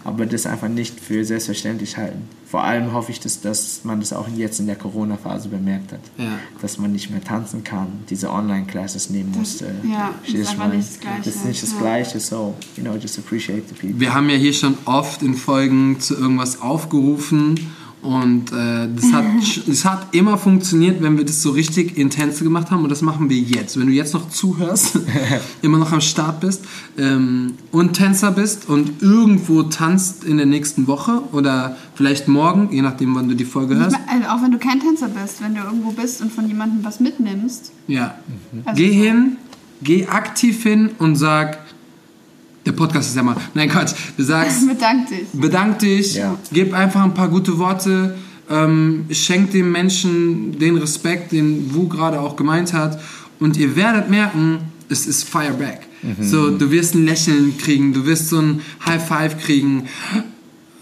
[0.04, 2.22] Aber das einfach nicht für selbstverständlich halten.
[2.50, 6.00] Vor allem hoffe ich, dass, dass man das auch jetzt in der Corona-Phase bemerkt hat.
[6.16, 6.38] Ja.
[6.62, 9.66] Dass man nicht mehr tanzen kann, diese Online-Classes nehmen musste.
[9.84, 11.22] ja, Verstehst ist einfach nicht das Gleiche.
[11.24, 11.78] Das ist nicht das Ja.
[11.78, 14.00] Gleiche, so, you know, just appreciate the people.
[14.00, 17.70] Wir haben ja hier schon oft in Folgen zu irgendwas aufgerufen
[18.00, 19.24] und äh, das, hat,
[19.66, 23.28] das hat immer funktioniert, wenn wir das so richtig intens gemacht haben und das machen
[23.28, 23.78] wir jetzt.
[23.78, 25.00] Wenn du jetzt noch zuhörst,
[25.62, 26.64] immer noch am Start bist
[26.96, 32.82] ähm, und Tänzer bist und irgendwo tanzt in der nächsten Woche oder vielleicht morgen, je
[32.82, 33.96] nachdem, wann du die Folge hörst.
[34.06, 37.00] Also auch wenn du kein Tänzer bist, wenn du irgendwo bist und von jemandem was
[37.00, 37.72] mitnimmst.
[37.88, 38.14] Ja.
[38.64, 39.36] Also Geh hin,
[39.82, 41.58] geh aktiv hin und sag,
[42.68, 45.26] der Podcast ist ja mal, nein Quatsch, du sagst, Bedank dich.
[45.32, 46.36] bedank dich, Ja.
[46.52, 48.16] gib einfach ein paar gute Worte,
[48.50, 53.00] ähm, schenk dem Menschen den Respekt, den Wu gerade auch gemeint hat
[53.40, 54.58] und ihr werdet merken,
[54.88, 55.80] es ist Fireback.
[56.20, 59.88] So, du wirst ein Lächeln kriegen, du wirst so ein High Five kriegen,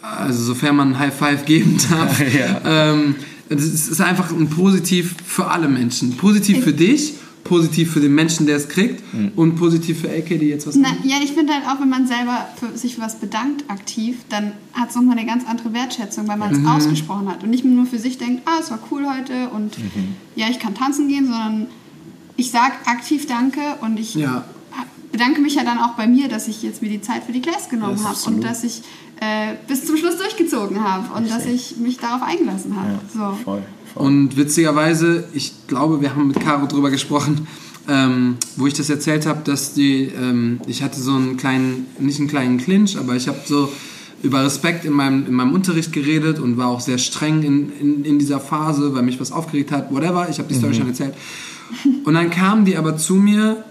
[0.02, 2.20] also sofern man ein High Five geben darf.
[2.20, 2.60] Ja.
[2.92, 3.14] ähm,
[3.48, 6.16] es ist einfach ein Positiv für alle Menschen.
[6.18, 7.14] Positiv für dich,
[7.48, 9.02] positiv für den Menschen, der es kriegt
[9.36, 11.04] und positiv für AK, die jetzt was Na, macht.
[11.04, 14.52] ja, ich finde halt auch, wenn man selber für, sich für was bedankt aktiv, dann
[14.72, 17.86] hat es nochmal eine ganz andere Wertschätzung, weil man es ausgesprochen hat und nicht nur
[17.86, 19.76] für sich denkt, ah, es war cool heute und
[20.34, 21.66] ja, ich kann tanzen gehen, sondern
[22.36, 24.44] ich sage aktiv Danke und ich Ja.
[25.12, 27.40] bedanke mich ja dann auch bei mir, dass ich jetzt mir die Zeit für die
[27.40, 28.82] Class genommen habe und dass ich
[29.20, 32.98] äh, bis zum Schluss durchgezogen habe und dass ich mich darauf eingelassen habe.
[33.14, 33.36] Ja, So.
[33.44, 33.62] voll.
[33.96, 37.46] Und witzigerweise, ich glaube, wir haben mit Caro drüber gesprochen,
[37.88, 42.18] ähm, wo ich das erzählt habe, dass die, ähm, ich hatte so einen kleinen, nicht
[42.18, 43.72] einen kleinen Clinch, aber ich habe so
[44.22, 48.04] über Respekt in meinem, in meinem Unterricht geredet und war auch sehr streng in, in,
[48.04, 50.28] in dieser Phase, weil mich was aufgeregt hat, whatever.
[50.28, 51.14] Ich habe die Story schon erzählt.
[52.04, 53.64] Und dann kamen die aber zu mir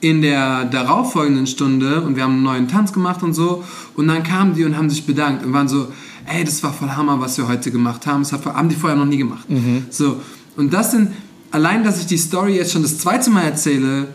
[0.00, 3.62] in der darauffolgenden Stunde und wir haben einen neuen Tanz gemacht und so
[3.94, 5.86] und dann kamen die und haben sich bedankt und waren so,
[6.26, 8.22] ey, das war voll Hammer, was wir heute gemacht haben.
[8.22, 9.46] Das haben die vorher noch nie gemacht.
[9.90, 10.16] So
[10.56, 11.10] und das sind
[11.50, 14.08] allein, dass ich die Story jetzt schon das zweite Mal erzähle,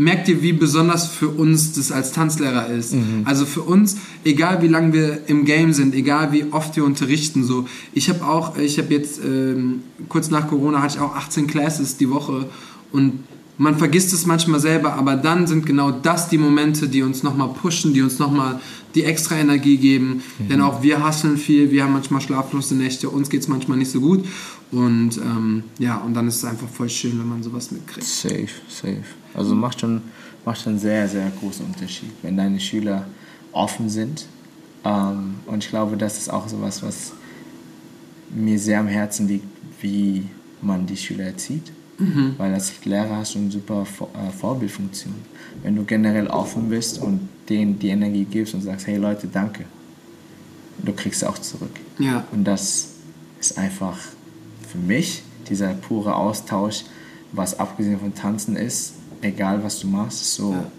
[0.00, 2.94] merkt ihr, wie besonders für uns das als Tanzlehrer ist.
[3.24, 7.42] Also für uns, egal wie lange wir im Game sind, egal wie oft wir unterrichten,
[7.44, 7.66] so.
[7.92, 11.96] Ich habe auch, ich habe jetzt ähm, kurz nach Corona hatte ich auch 18 Classes
[11.96, 12.48] die Woche
[12.92, 13.24] und
[13.60, 17.48] Man vergisst es manchmal selber, aber dann sind genau das die Momente, die uns nochmal
[17.48, 18.60] pushen, die uns nochmal
[18.98, 20.22] die extra Energie geben.
[20.38, 20.48] Mhm.
[20.48, 23.90] Denn auch wir hasseln viel, wir haben manchmal schlaflose Nächte, uns geht es manchmal nicht
[23.90, 24.26] so gut.
[24.72, 28.06] Und ähm, ja, und dann ist es einfach voll schön, wenn man sowas mitkriegt.
[28.06, 29.04] Safe, safe.
[29.34, 30.02] Also macht schon,
[30.44, 33.06] macht schon sehr, sehr großen Unterschied, wenn deine Schüler
[33.52, 34.26] offen sind.
[34.84, 37.12] Ähm, und ich glaube, das ist auch sowas, was
[38.34, 39.46] mir sehr am Herzen liegt,
[39.80, 40.24] wie
[40.60, 41.72] man die Schüler erzieht.
[41.98, 42.34] Mhm.
[42.36, 45.14] Weil als Lehrer hast du eine super Vor äh, Vorbildfunktion.
[45.62, 49.64] Wenn du generell offen bist und denen die Energie gibst und sagst, hey Leute, danke,
[50.78, 51.70] du kriegst auch zurück.
[51.98, 52.24] Ja.
[52.32, 52.90] Und das
[53.40, 53.98] ist einfach
[54.68, 56.84] für mich dieser pure Austausch,
[57.32, 60.70] was abgesehen von Tanzen ist, egal was du machst, so ja.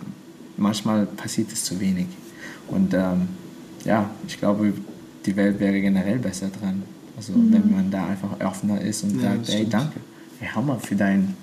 [0.57, 2.07] manchmal passiert es zu wenig.
[2.67, 3.29] Und ähm,
[3.85, 4.73] ja, ich glaube,
[5.25, 6.83] die Welt wäre generell besser dran.
[7.17, 7.53] Also mhm.
[7.53, 9.99] wenn man da einfach offener ist und ja, sagt, ey, danke
[10.39, 11.33] hey, Hammer für deine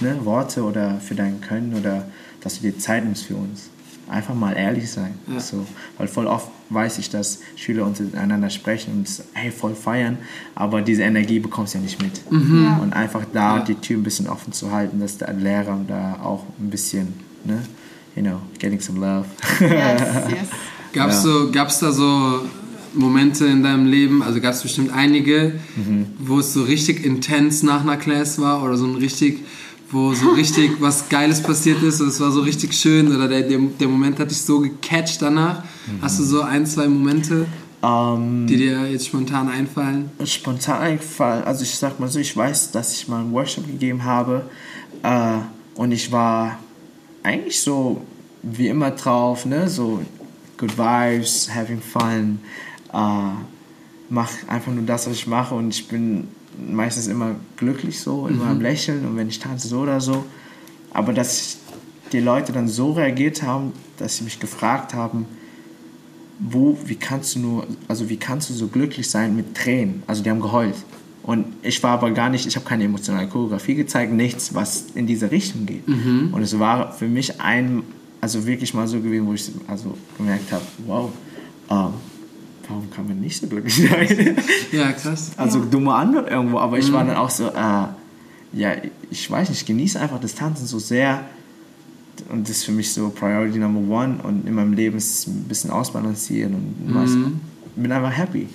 [0.00, 2.06] ne, Worte oder für dein Können oder
[2.40, 3.70] dass du dir Zeit nimmst für uns.
[4.08, 5.14] Einfach mal ehrlich sein.
[5.26, 5.40] Ja.
[5.40, 5.66] So,
[5.98, 10.18] weil voll oft weiß ich, dass Schüler untereinander sprechen und hey, voll feiern,
[10.54, 12.30] aber diese Energie bekommst du ja nicht mit.
[12.30, 12.78] Mhm.
[12.80, 13.64] Und einfach da ja.
[13.64, 17.62] die Tür ein bisschen offen zu halten, dass der Lehrer da auch ein bisschen, ne,
[18.14, 19.26] you know, getting some love.
[19.60, 19.70] Yes,
[20.30, 20.48] yes.
[20.92, 21.20] Gab's, ja.
[21.20, 22.42] so, gab's da so
[22.94, 26.06] Momente in deinem Leben, also gab es bestimmt einige, mhm.
[26.18, 29.44] wo es so richtig intens nach einer Class war oder so ein richtig,
[29.90, 33.42] wo so richtig was Geiles passiert ist und es war so richtig schön oder der,
[33.42, 35.62] der, der Moment hat dich so gecatcht danach.
[35.62, 36.02] Mhm.
[36.02, 37.46] Hast du so ein, zwei Momente?
[37.82, 40.10] Um, ähm, die dir jetzt spontan einfallen?
[40.24, 44.02] Spontan einfallen, also ich sag mal so, ich weiß, dass ich mal einen Workshop gegeben
[44.02, 44.48] habe
[45.02, 45.38] äh,
[45.74, 46.58] und ich war
[47.22, 48.02] eigentlich so
[48.42, 50.00] wie immer drauf, ne, so
[50.56, 52.40] good vibes, having fun
[52.92, 53.30] äh,
[54.08, 56.28] mache einfach nur das, was ich mache und ich bin
[56.58, 58.50] meistens immer glücklich so, immer mhm.
[58.50, 60.24] am Lächeln und wenn ich tanze so oder so.
[60.92, 61.58] Aber dass
[62.12, 65.26] die Leute dann so reagiert haben, dass sie mich gefragt haben,
[66.38, 70.02] wo, wie kannst du nur, also wie kannst du so glücklich sein mit Tränen?
[70.06, 70.76] Also die haben geheult.
[71.22, 75.06] Und ich war aber gar nicht, ich habe keine emotionale Choreografie gezeigt, nichts, was in
[75.06, 75.88] diese Richtung geht.
[75.88, 76.30] Mhm.
[76.32, 77.82] Und es war für mich ein,
[78.20, 81.10] also wirklich mal so gewesen, wo ich also gemerkt habe, wow,
[81.68, 81.94] ähm,
[82.68, 84.36] warum kann man nicht so glücklich sein?
[84.72, 85.32] Ja, krass.
[85.36, 85.64] Also ja.
[85.66, 86.94] dumme Antwort irgendwo, aber ich mhm.
[86.94, 87.86] war dann auch so, äh,
[88.52, 88.72] ja,
[89.10, 91.24] ich weiß nicht, ich genieße einfach das Tanzen so sehr
[92.30, 95.26] und das ist für mich so Priority Number One und in meinem Leben ist es
[95.26, 97.40] ein bisschen ausbalancieren und mhm.
[97.76, 98.48] bin einfach happy.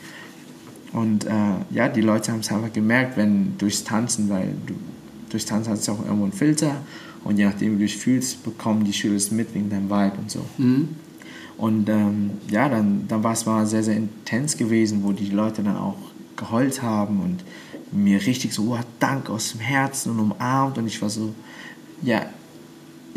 [0.94, 1.30] Und äh,
[1.70, 4.74] ja, die Leute haben es einfach gemerkt, wenn durchs Tanzen, weil du
[5.30, 6.76] durchs Tanzen hast du auch irgendwo einen Filter
[7.24, 10.18] und je nachdem, wie du dich fühlst, bekommen die Schüler es mit wegen deinem Vibe
[10.18, 10.46] und so.
[10.58, 10.90] Mhm.
[11.62, 15.62] Und ähm, ja, dann, dann war es mal sehr, sehr intens gewesen, wo die Leute
[15.62, 15.96] dann auch
[16.36, 17.44] geheult haben und
[17.92, 20.80] mir richtig so, oh, Dank aus dem Herzen und umarmt.
[20.80, 21.36] Und ich war so,
[22.02, 22.24] ja,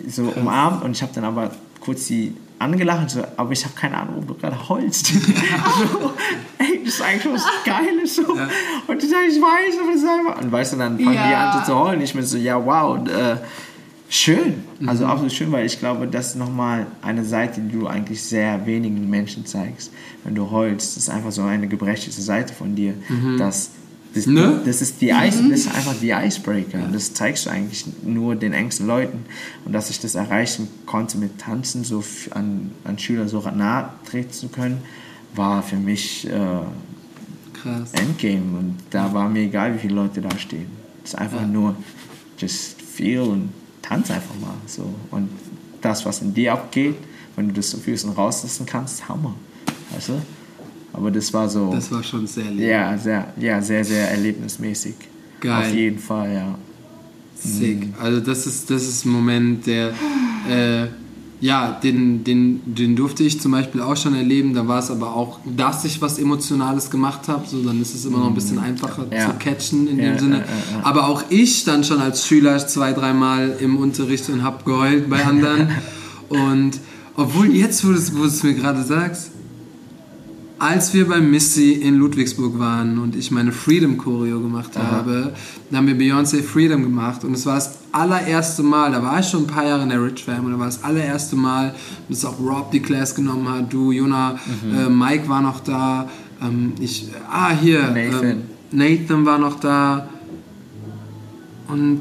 [0.06, 0.84] so umarmt.
[0.84, 4.28] Und ich habe dann aber kurz die angelacht, so, aber ich habe keine Ahnung, ob
[4.28, 5.10] du gerade heulst.
[5.64, 6.12] also,
[6.58, 8.16] ey, das ist eigentlich was Geiles.
[8.16, 8.36] So.
[8.36, 8.46] Ja.
[8.86, 10.42] Und ich sage, ich weiß, aber das ist einfach.
[10.42, 11.28] Und weißt du, dann fangen ja.
[11.28, 12.02] die an zu heulen.
[12.02, 12.98] Ich bin so, ja, wow.
[12.98, 13.38] Und, äh,
[14.16, 15.10] Schön, also mhm.
[15.10, 19.10] absolut schön, weil ich glaube, das ist nochmal eine Seite, die du eigentlich sehr wenigen
[19.10, 19.90] Menschen zeigst.
[20.22, 22.94] Wenn du heulst, das ist einfach so eine gebrechliche Seite von dir.
[23.08, 23.38] Mhm.
[23.38, 23.70] Das,
[24.14, 24.62] das, ne?
[24.64, 25.50] das, ist die Ice, mhm.
[25.50, 26.78] das ist einfach die Icebreaker.
[26.78, 26.86] Ja.
[26.92, 29.24] Das zeigst du eigentlich nur den engsten Leuten.
[29.64, 34.32] Und dass ich das erreichen konnte mit Tanzen, so an, an Schüler so nahe treten
[34.32, 34.78] zu können,
[35.34, 36.60] war für mich äh.
[37.94, 38.58] Endgame.
[38.58, 40.68] Und da war mir egal, wie viele Leute da stehen.
[41.02, 41.48] Es ist einfach ja.
[41.48, 41.74] nur
[42.38, 43.48] just feel und
[43.84, 44.54] tanz einfach mal.
[44.66, 44.88] So.
[45.10, 45.28] Und
[45.80, 46.96] das, was in dir abgeht,
[47.36, 49.34] wenn du das so fühlst und rauslassen kannst, Hammer.
[49.92, 50.22] Weißt du?
[50.92, 51.70] Aber das war so.
[51.72, 52.68] Das war schon sehr erlebnis.
[52.68, 54.94] Ja, sehr, ja, sehr, sehr erlebnismäßig.
[55.40, 55.66] Geil.
[55.66, 56.58] Auf jeden Fall, ja.
[57.36, 57.88] Sick.
[57.88, 57.94] Mhm.
[58.00, 59.92] Also das ist, das ist ein Moment, der
[60.48, 60.86] äh,
[61.40, 64.54] ja, den, den, den durfte ich zum Beispiel auch schon erleben.
[64.54, 67.46] Da war es aber auch, dass ich was Emotionales gemacht habe.
[67.46, 69.30] So, dann ist es immer noch ein bisschen einfacher ja.
[69.30, 70.38] zu catchen in ja, dem Sinne.
[70.38, 70.44] Ja,
[70.82, 75.24] aber auch ich stand schon als Schüler zwei, dreimal im Unterricht und habe geheult bei
[75.24, 75.68] anderen.
[76.28, 76.80] und
[77.16, 79.30] obwohl jetzt, wo du es mir gerade sagst,
[80.58, 84.90] als wir bei Missy in Ludwigsburg waren und ich meine Freedom Choreo gemacht Aha.
[84.90, 85.32] habe,
[85.70, 89.26] dann haben wir Beyoncé Freedom gemacht und es war das allererste Mal, da war ich
[89.26, 91.74] schon ein paar Jahre in der Rich Fam und da war das allererste Mal,
[92.08, 94.78] dass auch Rob die Class genommen hat, du, Jona, mhm.
[94.78, 96.08] äh, Mike war noch da,
[96.40, 98.24] ähm, ich, ah, hier, Nathan.
[98.24, 100.08] Ähm, Nathan war noch da
[101.68, 102.00] und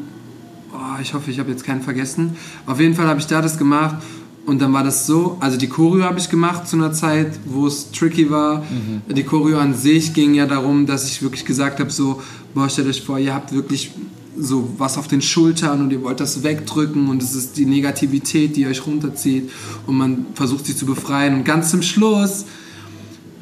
[0.73, 2.35] oh, ich hoffe, ich habe jetzt keinen vergessen.
[2.65, 3.97] Auf jeden Fall habe ich da das gemacht
[4.45, 7.65] und dann war das so, also die Choreo habe ich gemacht zu einer Zeit, wo
[7.65, 8.59] es tricky war.
[8.59, 9.13] Mhm.
[9.13, 12.21] Die Choreo an sich ging ja darum, dass ich wirklich gesagt habe, so,
[12.53, 13.91] boah, stellt euch vor, ihr habt wirklich
[14.37, 18.55] so was auf den Schultern und ihr wollt das wegdrücken und es ist die Negativität,
[18.55, 19.49] die euch runterzieht
[19.85, 22.45] und man versucht sich zu befreien und ganz zum Schluss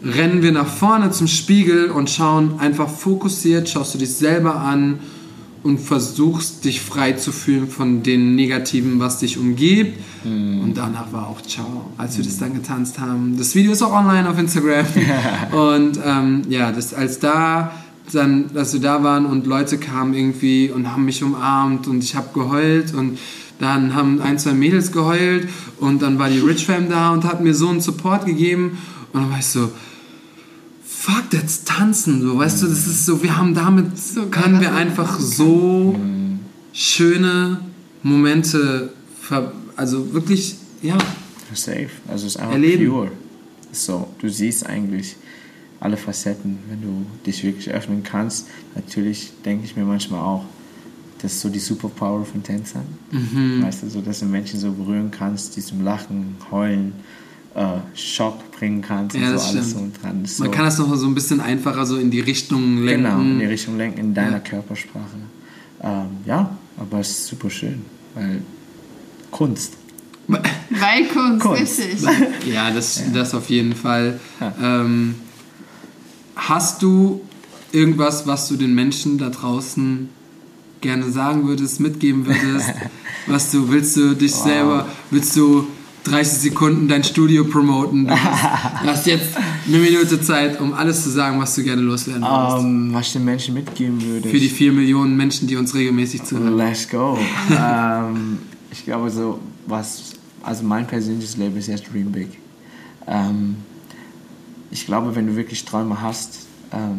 [0.04, 5.00] rennen wir nach vorne zum Spiegel und schauen einfach fokussiert, schaust du dich selber an
[5.64, 10.00] und versuchst dich frei zu fühlen von den Negativen, was dich umgibt.
[10.24, 10.62] Mhm.
[10.62, 13.38] Und danach war auch ciao, als wir das dann getanzt haben.
[13.38, 14.86] Das Video ist auch online auf Instagram.
[15.52, 17.72] und ähm, ja, das, als da
[18.12, 22.16] dann, dass wir da waren und Leute kamen irgendwie und haben mich umarmt und ich
[22.16, 23.18] habe geheult und
[23.60, 25.48] dann haben ein, zwei Mädels geheult
[25.80, 28.78] und dann war die Rich Fam da und hat mir so einen Support gegeben
[29.14, 29.70] und dann war ich so,
[31.02, 34.70] fuck, that's tanzen, so, weißt du, das ist so, wir haben damit, So können wir
[34.70, 35.96] man einfach so
[36.74, 37.60] schöne
[38.04, 40.98] Momente, ver also wirklich, ja,
[41.54, 41.90] Safe.
[42.08, 42.88] Also es ist einfach Erleben.
[42.88, 43.12] pure.
[43.72, 45.16] So, du siehst eigentlich
[45.80, 48.48] alle Facetten, wenn du dich wirklich öffnen kannst.
[48.76, 50.46] Natürlich denke ich mir manchmal auch,
[51.22, 52.86] das ist so die Superpower von Tänzern.
[53.12, 53.64] Mhm.
[53.64, 56.94] Weißt du, so, dass du Menschen so berühren kannst, die zum Lachen, Heulen,
[57.96, 60.24] Schock bringen kannst Ja, und so alles so dran.
[60.24, 63.04] Ist man so, kann das noch so ein bisschen einfacher so in die Richtung lenken.
[63.04, 64.40] Genau, in die Richtung lenken, in deiner Ja.
[64.40, 65.18] Körpersprache.
[65.84, 67.82] Ähm, ja, aber es ist super schön,
[68.16, 68.42] weil
[69.32, 69.74] Kunst.
[70.28, 71.80] Weil Kunst, Kunst.
[71.80, 72.08] richtig.
[72.54, 74.20] Ja, das, das auf jeden Fall.
[74.62, 75.16] Ähm,
[76.36, 77.22] hast du
[77.74, 80.08] irgendwas, was du den Menschen da draußen
[80.80, 82.74] gerne sagen würdest, mitgeben würdest?
[83.28, 85.68] was du, willst du dich selber, willst du
[86.04, 88.08] 30 Sekunden dein Studio promoten?
[88.08, 89.38] Du hast, du hast jetzt
[89.68, 92.66] eine Minute Zeit, um alles zu sagen, was du gerne loswerden würdest.
[92.66, 94.30] Ähm, was ich den Menschen mitgeben würde.
[94.30, 96.58] Für die vier Millionen Menschen, die uns regelmäßig zuhören.
[96.58, 97.18] Let's go.
[97.52, 98.40] ähm,
[98.72, 100.14] ich glaube so, was,
[100.44, 102.40] also mein persönliches Leben ist jetzt Dream Big.
[103.08, 103.58] Ähm,
[104.72, 106.48] ich glaube, wenn du wirklich Träume hast,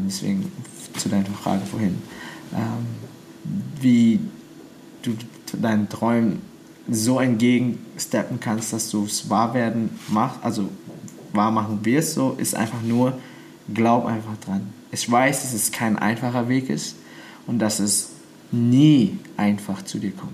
[0.06, 0.52] deswegen
[0.98, 1.96] zu deiner Frage vorhin,
[3.80, 4.20] wie
[5.00, 5.16] du
[5.56, 6.42] deinen Träumen
[6.90, 10.68] so entgegensteppen kannst, dass du es wahr werden machst, also
[11.32, 13.18] wahr machen wirst, so ist einfach nur,
[13.72, 14.72] glaub einfach dran.
[14.90, 16.96] Ich weiß, dass es kein einfacher Weg ist
[17.46, 18.10] und dass es
[18.50, 20.32] nie einfach zu dir kommt.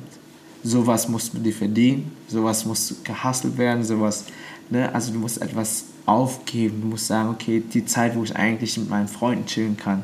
[0.65, 4.25] Sowas musst du dir verdienen, sowas muss gehustelt werden, sowas,
[4.71, 4.93] ne?
[4.93, 8.91] also du musst etwas aufgeben, du musst sagen, okay, die Zeit, wo ich eigentlich mit
[8.91, 10.03] meinen Freunden chillen kann,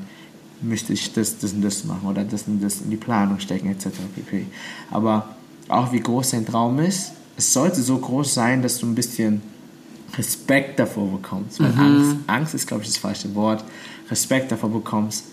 [0.62, 3.68] möchte ich das, das und das machen oder das und das in die Planung stecken,
[3.68, 3.88] etc.
[4.14, 4.46] pp.
[4.90, 5.36] Aber
[5.68, 9.42] auch wie groß dein Traum ist, es sollte so groß sein, dass du ein bisschen
[10.16, 11.60] Respekt davor bekommst.
[11.60, 13.64] Weil Angst, Angst ist, glaube ich, das falsche Wort.
[14.10, 15.24] Respekt davor bekommst,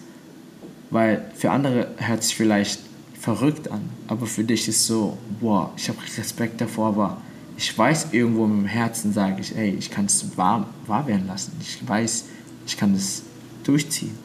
[0.90, 2.80] weil für andere hört sich vielleicht
[3.20, 7.18] verrückt an, aber für dich ist so, wow, ich habe Respekt davor, aber
[7.58, 11.52] ich weiß irgendwo im Herzen, sage ich, ey, ich kann es wahr, wahr werden lassen.
[11.62, 12.26] Ich weiß,
[12.66, 13.22] ich kann das
[13.64, 14.18] durchziehen.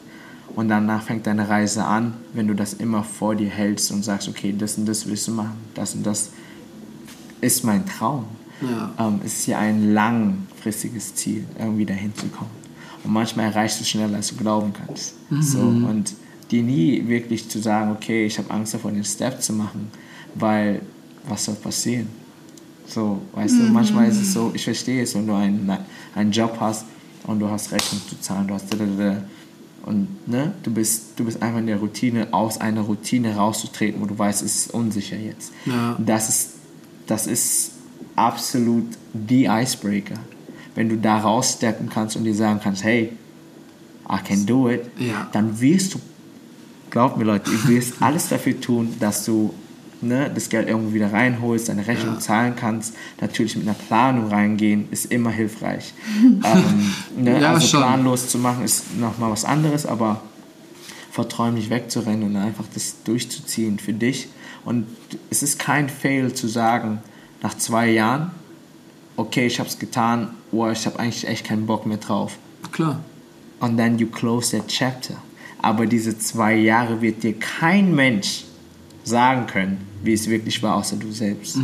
[0.57, 4.27] Und danach fängt deine Reise an, wenn du das immer vor dir hältst und sagst,
[4.27, 6.31] okay, das und das willst du machen, das und das
[7.41, 8.25] ist mein Traum.
[8.61, 8.91] Ja.
[8.97, 12.49] Ähm, es ist ja ein langfristiges Ziel, irgendwie dahin zu kommen.
[13.03, 15.13] Und manchmal erreichst du schneller, als du glauben kannst.
[15.41, 16.15] So, und
[16.49, 19.91] dir nie wirklich zu sagen, okay, ich habe Angst davor, den Step zu machen,
[20.33, 20.81] weil
[21.29, 22.07] was soll passieren?
[22.87, 25.71] So, weißt du, manchmal ist es so, ich verstehe es, wenn du einen,
[26.15, 26.85] einen Job hast
[27.27, 29.21] und du hast Rechnung zu zahlen, du hast da, da, da,
[29.87, 34.05] und ne, du bist, du bist einfach in der Routine, aus einer Routine rauszutreten, wo
[34.05, 35.51] du weißt, es ist unsicher jetzt.
[35.65, 35.95] Ja.
[35.97, 36.49] Das ist,
[37.07, 37.71] das ist
[38.15, 40.15] absolut die Icebreaker.
[40.75, 43.13] Wenn du da raussteppen kannst und dir sagen kannst, hey,
[44.09, 45.27] I can do it, Ja.
[45.31, 45.99] dann wirst du,
[46.89, 49.53] glaub mir Leute, du wirst alles dafür tun, dass du
[50.01, 52.19] ne, das Geld irgendwo wieder reinholst, deine Rechnung Ja.
[52.19, 52.93] zahlen kannst.
[53.21, 55.93] Natürlich mit einer Planung reingehen ist immer hilfreich.
[56.23, 56.43] ähm,
[57.17, 57.79] ne, Ja, also schon.
[57.81, 60.21] planlos zu machen ist nochmal was anderes, aber
[61.11, 64.29] vor Träumen nicht wegzurennen und einfach das durchzuziehen für dich.
[64.65, 64.85] Und
[65.29, 66.99] es ist kein Fail zu sagen,
[67.41, 68.31] nach zwei Jahren,
[69.15, 72.37] okay, ich habe es getan, oder ich habe eigentlich echt keinen Bock mehr drauf.
[72.71, 72.99] Klar.
[73.59, 75.15] Und then you close that chapter.
[75.61, 78.43] Aber diese zwei Jahre wird dir kein Mensch
[79.07, 81.57] sagen können, wie es wirklich war, außer du selbst.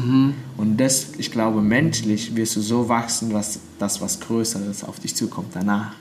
[0.57, 5.15] Und das, ich glaube, menschlich wirst du so wachsen, dass das was Größeres auf dich
[5.15, 5.91] zukommt danach,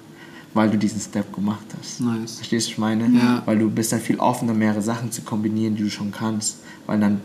[0.54, 2.00] weil du diesen Step gemacht hast.
[2.00, 2.36] Nice.
[2.36, 3.18] Verstehst du, was ich meine?
[3.18, 3.42] Ja.
[3.44, 6.58] Weil du bist dann viel offener, mehrere Sachen zu kombinieren, die du schon kannst.
[6.86, 7.20] Weil dann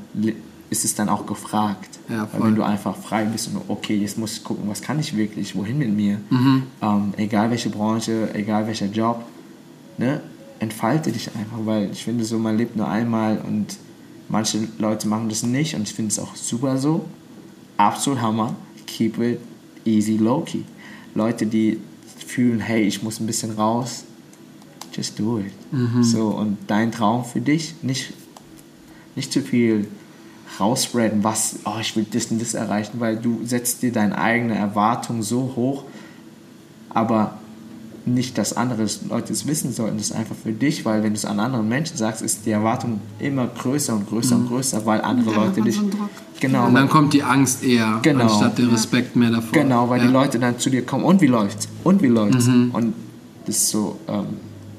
[0.69, 1.99] ist es dann auch gefragt.
[2.09, 4.99] Ja, Weil wenn du einfach frei bist und okay, jetzt muss ich gucken, was kann
[4.99, 6.19] ich wirklich, wohin mit mir.
[6.29, 6.63] Mhm.
[6.81, 9.23] Ähm, egal welche Branche, egal welcher Job,
[9.97, 10.21] ne?
[10.59, 13.77] entfalte dich einfach, weil ich finde so, man lebt nur einmal und
[14.29, 17.05] manche Leute machen das nicht und ich finde es auch super so.
[17.77, 18.55] Absolut Hammer.
[18.85, 19.39] Keep it
[19.85, 20.63] easy, low-key.
[21.15, 21.79] Leute, die
[22.25, 24.03] fühlen, hey, ich muss ein bisschen raus,
[24.93, 25.51] just do it.
[25.71, 26.03] Mhm.
[26.03, 28.13] So, und dein Traum für dich, nicht
[29.17, 29.87] nicht zu viel
[30.59, 34.55] rausspreaden, was, oh, ich will das und das erreichen, weil du setzt dir deine eigene
[34.55, 35.83] Erwartung so hoch,
[36.89, 37.39] aber
[38.07, 41.17] nicht, dass andere Leute es wissen sollten, das ist einfach für dich, weil wenn du
[41.17, 45.01] es an anderen Menschen sagst, ist die Erwartung immer größer und größer und größer, weil
[45.01, 45.75] andere Ja, Leute dich...
[45.75, 45.89] so.
[46.39, 48.25] Genau, Und dann kommt die Angst eher, Genau.
[48.25, 49.51] anstatt der Respekt mehr davor.
[49.53, 50.05] Genau, weil ja.
[50.07, 51.67] die Leute dann zu dir kommen und wie läuft's?
[51.83, 52.47] Und wie läuft's?
[52.47, 52.93] Und
[53.47, 54.25] das ist so, ähm,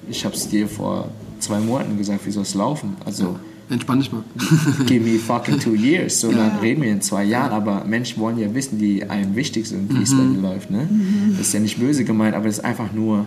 [0.08, 1.08] ich habe es dir vor
[1.40, 2.96] zwei Monaten gesagt, wie soll es laufen?
[3.04, 3.36] Also
[3.70, 4.22] Entspann dich mal.
[4.86, 6.58] give me fucking two years, so dann Ja.
[6.62, 7.52] reden wir in zwei Jahren.
[7.52, 10.70] Aber Menschen wollen ja wissen, die einem wichtig sind, wie es bei dir läuft.
[10.70, 10.88] Ne?
[11.36, 13.26] Das ist ja nicht böse gemeint, aber das ist einfach nur,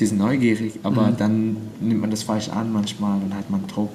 [0.00, 3.90] die sind neugierig, aber dann nimmt man das falsch an manchmal und hat man Druck.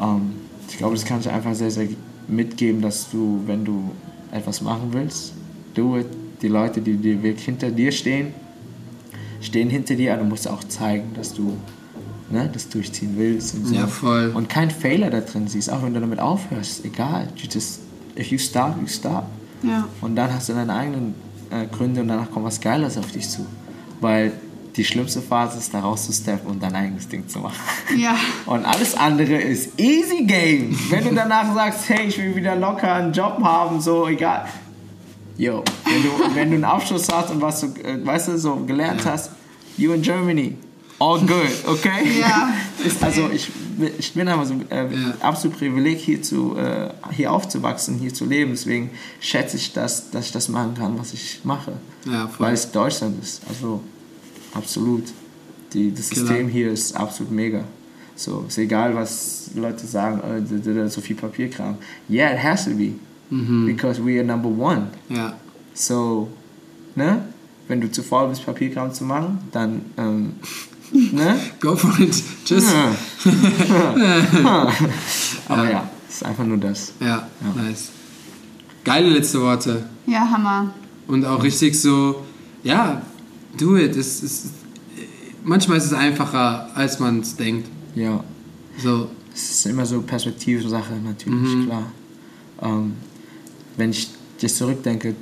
[0.00, 0.30] Ähm,
[0.68, 1.88] ich glaube, das kann ich einfach sehr, sehr
[2.28, 3.90] mitgeben, dass du, wenn du
[4.30, 5.32] etwas machen willst,
[5.74, 6.06] do it.
[6.42, 8.28] Die Leute, die, die wirklich hinter dir stehen,
[9.40, 11.56] stehen hinter dir, aber du musst auch zeigen, dass du
[12.32, 13.54] ne, das durchziehen willst.
[13.54, 13.74] Und so.
[13.74, 14.32] Ja, voll.
[14.34, 17.28] Und kein Fehler da drin siehst, auch wenn du damit aufhörst, egal.
[17.36, 17.80] You just,
[18.18, 19.24] if you stop, you stop.
[19.62, 19.86] Ja.
[20.00, 21.14] Und dann hast du deine eigenen
[21.50, 23.46] äh, Gründe und danach kommt was Geiles auf dich zu.
[24.00, 24.32] Weil
[24.74, 27.56] die schlimmste Phase ist, da rauszusteppen und dein eigenes Ding zu machen.
[27.96, 28.16] Ja.
[28.46, 30.74] Und alles andere ist easy game.
[30.88, 34.46] Wenn du danach sagst, hey, ich will wieder locker einen Job haben, so egal.
[35.36, 38.56] Yo, wenn du, wenn du einen Abschluss hast und was du, äh, weißt du, so
[38.56, 39.32] gelernt hast,
[39.76, 40.56] you in Germany,
[41.02, 42.20] all good, okay?
[42.20, 42.52] Ja.
[43.00, 43.50] Also ich,
[43.98, 45.14] ich bin aber so äh, Ja.
[45.20, 48.52] absolut privileg, hier, zu, äh, hier aufzuwachsen, hier zu leben.
[48.52, 51.72] Deswegen schätze ich das, dass ich das machen kann, was ich mache.
[52.04, 52.46] Ja, voll.
[52.46, 53.42] Weil es Deutschland ist.
[53.48, 53.82] Also
[54.54, 55.04] absolut.
[55.72, 56.26] Die, das Klar.
[56.26, 57.64] System hier ist absolut mega.
[58.14, 61.76] So, ist egal, was Leute sagen, äh, so viel Papierkram.
[62.10, 62.92] Yeah, it has to be.
[63.30, 63.66] Mhm.
[63.66, 64.88] Because we are number one.
[65.08, 65.34] Ja.
[65.74, 66.28] So,
[66.94, 67.24] ne?
[67.68, 70.32] Wenn du zu faul bist, Papierkram zu machen, dann, ähm,
[70.92, 71.38] ne?
[71.60, 72.22] Go for it.
[72.44, 72.72] Tschüss.
[75.48, 76.92] Aber ja, es ist einfach nur das.
[77.00, 77.90] Ja, nice.
[78.84, 79.84] Geile letzte Worte.
[80.06, 80.72] Ja, Hammer.
[81.06, 82.22] Und auch richtig so,
[82.62, 83.02] ja,
[83.58, 83.96] do it.
[83.96, 84.50] Es, es,
[85.44, 87.68] manchmal ist es einfacher, als man es denkt.
[87.94, 88.22] Ja,
[88.82, 91.92] So, es ist immer so Perspektivsache, natürlich, klar.
[92.62, 92.94] Ähm,
[93.76, 94.08] wenn ich
[94.38, 95.14] jetzt zurückdenke,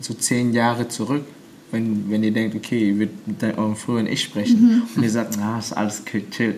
[0.00, 1.24] so zehn Jahre zurück,
[1.70, 5.36] wenn, wenn ihr denkt, okay, ihr würdet mit eurem früheren Ich sprechen und ihr sagt,
[5.38, 6.54] na, ist alles cool, chill.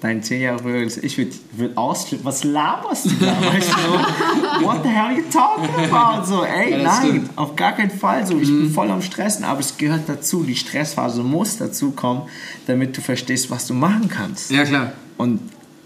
[0.00, 2.24] Dein zehn Jahre früheres Ich würde würd ausflippen.
[2.26, 3.36] Was laberst du da?
[3.40, 4.64] Weißt du?
[4.66, 6.26] What the hell are you talking about?
[6.26, 7.30] So, ey, Ja, nein, stimmt.
[7.38, 8.26] auf gar keinen Fall.
[8.26, 10.42] So, ich bin voll am Stressen, aber es gehört dazu.
[10.42, 12.22] Die Stressphase muss dazu kommen,
[12.66, 14.50] damit du verstehst, was du machen kannst.
[14.50, 14.92] ja klar.
[15.18, 15.38] Und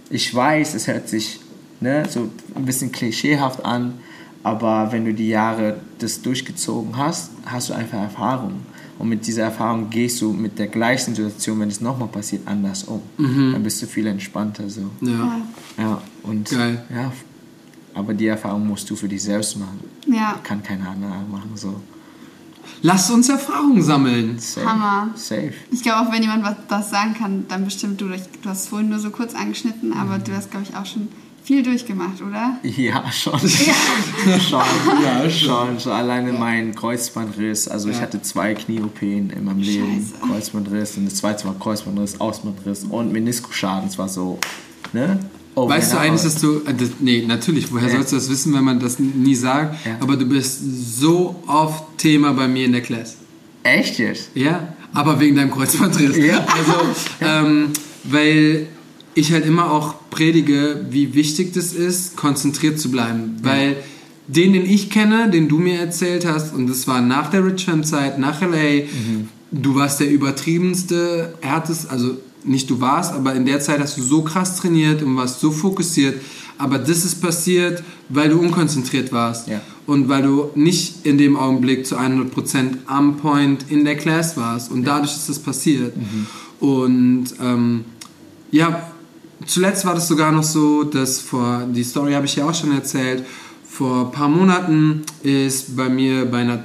[0.09, 1.39] ich weiß, es hört sich
[1.81, 3.95] ne, so ein bisschen klischeehaft an,
[4.47, 8.61] aber wenn du die Jahre das durchgezogen hast, hast du einfach Erfahrung.
[8.97, 12.85] Und mit dieser Erfahrung gehst du mit der gleichen Situation, wenn es nochmal passiert, anders
[12.85, 13.03] um.
[13.19, 14.83] Dann bist du viel entspannter so.
[15.01, 15.41] Ja.
[15.77, 16.81] Ja, und Geil.
[16.95, 17.11] ja,
[17.93, 19.81] aber die Erfahrung musst du für dich selbst machen.
[20.07, 20.39] Ja.
[20.45, 21.81] Kann kein anderer machen so.
[22.83, 24.39] Lasst uns Erfahrungen sammeln.
[24.39, 24.65] Safe.
[24.65, 25.11] Hammer.
[25.17, 25.55] Safe.
[25.73, 28.07] Ich glaube auch, wenn jemand was das sagen kann, dann bestimmt du.
[28.07, 28.15] Du
[28.49, 31.09] hast es vorhin nur so kurz angeschnitten, aber du hast, glaube ich, auch schon
[31.47, 32.59] viel durchgemacht, oder?
[32.63, 33.39] Ja, schon.
[33.41, 34.61] schon.
[35.03, 35.79] Ja, schon.
[35.79, 37.69] So alleine mein Kreuzbandriss.
[37.69, 38.03] Also ich Ja.
[38.03, 40.05] hatte zwei Knie-OPen in meinem Leben.
[40.21, 40.27] Scheiße.
[40.33, 43.89] Kreuzbandriss und das zweite war Kreuzbandriss, Außenbandriss und Meniskusschaden.
[43.89, 44.39] Es war so,
[44.93, 45.21] ne?
[45.55, 46.27] Oh, Weißt du eigentlich, Haut.
[46.27, 46.57] dass du.
[46.67, 47.95] Äh, das, nee, natürlich, woher Ja.
[47.95, 49.87] sollst du das wissen, wenn man das nie sagt?
[49.87, 49.97] Ja.
[50.01, 50.61] Aber du bist
[50.99, 53.17] so oft Thema bei mir in der Class.
[53.63, 54.31] Echt jetzt?
[54.35, 56.17] Ja, aber wegen deinem Kreuzbandriss.
[56.19, 56.39] Ja.
[56.41, 56.75] Also,
[57.23, 57.71] ähm,
[58.05, 58.67] weil
[59.17, 63.39] ich halt immer auch predige, wie wichtig das ist, konzentriert zu bleiben.
[63.43, 63.77] Weil
[64.29, 68.19] den, den ich kenne, den du mir erzählt hast, und das war nach der Richmond-Zeit,
[68.19, 68.87] nach L.A.,
[69.51, 74.03] du warst der übertriebenste, härtest, also nicht du warst, aber in der Zeit hast du
[74.03, 76.21] so krass trainiert und warst so fokussiert.
[76.59, 79.49] Aber das ist passiert, weil du unkonzentriert warst.
[79.49, 79.63] Ja.
[79.87, 84.71] Und weil du nicht in dem Augenblick zu 100% am Point in der Class warst.
[84.71, 85.95] Und dadurch ist das passiert.
[86.61, 87.85] Und ähm,
[88.51, 88.91] ja,
[89.45, 92.73] zuletzt war das sogar noch so, dass vor, die Story habe ich ja auch schon
[92.73, 93.25] erzählt,
[93.69, 96.65] vor ein paar Monaten ist bei mir bei einer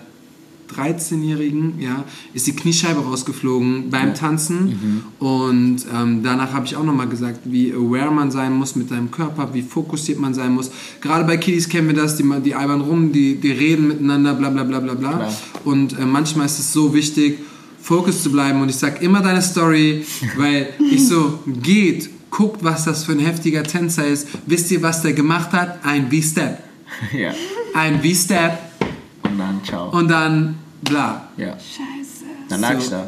[0.76, 7.10] 13-Jährigen, ja, ist die Kniescheibe rausgeflogen beim Tanzen und ähm, danach habe ich auch nochmal
[7.10, 10.72] gesagt, wie aware man sein muss mit seinem Körper, wie fokussiert man sein muss.
[11.02, 14.50] Gerade bei Kiddies kennen wir das, die, die albern rum, die, die reden miteinander, bla
[14.50, 15.12] bla bla bla bla.
[15.12, 15.34] Klar.
[15.66, 17.40] Und äh, manchmal ist es so wichtig,
[17.82, 20.06] Fokus zu bleiben und ich sag immer deine Story,
[20.38, 24.28] weil ich so, geht, guckt, was das für ein heftiger Tänzer ist.
[24.48, 25.86] Wisst ihr, was der gemacht hat?
[25.86, 26.58] Ein V-Step.
[27.14, 27.32] ja.
[27.76, 28.58] Ein V-Step
[29.24, 29.90] Und dann ciao.
[29.92, 31.30] und dann bla.
[31.38, 31.54] ja.
[31.60, 32.26] Scheiße.
[32.50, 32.80] Dann lag So.
[32.80, 33.08] ich da.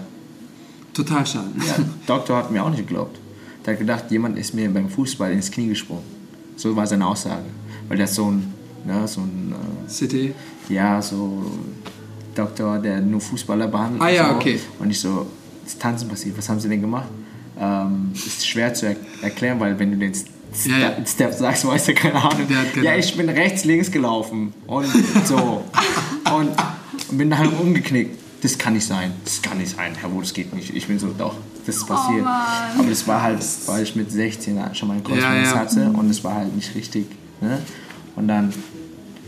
[0.94, 1.54] Total schaden.
[1.66, 1.76] Ja,
[2.08, 3.18] Doktor hat mir auch nicht geglaubt.
[3.66, 6.04] Der hat gedacht, jemand ist mir beim Fußball ins Knie gesprungen.
[6.56, 7.46] So war seine Aussage.
[7.88, 8.54] Weil der ist so ein,
[8.86, 9.56] ne, so ein,
[9.90, 10.34] City.
[10.70, 11.50] äh, ja, so
[12.36, 14.02] Doktor, der nur Fußballer behandelt.
[14.02, 14.36] Ah, und ja, so.
[14.36, 14.60] okay.
[14.80, 15.26] Und ich so,
[15.64, 17.08] das Tanzen passiert, was haben sie denn gemacht?
[17.60, 20.32] Ähm, ist schwer zu er erklären, weil wenn du den Step,
[20.66, 21.06] Ja, ja.
[21.06, 22.48] Step sagst, weiß er keine Ahnung.
[22.48, 23.00] Keine ja, Ahnung.
[23.04, 24.88] ich bin rechts, links gelaufen und
[25.26, 25.64] so.
[26.36, 26.50] und
[27.18, 28.20] bin dann umgeknickt.
[28.42, 29.14] Das kann nicht sein.
[29.24, 30.76] Das kann nicht sein, Herr Wo, das geht nicht.
[30.76, 31.36] Ich bin so, doch,
[31.66, 32.24] das ist passiert.
[32.24, 32.78] Mann.
[32.78, 35.56] Aber das war halt, weil ich mit 16 schon mal einen Kreuzband Ja, ja.
[35.56, 37.06] hatte und es war halt nicht richtig.
[37.40, 37.60] Ne?
[38.18, 38.54] Und dann,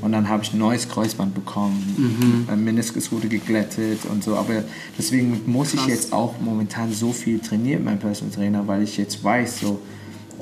[0.02, 2.46] und dann habe ich ein neues Kreuzband bekommen.
[2.48, 4.36] Mein Meniskus wurde geglättet und so.
[4.36, 4.64] Aber
[4.98, 9.24] deswegen muss ich jetzt auch momentan so viel trainieren, mein Personal Trainer, weil ich jetzt
[9.24, 9.80] weiß, so,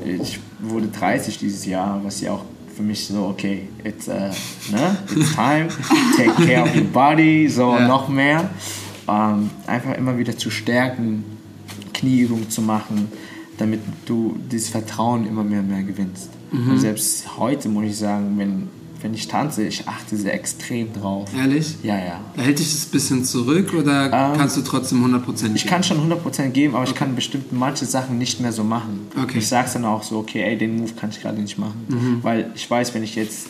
[0.04, 4.12] ich wurde 30 dieses Jahr, was ja auch für mich so, okay, it's, uh,
[4.72, 4.98] ne?
[5.16, 5.68] it's time,
[6.18, 7.88] take care of your body, so Ja.
[7.88, 8.50] noch mehr.
[9.08, 11.24] Ähm, einfach immer wieder zu stärken,
[11.94, 13.08] Knieübungen zu machen,
[13.58, 16.30] damit du dieses Vertrauen immer mehr und mehr gewinnst.
[16.52, 18.68] Und selbst heute muss ich sagen, wenn,
[19.04, 21.30] wenn ich tanze, ich achte sehr extrem drauf.
[21.38, 21.76] Ehrlich?
[21.84, 22.20] Ja, ja.
[22.36, 25.98] Hält dich das ein bisschen zurück oder Ähm, kannst du trotzdem 100% Ich kann schon
[26.12, 29.08] 100% geben, aber ich kann bestimmt manche Sachen nicht mehr so machen.
[29.22, 29.40] Okay.
[29.40, 31.86] Ich sag's dann auch so, okay, ey, den Move kann ich gerade nicht machen.
[31.90, 32.20] Mhm.
[32.24, 33.48] Weil ich weiß, wenn ich jetzt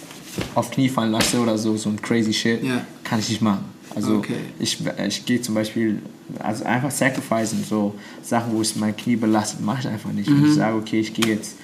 [0.56, 2.82] auf Knie fallen lasse oder so, so ein crazy shit, Ja.
[3.04, 3.66] kann ich nicht machen.
[3.96, 4.38] Also Okay.
[4.60, 6.02] ich, ich gehe zum Beispiel,
[6.40, 7.94] also einfach sacrificen, so
[8.24, 10.28] Sachen, wo es mein Knie belastet, mache ich einfach nicht.
[10.28, 10.42] Mhm.
[10.42, 11.58] Wenn ich sage, okay, ich gehe jetzt,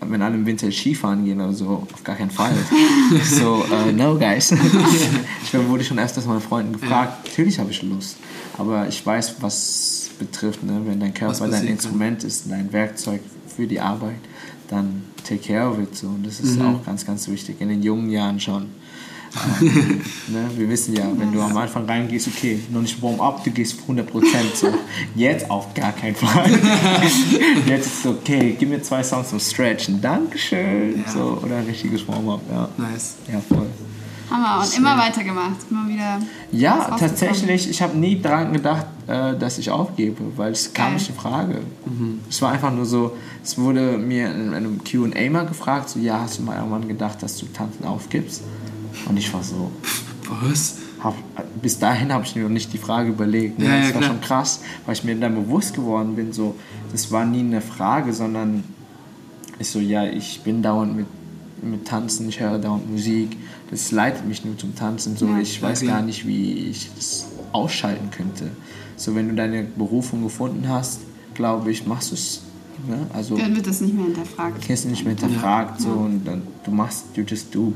[0.00, 2.54] wenn alle im Winter Skifahren gehen oder so, auf gar keinen Fall.
[3.24, 4.52] so, äh, no guys.
[5.42, 8.16] ich wurde schon öfters von Freunden gefragt, natürlich habe ich Lust,
[8.58, 10.80] aber ich weiß, was betrifft, ne?
[10.84, 13.20] wenn dein Körper dein Instrument ist, dein Werkzeug
[13.54, 14.20] für die Arbeit,
[14.68, 15.94] dann take care of it.
[15.96, 16.08] So.
[16.08, 18.66] Und das ist auch ganz, ganz wichtig, in den jungen Jahren schon.
[20.28, 20.50] ne?
[20.56, 24.04] Wir wissen ja, wenn du am Anfang reingehst, okay, noch nicht warm-up, du gehst 100%.
[24.54, 24.68] So.
[25.14, 26.50] Jetzt auf gar keinen Fall.
[27.66, 31.02] Jetzt ist es okay, gib mir zwei Songs zum Stretchen, Dankeschön.
[31.04, 31.12] Ja.
[31.12, 32.68] So, oder ein richtiges Warm-up, ja.
[32.76, 33.16] Nice.
[33.30, 33.66] Ja, voll.
[34.30, 34.64] Hammer.
[34.64, 35.56] Und immer weitergemacht.
[35.70, 36.20] Immer wieder.
[36.52, 41.08] Ja, tatsächlich, ich habe nie daran gedacht, äh, dass ich aufgebe, weil es kam nicht
[41.08, 41.60] in Frage.
[42.28, 46.20] Es war einfach nur so, es wurde mir in einem Q&A mal gefragt, so, ja,
[46.20, 48.42] hast du mal irgendwann gedacht, dass du Tanzen aufgibst?
[49.08, 49.70] Und ich war so,
[50.42, 50.76] Was?
[51.02, 51.14] hab,
[51.62, 53.58] bis dahin habe ich mir noch nicht die Frage überlegt.
[53.58, 53.66] Ne?
[53.66, 54.10] Ja, ja, das war klar.
[54.12, 56.54] schon krass, weil ich mir dann bewusst geworden bin, so,
[56.92, 58.64] das war nie eine Frage, sondern
[59.58, 61.06] ich so, ja, ich bin dauernd mit,
[61.62, 63.36] mit Tanzen, ich höre dauernd Musik,
[63.70, 67.26] das leitet mich nur zum Tanzen, so, Ja, ich weiß gar nicht, wie ich das
[67.52, 68.50] ausschalten könnte.
[68.96, 71.00] So, wenn du deine Berufung gefunden hast,
[71.34, 72.42] glaube ich, machst du es.
[72.86, 73.06] Ne?
[73.12, 74.62] Also, Dann wird das nicht mehr hinterfragt.
[74.62, 77.72] kriegst du nicht mehr hinterfragt so, und dann, du machst, you just do.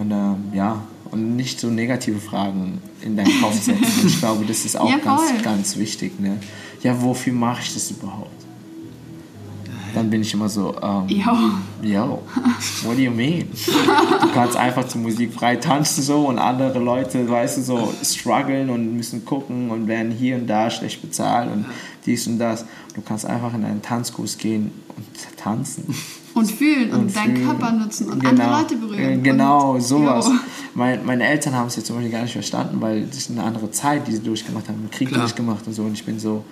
[0.00, 4.06] Und ähm, ja, und nicht so negative Fragen in deinen Kopf setzen.
[4.06, 6.18] Ich glaube, das ist auch Ja, ganz, ganz wichtig.
[6.18, 6.38] Ne?
[6.82, 8.30] Ja, wofür mache ich das überhaupt?
[9.92, 11.32] Dann bin ich immer so, ähm, Jo.
[11.82, 12.22] yo,
[12.84, 13.48] what do you mean?
[14.20, 18.70] Du kannst einfach zur Musik frei tanzen so und andere Leute, weißt du, so strugglen
[18.70, 21.66] und müssen gucken und werden hier und da schlecht bezahlt und
[22.06, 22.64] dies und das.
[22.94, 25.92] Du kannst einfach in einen Tanzkurs gehen und tanzen.
[26.40, 27.46] Und fühlen und, deinen fühlen.
[27.48, 28.30] Körper nutzen und Genau.
[28.30, 29.00] andere Leute berühren.
[29.00, 30.26] Äh, Genau, und, sowas.
[30.26, 30.32] Jo.
[30.74, 33.42] Mein, meine Eltern haben es jetzt zum Beispiel gar nicht verstanden, weil das ist eine
[33.42, 35.20] andere Zeit, die sie durchgemacht haben, einen Krieg Klar.
[35.22, 35.82] durchgemacht und so.
[35.82, 36.44] Und ich bin so,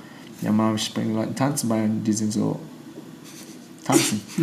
[0.42, 2.58] ja Mama, ich bringe Leuten tanzen bei und die sind so,
[3.84, 4.20] tanzen.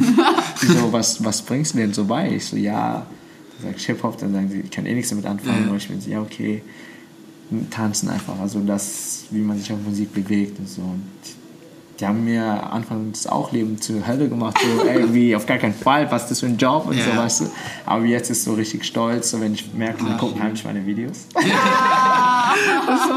[0.61, 2.31] die so, was, was bringst du denn so bei?
[2.35, 3.05] Ich so, ja,
[3.61, 5.65] dann sag ich Hip-Hop, dann sagen sie, ich kann eh nichts damit anfangen.
[5.65, 5.71] Ja.
[5.71, 6.61] Und ich bin so, ja, okay,
[7.69, 8.39] tanzen einfach.
[8.39, 10.81] Also das, wie man sich auf Musik bewegt und so.
[10.81, 11.03] Und
[11.99, 16.11] die haben mir anfangs auch Leben zur Hölle gemacht, so irgendwie auf gar keinen Fall,
[16.11, 17.03] was ist das für ein Job und Ja.
[17.05, 17.45] so, weißt du.
[17.85, 21.27] Aber jetzt ist so richtig stolz, so wenn ich merke, die gucken heimlich meine Videos.
[21.33, 23.13] das ist so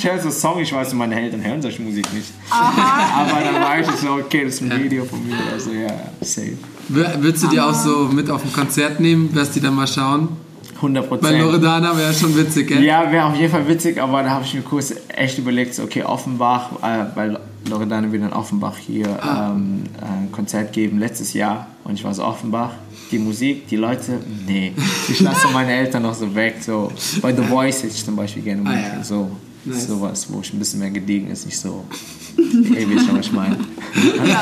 [0.00, 2.30] dieses so Song, ich weiß, meine Eltern hören solche Musik nicht.
[2.50, 5.88] Aber dann weiß ich so, okay, das ist ein Video von mir, also ja,
[6.20, 6.56] safe.
[6.88, 9.32] Wür- Würdest du die auch so mit auf ein Konzert nehmen?
[9.34, 10.28] Wirst die dann mal schauen?
[10.76, 11.40] 100 Bei Prozent.
[11.40, 12.82] Loredana wäre schon witzig, gell?
[12.82, 15.82] Ja, wäre auf jeden Fall witzig, aber da habe ich mir kurz echt überlegt, so,
[15.82, 17.38] okay, Offenbach, äh, weil
[17.70, 22.24] Loredana will in Offenbach hier ähm, ein Konzert geben letztes Jahr und ich war so
[22.24, 22.72] Offenbach,
[23.10, 24.72] die Musik, die Leute, nee,
[25.08, 26.90] ich lasse meine Eltern noch so weg, so
[27.22, 29.02] bei The Voice hätte ich zum Beispiel gerne Ah, ja.
[29.04, 29.30] so
[29.64, 29.86] Nice.
[29.88, 31.84] sowas, wo ich ein bisschen mehr gediegen ist, nicht so,
[32.36, 33.56] wisst schon, was ich meine.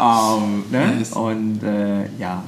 [0.00, 0.96] ähm, ne?
[0.98, 1.12] Nice.
[1.12, 2.42] Und äh, ja,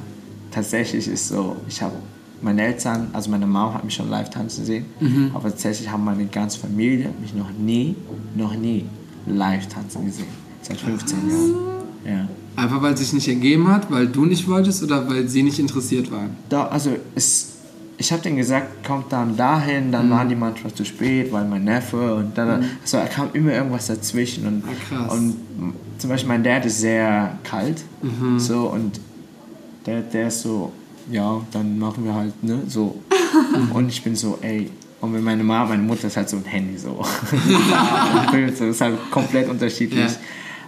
[0.51, 1.95] tatsächlich ist so, ich habe
[2.41, 5.31] meine Eltern, also meine Mom hat mich schon live tanzen sehen, Mhm.
[5.33, 7.95] aber tatsächlich haben meine ganze Familie mich noch nie,
[8.35, 8.85] noch nie
[9.25, 10.27] live tanzen gesehen.
[10.61, 11.53] Seit 15 Jahren.
[12.05, 12.27] Ja.
[12.55, 15.59] Einfach weil es sich nicht ergeben hat, weil du nicht wolltest oder weil sie nicht
[15.59, 16.31] interessiert waren?
[16.49, 17.53] Da, also es,
[17.97, 19.91] ich habe denen gesagt, kommt dann dahin, Mhm.
[19.91, 23.53] dann waren die manchmal zu spät, weil mein Neffe und dann, also da kam immer
[23.53, 25.13] irgendwas dazwischen und, Ah, krass.
[25.17, 25.35] und
[25.97, 28.39] zum Beispiel mein Dad ist sehr kalt, Mhm.
[28.39, 28.99] so und
[29.85, 30.71] der, der ist so,
[31.11, 32.95] ja, dann machen wir halt, ne, so.
[33.73, 34.69] und ich bin so, ey,
[35.03, 37.03] und wenn meine Mama, meine Mutter ist halt so ein Handy so.
[38.31, 39.99] das ist halt komplett unterschiedlich.
[40.11, 40.17] Ja.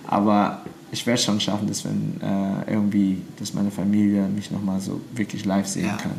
[0.07, 4.99] Aber ich werde schon schaffen, dass wenn äh, irgendwie, dass meine Familie mich nochmal so
[5.13, 5.95] wirklich live sehen Ja.
[5.95, 6.11] kann.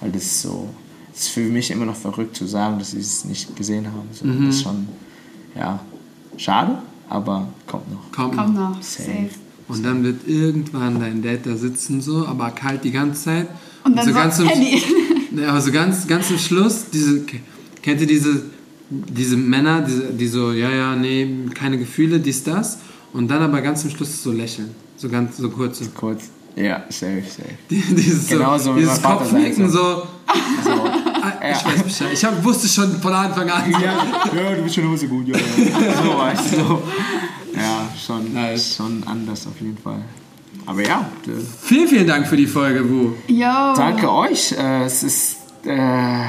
[0.00, 0.68] Weil das ist so,
[1.12, 4.08] es ist für mich immer noch verrückt zu sagen, dass sie es nicht gesehen haben.
[4.12, 4.46] So, Mhm.
[4.46, 4.86] Das ist schon,
[5.56, 5.80] ja,
[6.36, 6.78] schade,
[7.08, 8.12] aber kommt noch.
[8.14, 8.36] Komm.
[8.36, 8.80] Komm noch.
[8.80, 9.10] Safe.
[9.10, 9.30] Safe.
[9.66, 13.48] Und dann wird irgendwann dein Dad da sitzen, so, aber kalt die ganze Zeit.
[13.82, 14.82] Und dann so so, ganz Handy.
[15.36, 17.22] Ja, aber so ganz, ganz zum Schluss, diese,
[17.86, 18.42] kennt ihr diese,
[18.90, 22.78] diese Männer, diese, die so, ja, ja, nee, keine Gefühle, dies, das.
[23.12, 24.70] Und dann aber ganz zum Schluss so lächeln.
[24.96, 25.78] So ganz, so kurz.
[25.78, 25.84] So.
[25.94, 26.24] Kurz,
[26.56, 27.48] ja, safe, safe.
[27.70, 29.78] Die- Dieses, Genau so, so, wie dieses mein Vater Kopfnicken, so.
[29.78, 30.70] So.
[30.70, 32.08] ah, Ich weiß Bescheid.
[32.12, 33.70] Ich hab, wusste schon von Anfang an.
[33.70, 35.36] ja, ja, du bist schon immer so gut, ja.
[35.36, 35.42] ja.
[36.02, 36.82] So, weißt du.
[37.56, 38.74] Ja, schon, Nice.
[38.76, 40.02] schon anders auf jeden Fall.
[40.66, 41.08] Aber ja,
[41.62, 43.12] Vielen, vielen Dank für die Folge, Wu.
[43.28, 43.74] Yo.
[43.76, 44.52] danke euch.
[44.52, 45.36] Äh, es ist.
[45.64, 46.24] Äh,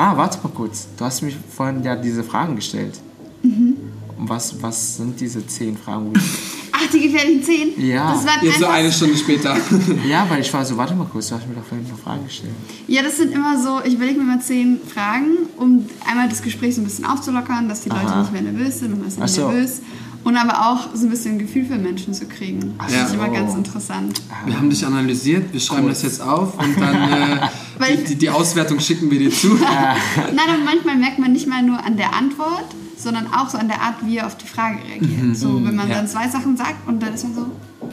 [0.00, 0.88] ah, warte mal kurz.
[0.96, 2.98] Du hast mich vorhin ja diese Fragen gestellt.
[3.42, 3.76] Mhm.
[4.18, 6.12] Was, was sind diese zehn Fragen?
[6.72, 7.86] Ach, die gefährlichen Zehn?
[7.86, 8.12] Ja.
[8.12, 9.56] Das waren Jetzt so eine Stunde später.
[10.08, 12.24] ja, weil ich war so, warte mal kurz, du hast mir doch vorhin noch Fragen
[12.24, 12.52] gestellt.
[12.86, 16.74] Ja, das sind immer so, ich überlege mir mal zehn Fragen, um einmal das Gespräch
[16.74, 18.20] so ein bisschen aufzulockern, dass die Leute Aha.
[18.22, 19.48] nicht mehr nervös sind und ein bisschen Ach so.
[19.50, 19.82] nervös.
[20.22, 22.74] Und aber auch so ein bisschen Gefühl für Menschen zu kriegen.
[22.78, 23.04] Das Ja.
[23.06, 23.32] ist immer so.
[23.32, 24.20] ganz interessant.
[24.44, 27.40] Wir haben dich analysiert, wir schreiben das jetzt auf und dann äh,
[27.78, 29.48] Weil die, die, die Auswertung schicken wir dir zu.
[30.16, 32.66] Nein, und manchmal merkt man nicht mal nur an der Antwort,
[32.98, 35.36] sondern auch so an der Art, wie er auf die Frage reagiert.
[35.36, 35.90] So, wenn man Mhm.
[35.90, 35.96] Ja.
[35.96, 37.46] dann zwei Sachen sagt und dann ist man so,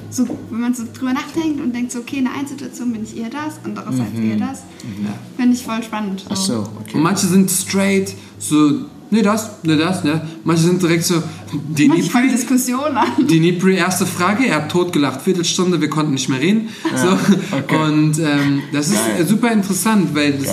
[0.09, 3.03] so, wenn man so drüber nachdenkt und denkt so, okay, in einer einen Situation bin
[3.03, 4.63] ich eher das, andererseits eher das,
[5.37, 6.21] finde ich voll spannend.
[6.21, 6.27] So.
[6.29, 6.97] Ach so, Und okay.
[6.99, 10.21] manche sind straight, so, nee, das, nee, das, ne.
[10.43, 11.21] Manche sind direkt so,
[11.51, 13.27] die Manchmal fangen Nipri, Diskussionen an.
[13.27, 16.69] die Nipri, erste Frage, er hat totgelacht, Viertelstunde, wir konnten nicht mehr reden.
[16.95, 17.11] so.
[17.57, 17.75] okay.
[17.75, 19.21] Und ähm, das ist Geil.
[19.21, 20.49] äh, super interessant, weil das,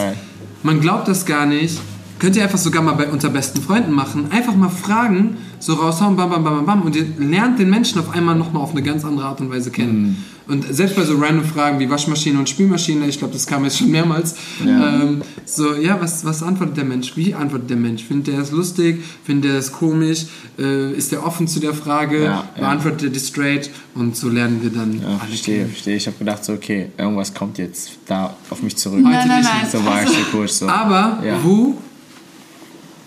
[0.63, 1.79] man glaubt das gar nicht.
[2.19, 4.31] Könnt ihr einfach sogar mal bei unter besten Freunden machen.
[4.31, 6.83] Einfach mal fragen, so raushauen, bam, bam, bam, bam, bam.
[6.83, 9.71] Und ihr lernt den Menschen auf einmal nochmal auf eine ganz andere Art und Weise
[9.71, 10.25] kennen.
[10.47, 13.79] Und selbst bei so random Fragen wie Waschmaschine und Spülmaschine, ich glaube, das kam jetzt
[13.79, 14.37] schon mehrmals.
[14.63, 17.17] Ähm, so, ja, was, was antwortet der Mensch?
[17.17, 18.05] Wie antwortet der Mensch?
[18.05, 19.03] Findet er es lustig?
[19.25, 20.27] Findet er es komisch?
[20.59, 22.25] Äh, ist er offen zu der Frage?
[22.25, 22.45] Ja, ja.
[22.59, 23.71] Beantwortet er die straight?
[23.95, 25.71] Und so lernen wir dann Ja, alle verstehe, kennen.
[25.71, 25.97] verstehe.
[25.97, 28.99] Ich habe gedacht, so, okay, irgendwas kommt jetzt da auf mich zurück.
[29.03, 29.51] Heute Nein, nein, nicht.
[29.51, 29.71] nein.
[29.73, 30.69] So war ich Also, so kurz so.
[30.69, 31.39] Aber, Ja.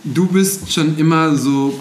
[0.03, 1.79] Du bist schon immer so,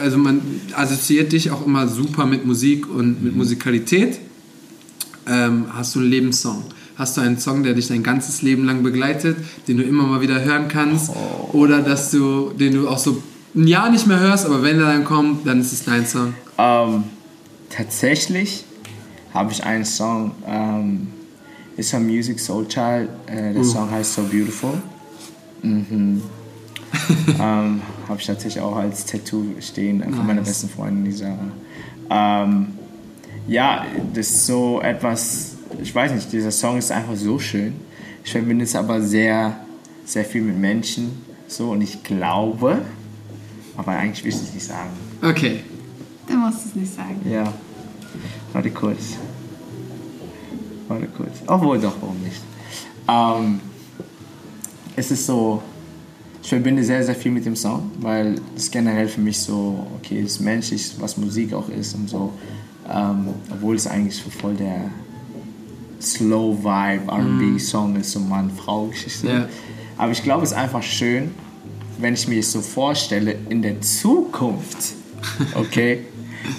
[0.00, 0.40] also man
[0.74, 4.18] assoziiert dich auch immer super mit Musik und mit Musikalität.
[5.26, 6.62] Ähm, hast du einen Lebenssong?
[6.96, 9.36] Hast du einen Song, der dich dein ganzes Leben lang begleitet,
[9.68, 11.10] den du immer mal wieder hören kannst?
[11.52, 13.22] Oder dass du, den du auch so
[13.54, 16.34] ein Jahr nicht mehr hörst, aber wenn er dann kommt, dann ist es dein Song.
[16.58, 17.04] Ähm,
[17.70, 18.64] tatsächlich
[19.32, 21.08] habe ich einen Song, ähm,
[21.76, 23.08] ist von Music Soul Child.
[23.26, 24.82] Äh, der Song heißt So Beautiful.
[25.62, 26.22] Mhm.
[27.40, 30.48] ähm, habe ich tatsächlich auch als Tattoo stehen von meiner Nice.
[30.48, 31.52] besten Freundin, die Sarah.
[32.10, 32.68] Ähm,
[33.46, 33.84] ja,
[34.14, 37.74] das ist so etwas, ich weiß nicht, dieser Song ist einfach so schön.
[38.24, 39.56] Ich verbinde es aber sehr,
[40.04, 41.22] sehr viel mit Menschen.
[41.46, 42.82] So, und ich glaube,
[43.76, 44.90] aber eigentlich will ich es nicht sagen.
[45.22, 45.60] Okay.
[46.26, 47.20] Du musst es nicht sagen.
[47.28, 47.52] Ja.
[48.52, 49.16] Warte kurz.
[50.88, 51.38] Warte kurz.
[51.46, 52.42] Obwohl, doch, warum nicht?
[53.08, 53.60] Ähm,
[54.96, 55.62] es ist so,
[56.48, 60.22] ich verbinde sehr, sehr viel mit dem Song, weil es generell für mich so, okay,
[60.22, 62.32] es ist menschlich, was Musik auch ist und so.
[62.90, 64.90] Ähm, obwohl es eigentlich so voll der
[66.00, 69.28] Slow Vibe RB Song ist, so Mann-Frau-Geschichte.
[69.28, 69.48] Ja.
[69.98, 71.32] Aber ich glaube, es ist einfach schön,
[71.98, 74.94] wenn ich mir es so vorstelle, in der Zukunft,
[75.54, 76.06] okay,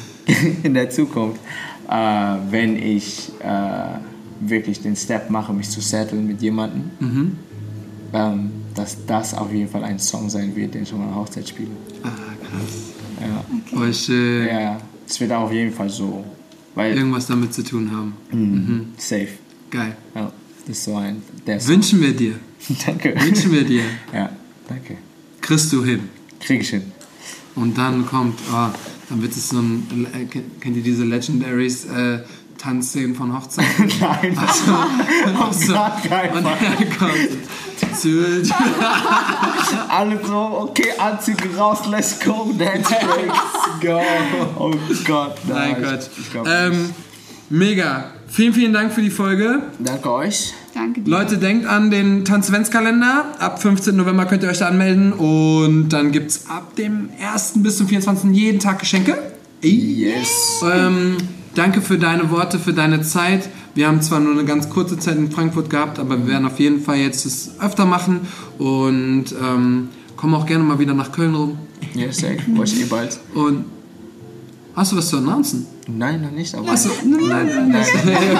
[0.61, 1.41] in der Zukunft,
[1.89, 3.97] äh, wenn ich äh,
[4.39, 6.91] wirklich den Step mache, mich zu settlen mit jemandem,
[8.13, 11.47] ähm, dass das auf jeden Fall ein Song sein wird, den ich an meiner Hochzeit
[11.47, 11.69] spiele.
[12.03, 12.91] Ah, krass.
[13.21, 14.47] Ja, Voll schön.
[14.47, 14.77] ja,
[15.07, 16.23] es wird auf jeden Fall so,
[16.75, 18.13] weil Irgendwas damit zu tun haben.
[18.31, 18.87] Mhm.
[18.97, 19.27] safe.
[19.69, 19.95] Geil.
[20.15, 20.31] Ja,
[20.65, 21.73] das ist so ein, der Song.
[21.75, 22.35] Wünschen wir dir.
[22.85, 23.15] Danke.
[23.19, 23.83] Wünschen wir dir.
[24.13, 24.29] Ja,
[24.67, 24.97] danke.
[25.41, 26.01] Kriegst du hin.
[26.39, 26.83] Krieg ich hin.
[27.55, 28.67] Und dann kommt, oh,
[29.09, 32.19] dann wird es so ein, äh, kennt kennt ihr diese Legendaries äh,
[32.59, 33.91] Tanzszenen von Hochzeiten?
[33.99, 34.73] Nein, Also,
[35.41, 38.49] auf gar keinen und dann kommt Sylt.
[39.89, 43.31] Alle so, okay, Anzüge raus, let's go, dance break.
[43.81, 44.01] go.
[44.57, 44.73] Oh
[45.05, 46.09] Gott, Mein nein, Gott.
[46.13, 46.89] Ich, ich glaub Ähm,
[47.49, 48.05] mega.
[48.27, 49.63] Vielen, vielen Dank für die Folge.
[49.79, 50.53] Danke euch.
[50.75, 51.09] Danke dir.
[51.09, 53.33] Leute, denkt an den Tanzventskalender.
[53.39, 53.95] Ab 15.
[53.95, 55.13] November könnt ihr euch da anmelden.
[55.13, 57.53] Und dann gibt es ab dem 1.
[57.55, 58.29] bis zum 24.
[58.31, 59.17] jeden Tag Geschenke.
[59.61, 60.61] Yes.
[60.63, 61.17] Ähm,
[61.59, 63.49] danke für deine Worte, für deine Zeit.
[63.75, 66.57] Wir haben zwar nur eine ganz kurze Zeit in Frankfurt gehabt, aber wir werden auf
[66.57, 68.21] jeden Fall jetzt es öfter machen
[68.57, 71.57] und ähm, kommen auch gerne mal wieder nach Köln rum.
[71.93, 72.39] Ja, safe.
[72.55, 73.19] Watch eh bald.
[73.33, 73.65] Und
[74.73, 75.67] hast du was zu announcen?
[75.87, 76.69] Nein, noch nicht, aber.
[76.69, 77.75] Achso, nein, nein.
[77.75, 78.37] okay.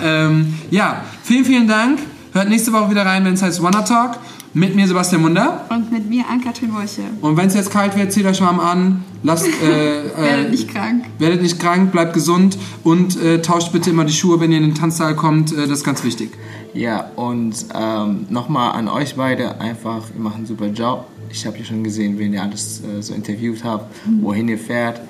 [0.02, 2.00] ähm, ja, vielen, vielen Dank.
[2.32, 4.18] Hört nächste Woche wieder rein, wenn es heißt Wanna Talk.
[4.52, 5.64] Mit mir Sebastian Munder.
[5.70, 7.02] Und mit mir Ann-Kathrin Wolche.
[7.20, 9.04] Und wenn es jetzt kalt wird, zieht euch warm an.
[9.22, 9.68] Lasst, äh,
[10.16, 11.04] Werdet äh, nicht krank.
[11.18, 14.64] werdet nicht krank, bleibt gesund und äh, tauscht bitte immer die Schuhe, wenn ihr in
[14.64, 15.52] den Tanzsaal kommt.
[15.52, 16.32] Äh, das ist ganz wichtig.
[16.74, 21.06] Ja, und ähm, nochmal an euch beide, einfach, ihr macht einen super Job.
[21.30, 25.00] Ich habe ja schon gesehen, wen ihr alles äh, so interviewt habt, wohin ihr fährt,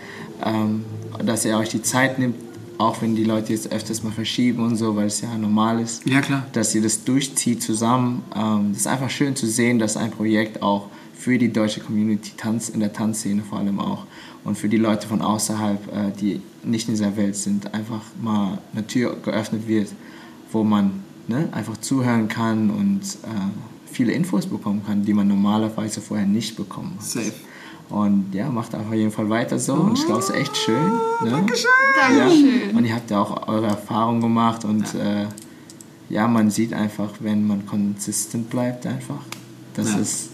[0.45, 0.85] ähm,
[1.25, 2.35] dass ihr euch die Zeit nimmt,
[2.81, 6.09] auch wenn die Leute jetzt öfters mal verschieben und so, weil es ja normal ist,
[6.09, 6.47] Ja, klar.
[6.53, 8.23] dass ihr das durchzieht zusammen.
[8.35, 12.33] Ähm, das ist einfach schön zu sehen, dass ein Projekt auch für die deutsche Community
[12.37, 14.07] Tanz, in der Tanzszene vor allem auch
[14.45, 18.59] und für die Leute von außerhalb, äh, die nicht in dieser Welt sind, einfach mal
[18.73, 19.89] eine Tür geöffnet wird,
[20.51, 26.01] wo man ne, einfach zuhören kann und äh, viele Infos bekommen kann, die man normalerweise
[26.01, 27.05] vorher nicht bekommen hat.
[27.05, 27.33] Safe.
[27.91, 29.75] Und ja, macht auf jeden Fall weiter so.
[29.75, 30.93] Und ich glaube, es ist echt schön.
[31.25, 31.31] Ne?
[31.31, 31.71] Dankeschön.
[32.17, 32.79] Ja.
[32.79, 35.23] Und ihr habt ja auch eure Erfahrungen gemacht und ja.
[35.23, 35.27] Äh,
[36.09, 39.21] ja, man sieht einfach, wenn man konsistent bleibt, einfach,
[39.75, 39.99] dass Ja.
[40.01, 40.29] es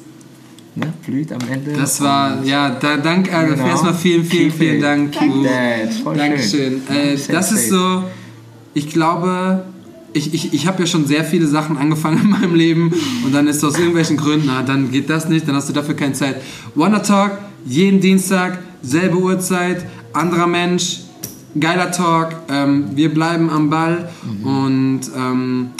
[0.74, 1.72] ne, blüht am Ende.
[1.74, 3.66] Das war, Und ja, da, danke, also Genau.
[3.66, 4.80] erstmal vielen, vielen, vielen.
[4.80, 5.14] Dank.
[6.02, 6.82] Voll Dankeschön.
[6.86, 6.96] schön.
[6.96, 8.04] Äh, das ist so,
[8.72, 9.64] ich glaube,
[10.16, 12.92] ich, ich, ich habe ja schon sehr viele Sachen angefangen in meinem Leben
[13.24, 15.94] und dann ist aus irgendwelchen Gründen, na, dann geht das nicht, dann hast du dafür
[15.94, 16.36] keine Zeit.
[16.74, 21.00] Wanna Talk, jeden Dienstag, selbe Uhrzeit, anderer Mensch,
[21.58, 22.34] geiler Talk.
[22.48, 24.46] Ähm, wir bleiben am Ball Mhm.
[24.46, 25.70] und ähm,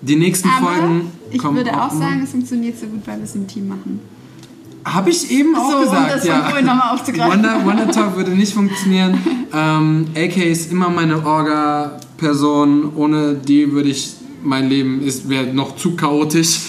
[0.00, 3.24] die nächsten Aber Folgen ich kommen würde auch sagen, es funktioniert so gut, weil wir
[3.24, 4.00] es im Team machen.
[4.84, 6.42] Habe ich eben auch so, um gesagt, das von ja.
[6.42, 7.32] vorhin nochmal aufzugreifen.
[7.32, 9.18] Wonder, Wonder Talk würde nicht funktionieren.
[9.54, 11.26] Ähm, AK ist immer meine
[12.22, 12.92] Orga-Person.
[12.96, 16.60] Ohne die würde ich, mein Leben ist wäre noch zu chaotisch.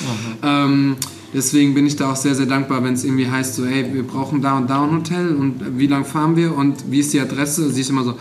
[0.42, 0.96] Ähm,
[1.34, 4.04] deswegen bin ich da auch sehr, sehr dankbar, wenn es irgendwie heißt, so, ey, wir
[4.04, 7.20] brauchen da und da ein Hotel und wie lang fahren wir und wie ist die
[7.20, 7.70] Adresse?
[7.72, 8.16] Sie ist immer so,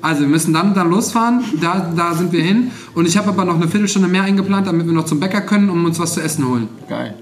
[0.00, 2.70] also wir müssen dann dann losfahren, da, da sind wir hin.
[2.94, 5.70] Und ich habe aber noch eine Viertelstunde mehr eingeplant, damit wir noch zum Bäcker können,
[5.70, 6.68] um uns was zu essen holen.
[6.88, 7.14] Geil.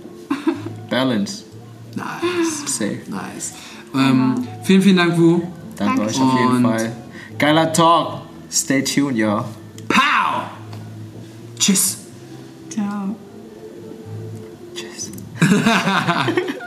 [0.90, 1.44] Balance.
[1.94, 2.98] Nice, Safe.
[3.08, 3.54] nice.
[3.94, 5.40] Ähm, vielen, vielen Dank, Wu.
[5.76, 6.02] Danke Danke.
[6.02, 6.92] euch auf jeden Fall.
[7.38, 8.26] Geiler Talk.
[8.50, 9.55] Stay tuned, y'all.
[9.88, 10.42] Pow!
[11.58, 11.98] Tschüss.
[12.70, 13.16] Ciao.
[14.74, 15.10] Tschüss.